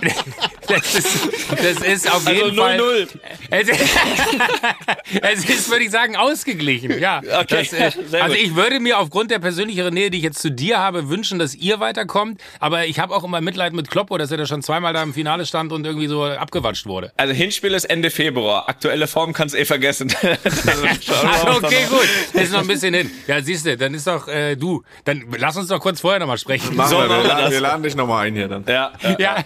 das, 0.68 0.94
ist, 0.94 1.28
das 1.50 1.82
ist 1.86 2.06
auf 2.10 2.26
Also 2.26 2.30
jeden 2.30 2.56
Fall. 2.56 2.78
0-0. 2.80 3.08
Es, 3.50 3.68
es 5.22 5.44
ist, 5.48 5.70
würde 5.70 5.84
ich 5.84 5.90
sagen, 5.90 6.16
ausgeglichen. 6.16 6.98
Ja. 6.98 7.20
Okay, 7.40 7.68
Das, 7.70 7.72
äh, 8.12 8.20
also 8.20 8.36
ich 8.36 8.54
würde 8.54 8.80
mir 8.80 8.98
aufgrund 8.98 9.30
der 9.30 9.38
persönlicheren 9.38 9.94
Nähe, 9.94 10.10
die 10.10 10.18
ich 10.18 10.24
jetzt 10.24 10.40
zu 10.40 10.50
dir 10.50 10.78
habe, 10.78 11.08
wünschen, 11.08 11.38
dass 11.38 11.54
ihr 11.54 11.80
weiterkommt. 11.80 12.40
Aber 12.60 12.86
ich 12.86 12.98
habe 12.98 13.14
auch 13.14 13.24
immer 13.24 13.40
Mitleid 13.40 13.72
mit 13.72 13.90
Kloppo, 13.90 14.18
dass 14.18 14.30
er 14.30 14.38
da 14.38 14.46
schon 14.46 14.62
zweimal 14.62 14.92
da 14.92 15.02
im 15.02 15.14
Finale 15.14 15.46
stand 15.46 15.72
und 15.72 15.84
irgendwie 15.86 16.06
so 16.08 16.24
abgewatscht 16.24 16.86
wurde. 16.86 17.12
Also 17.16 17.34
Hinspiel 17.34 17.74
ist 17.74 17.84
Ende 17.84 18.10
Februar. 18.10 18.68
Aktuelle 18.68 19.06
Form 19.06 19.32
kannst 19.32 19.54
eh 19.54 19.64
vergessen. 19.64 20.12
Also, 20.66 20.84
okay, 21.66 21.86
gut. 21.88 22.40
Ist 22.40 22.52
noch 22.52 22.60
ein 22.60 22.66
bisschen 22.66 22.94
hin. 22.94 23.10
Ja, 23.26 23.40
siehst 23.42 23.66
du, 23.66 23.76
dann 23.76 23.94
ist 23.94 24.06
doch 24.06 24.28
äh, 24.28 24.56
du. 24.56 24.82
Dann 25.04 25.24
lass 25.38 25.56
uns 25.56 25.68
doch 25.68 25.80
kurz 25.80 26.00
vorher 26.00 26.18
nochmal 26.20 26.38
sprechen. 26.38 26.74
Machen 26.76 26.90
So 26.90 26.98
wir, 26.98 27.08
wir, 27.08 27.22
laden, 27.22 27.42
das. 27.44 27.50
wir 27.52 27.60
laden 27.60 27.82
dich 27.82 27.94
nochmal 27.96 28.26
ein 28.26 28.34
hier 28.34 28.48
dann. 28.48 28.64
Ja, 28.66 28.92
ja, 29.02 29.16
Ja. 29.18 29.36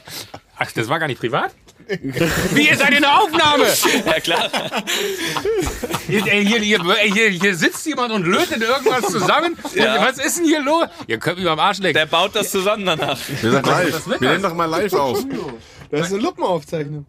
Ach, 0.58 0.72
das 0.72 0.88
war 0.88 0.98
gar 0.98 1.06
nicht 1.06 1.20
privat? 1.20 1.54
Wie, 1.86 2.68
in 2.68 2.78
der 2.78 3.18
Aufnahme? 3.20 3.64
ja, 4.04 4.20
klar. 4.20 4.50
Hier, 6.06 6.22
hier, 6.24 6.58
hier, 6.60 6.80
hier, 7.14 7.28
hier 7.30 7.54
sitzt 7.54 7.86
jemand 7.86 8.12
und 8.12 8.26
lötet 8.26 8.60
irgendwas 8.62 9.06
zusammen. 9.06 9.56
Ja. 9.74 10.04
Was 10.06 10.18
ist 10.18 10.38
denn 10.38 10.44
hier 10.44 10.60
los? 10.62 10.86
Ihr 11.06 11.18
könnt 11.18 11.38
mich 11.38 11.48
am 11.48 11.58
Arsch 11.58 11.78
lecken. 11.78 11.94
Der 11.94 12.06
baut 12.06 12.34
das 12.34 12.50
zusammen 12.50 12.84
danach. 12.84 13.18
Wir 13.40 13.50
sind 13.52 13.66
live. 13.66 14.06
Wir 14.20 14.30
nehmen 14.30 14.42
doch 14.42 14.54
mal 14.54 14.66
live 14.66 14.92
auf. 14.94 15.24
Das 15.90 16.08
ist 16.08 16.12
eine 16.12 16.22
Luppenaufzeichnung. 16.22 17.06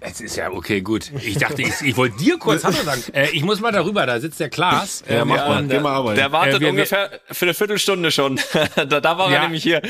Es 0.00 0.20
ist 0.22 0.36
ja 0.36 0.50
okay, 0.50 0.80
gut. 0.80 1.12
Ich 1.22 1.36
dachte, 1.36 1.60
ich, 1.60 1.74
ich 1.82 1.96
wollte 1.96 2.16
dir 2.16 2.38
kurz 2.38 2.64
Hallo 2.64 2.76
sagen. 2.82 3.02
Äh, 3.12 3.28
ich 3.32 3.42
muss 3.44 3.60
mal 3.60 3.70
darüber, 3.70 4.06
da 4.06 4.18
sitzt 4.18 4.40
der 4.40 4.48
Klaas. 4.48 5.04
Ja, 5.06 5.22
Ähm, 5.22 5.28
mach 5.28 5.36
mal, 5.46 5.58
und, 5.62 5.68
geh 5.68 5.78
mal 5.78 5.92
arbeiten. 5.92 6.16
Der 6.16 6.32
wartet 6.32 6.54
Äh, 6.56 6.60
wir- 6.60 6.70
ungefähr 6.70 7.20
für 7.30 7.44
eine 7.44 7.52
Viertelstunde 7.54 8.10
schon. 8.10 8.40
da, 8.76 8.84
da 9.00 9.18
war 9.18 9.28
Ja. 9.30 9.36
er 9.36 9.42
nämlich 9.42 9.62
hier. 9.62 9.82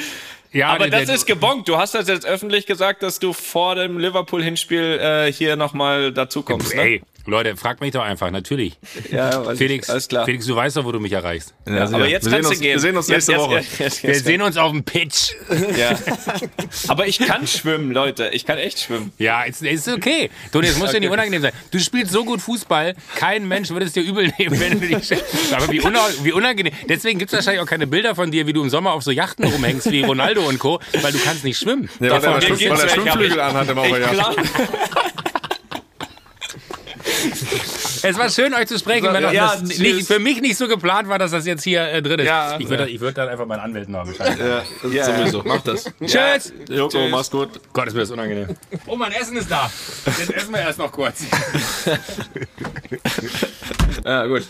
Ja, 0.52 0.68
Aber 0.70 0.88
der- 0.88 0.98
das 1.00 1.06
der- 1.06 1.14
ist 1.16 1.26
gebongt. 1.26 1.68
Du 1.68 1.76
hast 1.76 1.94
das 1.94 2.08
jetzt 2.08 2.26
öffentlich 2.26 2.66
gesagt, 2.66 3.02
dass 3.02 3.18
du 3.18 3.32
vor 3.32 3.74
dem 3.74 3.98
Liverpool-Hinspiel 3.98 4.98
äh, 5.00 5.32
hier 5.32 5.56
nochmal 5.56 6.12
dazukommst. 6.12 6.74
Ne? 6.74 6.80
Ey, 6.82 7.02
Leute, 7.28 7.56
fragt 7.56 7.80
mich 7.80 7.92
doch 7.92 8.02
einfach, 8.02 8.30
natürlich. 8.30 8.78
Ja, 9.10 9.52
ich. 9.52 9.58
Felix, 9.58 9.88
alles 9.90 10.08
klar. 10.08 10.24
Felix, 10.24 10.46
du 10.46 10.56
weißt 10.56 10.76
doch, 10.76 10.84
wo 10.84 10.92
du 10.92 11.00
mich 11.00 11.12
erreichst. 11.12 11.54
Ja, 11.68 11.84
aber 11.84 12.08
jetzt 12.08 12.24
wir 12.24 12.30
sehen 12.30 12.32
kannst 12.32 12.48
uns, 12.50 12.58
du 12.58 12.62
gehen. 12.64 12.72
Wir 12.74 12.80
sehen 12.80 12.96
uns 12.96 13.08
Jetzt- 13.08 13.28
nächste 13.28 13.32
jetzt- 13.32 13.40
Woche. 13.42 13.54
jetzt- 13.56 13.78
jetzt- 13.78 14.02
Wir 14.02 14.10
jetzt- 14.10 14.24
sehen 14.24 14.42
uns 14.42 14.56
auf 14.56 14.72
dem 14.72 14.82
Pitch. 14.84 15.32
Ja. 15.76 15.98
Aber 16.88 17.06
ich 17.06 17.18
kann 17.18 17.46
schwimmen, 17.46 17.92
Leute. 17.92 18.30
Ich 18.32 18.46
kann 18.46 18.58
echt 18.58 18.80
schwimmen. 18.80 19.12
Ja, 19.18 19.42
ist, 19.44 19.62
ist 19.62 19.88
okay. 19.88 20.30
Toni, 20.52 20.66
es 20.68 20.78
muss 20.78 20.92
ja 20.92 21.00
nicht 21.00 21.10
unangenehm 21.10 21.42
sein. 21.42 21.52
Du 21.70 21.78
spielst 21.78 22.12
so 22.12 22.24
gut 22.24 22.40
Fußball, 22.40 22.94
kein 23.16 23.46
Mensch 23.46 23.70
würde 23.70 23.86
es 23.86 23.92
dir 23.92 24.02
übel 24.02 24.32
nehmen, 24.38 24.58
wenn 24.58 24.80
du 24.80 24.86
dich. 24.86 25.12
Aber 25.52 25.70
wie, 25.70 25.80
una, 25.80 26.00
wie 26.22 26.32
unangenehm. 26.32 26.72
Deswegen 26.88 27.18
gibt 27.18 27.32
es 27.32 27.36
wahrscheinlich 27.38 27.62
auch 27.62 27.66
keine 27.68 27.86
Bilder 27.86 28.14
von 28.14 28.30
dir, 28.30 28.46
wie 28.46 28.52
du 28.52 28.62
im 28.62 28.70
Sommer 28.70 28.92
auf 28.92 29.02
so 29.02 29.10
Yachten 29.10 29.44
rumhängst 29.44 29.90
wie 29.90 30.02
Ronaldo 30.02 30.46
und 30.48 30.58
Co., 30.58 30.80
weil 31.02 31.12
du 31.12 31.18
kannst 31.18 31.44
nicht 31.44 31.58
schwimmen. 31.58 31.88
Ja, 32.00 32.10
weil 32.12 32.20
Davon 32.20 32.40
der, 32.40 32.70
weil 32.70 32.80
aber 32.80 32.88
Schwimmflügel 32.88 33.40
anhat 33.40 33.68
im 33.68 33.78
Auge. 33.78 34.00
Es 38.02 38.16
war 38.18 38.28
schön, 38.30 38.54
euch 38.54 38.66
zu 38.66 38.78
sprechen, 38.78 39.12
wenn 39.12 39.22
Ja, 39.32 39.56
das 39.56 39.68
tschüss. 39.68 39.78
nicht, 39.78 40.06
für 40.06 40.18
mich 40.18 40.40
nicht 40.40 40.56
so 40.56 40.68
geplant 40.68 41.08
war, 41.08 41.18
dass 41.18 41.30
das 41.30 41.46
jetzt 41.46 41.62
hier 41.64 41.82
äh, 41.82 42.02
drin 42.02 42.20
ist. 42.20 42.26
Ja. 42.26 42.56
ich 42.58 42.68
würde 42.68 42.88
ich 42.88 43.00
würd 43.00 43.16
dann 43.18 43.28
einfach 43.28 43.46
meinen 43.46 43.60
Anwälten 43.60 43.92
noch 43.92 44.06
Bescheid 44.06 44.38
sagen. 44.38 44.92
Ja, 44.92 45.04
sowieso. 45.04 45.42
Mach 45.44 45.60
das. 45.62 45.84
Tschüss! 46.04 46.52
Joko, 46.68 47.08
mach's 47.08 47.30
gut. 47.30 47.60
Gott, 47.72 47.88
ist 47.88 47.94
mir 47.94 48.00
das 48.00 48.10
unangenehm. 48.10 48.56
Oh, 48.86 48.96
mein 48.96 49.12
Essen 49.12 49.36
ist 49.36 49.50
da. 49.50 49.70
Jetzt 50.06 50.30
essen 50.32 50.52
wir 50.52 50.60
erst 50.60 50.78
noch 50.78 50.92
kurz. 50.92 51.22
Ja, 54.04 54.26
gut. 54.26 54.46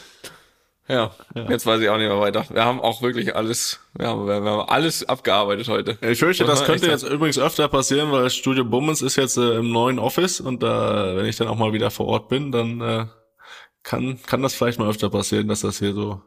Ja, 0.89 1.11
jetzt 1.49 1.67
weiß 1.67 1.81
ich 1.83 1.89
auch 1.91 1.99
nicht 1.99 2.09
mehr 2.09 2.19
weiter. 2.19 2.47
Wir 2.51 2.65
haben 2.65 2.81
auch 2.81 3.03
wirklich 3.03 3.37
alles, 3.37 3.81
wir 3.95 4.09
haben, 4.09 4.27
wir 4.27 4.37
haben 4.37 4.69
alles 4.69 5.07
abgearbeitet 5.07 5.69
heute. 5.69 5.99
Ich 6.01 6.19
fürchte, 6.19 6.45
das 6.45 6.65
könnte 6.65 6.87
jetzt 6.87 7.03
übrigens 7.03 7.39
öfter 7.39 7.69
passieren, 7.69 8.11
weil 8.11 8.31
Studio 8.31 8.65
Bummens 8.65 9.03
ist 9.03 9.17
jetzt 9.17 9.37
äh, 9.37 9.57
im 9.57 9.71
neuen 9.71 9.99
Office 9.99 10.41
und 10.41 10.63
da, 10.63 11.15
wenn 11.17 11.27
ich 11.27 11.37
dann 11.37 11.49
auch 11.49 11.57
mal 11.57 11.75
wieder 11.75 11.91
vor 11.91 12.07
Ort 12.07 12.29
bin, 12.29 12.53
dann 12.53 12.81
äh, 12.81 13.07
kann, 13.83 14.19
kann 14.27 14.43
das 14.43 14.55
vielleicht 14.55 14.79
mal 14.79 14.89
öfter 14.89 15.11
passieren, 15.11 15.49
dass 15.49 15.61
das 15.61 15.79
hier 15.79 15.93
so 15.93 16.23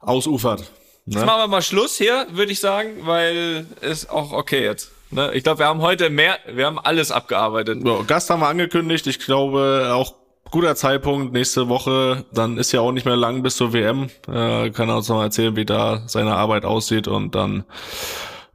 ausufert. 0.00 0.70
Jetzt 1.06 1.20
Ne? 1.20 1.24
machen 1.24 1.40
wir 1.40 1.48
mal 1.48 1.62
Schluss 1.62 1.96
hier, 1.96 2.26
würde 2.32 2.52
ich 2.52 2.60
sagen, 2.60 3.06
weil 3.06 3.66
ist 3.80 4.10
auch 4.10 4.32
okay 4.32 4.62
jetzt. 4.62 4.92
Ne? 5.10 5.32
Ich 5.34 5.42
glaube, 5.42 5.60
wir 5.60 5.66
haben 5.66 5.80
heute 5.80 6.10
mehr, 6.10 6.38
wir 6.46 6.66
haben 6.66 6.78
alles 6.78 7.10
abgearbeitet. 7.10 7.80
So, 7.82 8.04
Gast 8.06 8.28
haben 8.30 8.40
wir 8.40 8.48
angekündigt. 8.48 9.06
Ich 9.06 9.18
glaube, 9.18 9.90
auch 9.92 10.19
guter 10.50 10.74
Zeitpunkt 10.76 11.32
nächste 11.32 11.68
Woche. 11.68 12.24
Dann 12.32 12.58
ist 12.58 12.72
ja 12.72 12.80
auch 12.80 12.92
nicht 12.92 13.06
mehr 13.06 13.16
lang 13.16 13.42
bis 13.42 13.56
zur 13.56 13.72
WM. 13.72 14.10
Äh, 14.28 14.70
kann 14.70 14.88
er 14.88 14.96
uns 14.96 15.08
noch 15.08 15.16
mal 15.16 15.24
erzählen, 15.24 15.56
wie 15.56 15.64
da 15.64 16.02
seine 16.06 16.34
Arbeit 16.34 16.64
aussieht. 16.64 17.08
Und 17.08 17.34
dann 17.34 17.64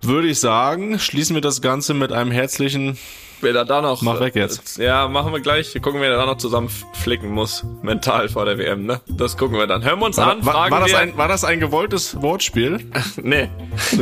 würde 0.01 0.27
ich 0.27 0.39
sagen, 0.39 0.99
schließen 0.99 1.35
wir 1.35 1.41
das 1.41 1.61
Ganze 1.61 1.93
mit 1.93 2.11
einem 2.11 2.31
herzlichen 2.31 2.97
Wer 3.41 3.53
da, 3.53 3.63
da 3.63 3.81
noch. 3.81 4.01
Mach 4.01 4.19
weg 4.19 4.35
jetzt. 4.35 4.77
Ja, 4.77 5.07
machen 5.07 5.33
wir 5.33 5.39
gleich. 5.39 5.73
Gucken, 5.81 6.01
wer 6.01 6.09
da 6.15 6.25
noch 6.25 6.37
zusammen 6.37 6.69
flicken 6.93 7.29
muss. 7.29 7.63
Mental 7.81 8.29
vor 8.29 8.45
der 8.45 8.57
WM, 8.57 8.85
ne? 8.85 9.01
Das 9.07 9.37
gucken 9.37 9.57
wir 9.57 9.67
dann. 9.67 9.83
Hören 9.83 9.99
wir 9.99 10.05
uns 10.05 10.17
War, 10.17 10.31
an, 10.31 10.45
war, 10.45 10.53
fragen 10.53 10.71
war, 10.71 10.79
das 10.81 10.91
wir. 10.91 10.99
ein, 10.99 11.17
war 11.17 11.27
das 11.27 11.43
ein 11.43 11.59
gewolltes 11.59 12.21
Wortspiel? 12.21 12.79
Nee, 13.21 13.49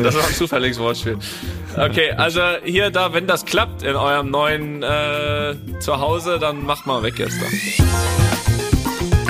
das 0.02 0.16
war 0.16 0.26
ein 0.28 0.34
zufälliges 0.34 0.80
Wortspiel. 0.80 1.18
Okay, 1.78 2.12
also 2.12 2.42
hier, 2.64 2.90
da, 2.90 3.14
wenn 3.14 3.26
das 3.28 3.46
klappt 3.46 3.84
in 3.84 3.96
eurem 3.96 4.30
neuen 4.30 4.84
äh, 4.84 5.56
Zuhause, 5.80 6.40
dann 6.40 6.66
macht 6.66 6.86
mal 6.86 7.04
weg 7.04 7.20
jetzt 7.20 7.38
da. 7.42 7.46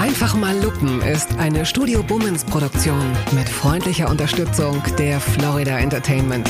Einfach 0.01 0.35
mal 0.35 0.57
lupen 0.61 1.01
ist 1.01 1.29
eine 1.37 1.65
Studio 1.65 2.01
Bummens 2.03 2.43
Produktion 2.43 2.99
mit 3.31 3.47
freundlicher 3.47 4.09
Unterstützung 4.09 4.81
der 4.97 5.19
Florida 5.19 5.77
Entertainment. 5.77 6.49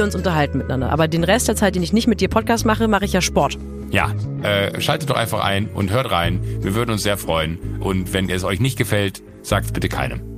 uns 0.03 0.15
unterhalten 0.15 0.57
miteinander. 0.57 0.89
Aber 0.89 1.07
den 1.07 1.23
Rest 1.23 1.47
der 1.47 1.55
Zeit, 1.55 1.75
den 1.75 1.83
ich 1.83 1.93
nicht 1.93 2.07
mit 2.07 2.21
dir 2.21 2.29
Podcast 2.29 2.65
mache, 2.65 2.87
mache 2.87 3.05
ich 3.05 3.13
ja 3.13 3.21
Sport. 3.21 3.57
Ja, 3.89 4.13
äh, 4.43 4.79
schaltet 4.79 5.09
doch 5.09 5.17
einfach 5.17 5.43
ein 5.43 5.67
und 5.67 5.91
hört 5.91 6.11
rein. 6.11 6.39
Wir 6.61 6.75
würden 6.75 6.91
uns 6.91 7.03
sehr 7.03 7.17
freuen. 7.17 7.59
Und 7.81 8.13
wenn 8.13 8.29
es 8.29 8.43
euch 8.43 8.59
nicht 8.59 8.77
gefällt, 8.77 9.21
sagt 9.41 9.65
es 9.65 9.71
bitte 9.73 9.89
keinem. 9.89 10.30